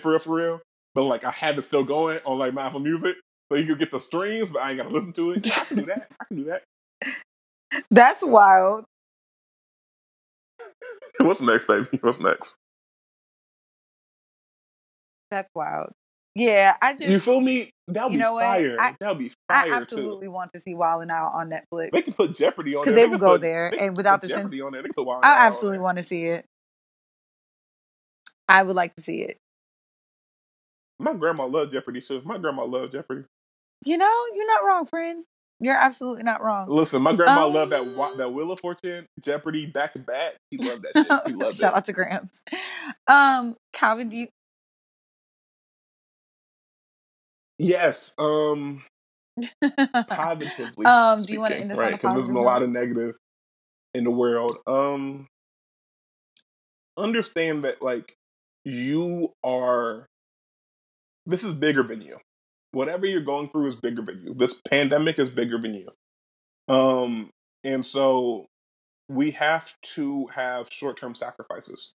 [0.00, 0.60] for real, for real.
[0.94, 3.16] but like I have it still going on like my Apple Music,
[3.50, 5.46] so you can get the streams, but I ain't gotta listen to it.
[5.58, 6.12] I can do that.
[6.20, 6.62] I can do that.
[7.90, 8.84] That's wild.
[11.20, 11.86] What's next, baby?
[12.00, 12.54] What's next?
[15.30, 15.90] That's wild.
[16.34, 17.70] Yeah, I just You feel me?
[17.88, 18.44] That'll You be know what?
[18.44, 18.76] fire.
[18.80, 19.74] I- That'll be I fire too.
[19.74, 21.90] absolutely want to see Wild and Out on Netflix.
[21.92, 23.04] They can put Jeopardy on 'Cause there.
[23.04, 24.82] they will can go put- there, they and without the Jeopardy on there.
[24.82, 26.46] They can put Wild I absolutely want to see it.
[28.50, 29.38] I would like to see it.
[30.98, 32.20] My grandma loved Jeopardy too.
[32.24, 33.24] My grandma loved Jeopardy.
[33.84, 35.24] You know, you're not wrong, friend.
[35.60, 36.68] You're absolutely not wrong.
[36.68, 40.34] Listen, my grandma Um, loved that that Wheel of Fortune Jeopardy back to back.
[40.52, 41.06] She loved that shit.
[41.28, 41.76] She loved Shout it.
[41.76, 42.42] out to Grams.
[43.06, 44.28] Um, Calvin, do you?
[47.58, 48.12] Yes.
[48.18, 48.82] Um.
[50.08, 50.86] Positively.
[50.86, 51.92] Um, do you wanna speaking, end this right?
[51.92, 53.16] Because there's been a lot of negative
[53.94, 54.52] in the world.
[54.66, 55.28] Um.
[56.98, 58.14] Understand that, like,
[58.64, 60.06] you are.
[61.26, 62.18] This is bigger than you.
[62.72, 64.34] Whatever you're going through is bigger than you.
[64.34, 66.74] This pandemic is bigger than you.
[66.74, 67.30] Um,
[67.64, 68.46] and so
[69.08, 71.94] we have to have short term sacrifices.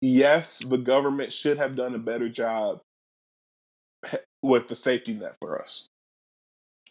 [0.00, 2.80] Yes, the government should have done a better job
[4.42, 5.88] with the safety net for us,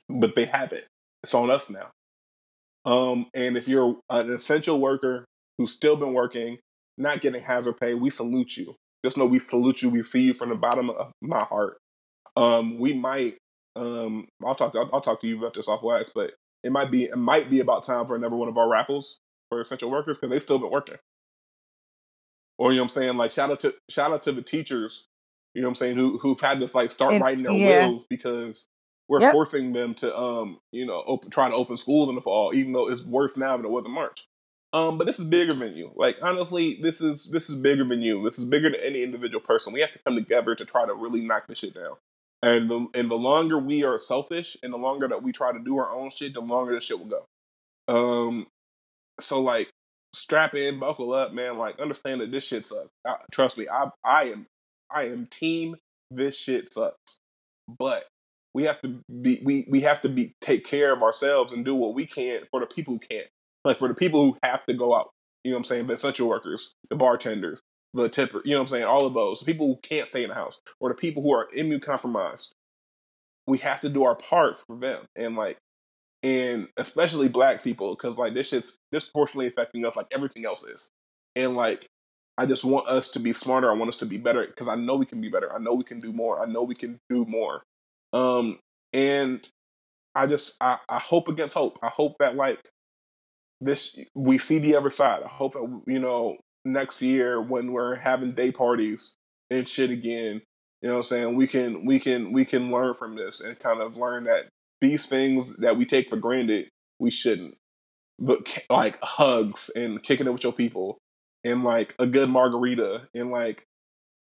[0.07, 0.85] but they haven't.
[1.23, 1.89] It's on us now.
[2.85, 5.25] Um, and if you're an essential worker
[5.57, 6.59] who's still been working,
[6.99, 8.75] not getting hazard pay, we salute you.
[9.03, 9.89] Just know we salute you.
[9.89, 11.77] We see you from the bottom of my heart.
[12.37, 13.37] Um, we might.
[13.75, 14.73] Um, I'll talk.
[14.73, 16.31] To, I'll, I'll talk to you about this off wax, but
[16.63, 17.05] it might be.
[17.05, 19.19] It might be about time for another one of our raffles
[19.49, 20.97] for essential workers because they've still been working.
[22.57, 23.17] Or you know what I'm saying?
[23.17, 25.07] Like shout out to shout out to the teachers.
[25.53, 25.97] You know what I'm saying?
[25.97, 27.87] Who who've had to like start And- writing their yeah.
[27.87, 28.67] wills because
[29.07, 29.31] we're Yep.
[29.31, 32.73] forcing them to um you know open, try to open schools in the fall, even
[32.73, 34.27] though it's worse now than it was in March.
[34.71, 35.91] Um, but this is bigger than you.
[35.95, 38.23] Like honestly, this is this is bigger than you.
[38.23, 39.73] This is bigger than any individual person.
[39.73, 41.95] We have to come together to try to really knock this shit down.
[42.41, 45.59] And the and the longer we are selfish, and the longer that we try to
[45.59, 47.25] do our own shit, the longer this shit will go.
[47.87, 48.47] Um,
[49.19, 49.69] so like,
[50.13, 51.57] strap in, buckle up, man.
[51.57, 52.89] Like, understand that this shit sucks.
[53.05, 54.45] I, trust me, I I am
[54.89, 55.75] I am team.
[56.11, 57.19] This shit sucks,
[57.67, 58.05] but
[58.53, 61.75] we have to be we we have to be take care of ourselves and do
[61.75, 63.27] what we can for the people who can't.
[63.65, 65.09] Like for the people who have to go out.
[65.43, 65.87] You know what I'm saying?
[65.87, 67.61] The essential workers, the bartenders,
[67.93, 68.83] the tipper, you know what I'm saying?
[68.85, 69.39] All of those.
[69.39, 72.53] The people who can't stay in the house or the people who are immune compromised.
[73.47, 75.05] We have to do our part for them.
[75.15, 75.57] And like
[76.21, 80.89] and especially black people, because like this shit's disproportionately affecting us like everything else is.
[81.35, 81.87] And like
[82.37, 83.69] I just want us to be smarter.
[83.69, 85.53] I want us to be better because I know we can be better.
[85.53, 86.41] I know we can do more.
[86.41, 87.63] I know we can do more.
[88.13, 88.59] Um,
[88.93, 89.47] and
[90.15, 91.79] I just I, I hope against hope.
[91.81, 92.59] I hope that like
[93.61, 95.21] this we see the other side.
[95.23, 95.55] I hope
[95.87, 99.15] you know next year when we're having day parties
[99.49, 100.41] and shit again,
[100.81, 103.59] you know what I'm saying, we can we can we can learn from this and
[103.59, 104.49] kind of learn that
[104.81, 106.69] these things that we take for granted,
[106.99, 107.55] we shouldn't.
[108.17, 110.97] But like hugs and kicking it with your people
[111.43, 113.63] and like a good margarita and like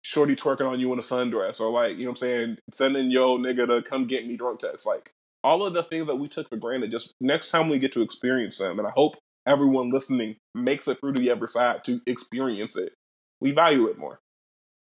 [0.02, 3.10] shorty twerking on you in a sundress or like, you know what I'm saying, sending
[3.10, 4.86] yo nigga to come get me drunk text.
[4.86, 5.10] Like
[5.42, 8.02] all of the things that we took for granted, just next time we get to
[8.02, 9.16] experience them, and I hope
[9.46, 12.92] everyone listening makes it through to the other side to experience it.
[13.40, 14.20] We value it more.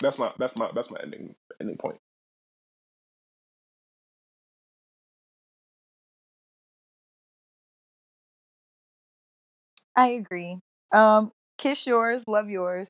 [0.01, 1.99] That's my that's my that's my ending ending point.
[9.97, 10.59] I agree.
[10.93, 12.89] Um, kiss yours, love yours.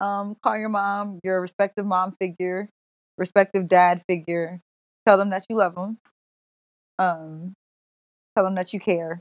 [0.00, 2.68] Um, call your mom, your respective mom figure,
[3.18, 4.60] respective dad figure.
[5.06, 5.98] Tell them that you love them.
[6.98, 7.54] Um,
[8.34, 9.20] tell them that you care.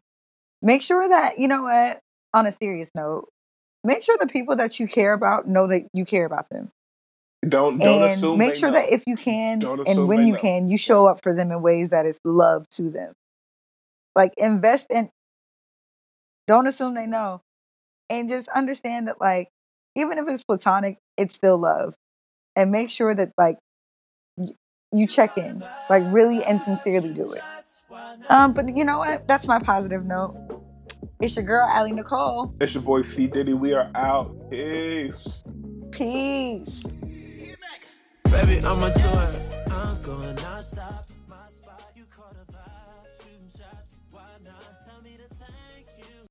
[0.61, 1.99] Make sure that you know what.
[2.33, 3.27] On a serious note,
[3.83, 6.71] make sure the people that you care about know that you care about them,
[7.47, 8.77] Don't don't and assume make sure know.
[8.79, 10.39] that if you can and when you know.
[10.39, 13.13] can, you show up for them in ways that is love to them.
[14.15, 15.09] Like invest in.
[16.47, 17.41] Don't assume they know,
[18.09, 19.49] and just understand that like
[19.95, 21.93] even if it's platonic, it's still love,
[22.55, 23.57] and make sure that like
[24.37, 24.55] y-
[24.91, 27.43] you check in, like really and sincerely do it.
[28.29, 29.27] Um, but you know what?
[29.27, 30.35] That's my positive note.
[31.21, 32.53] It's your girl, Allie Nicole.
[32.61, 33.53] It's your boy C Diddy.
[33.53, 34.49] We are out.
[34.49, 35.43] Peace.
[35.91, 36.83] Peace.
[38.31, 39.29] Baby, I'm a tour.
[39.71, 40.68] I'm going outside.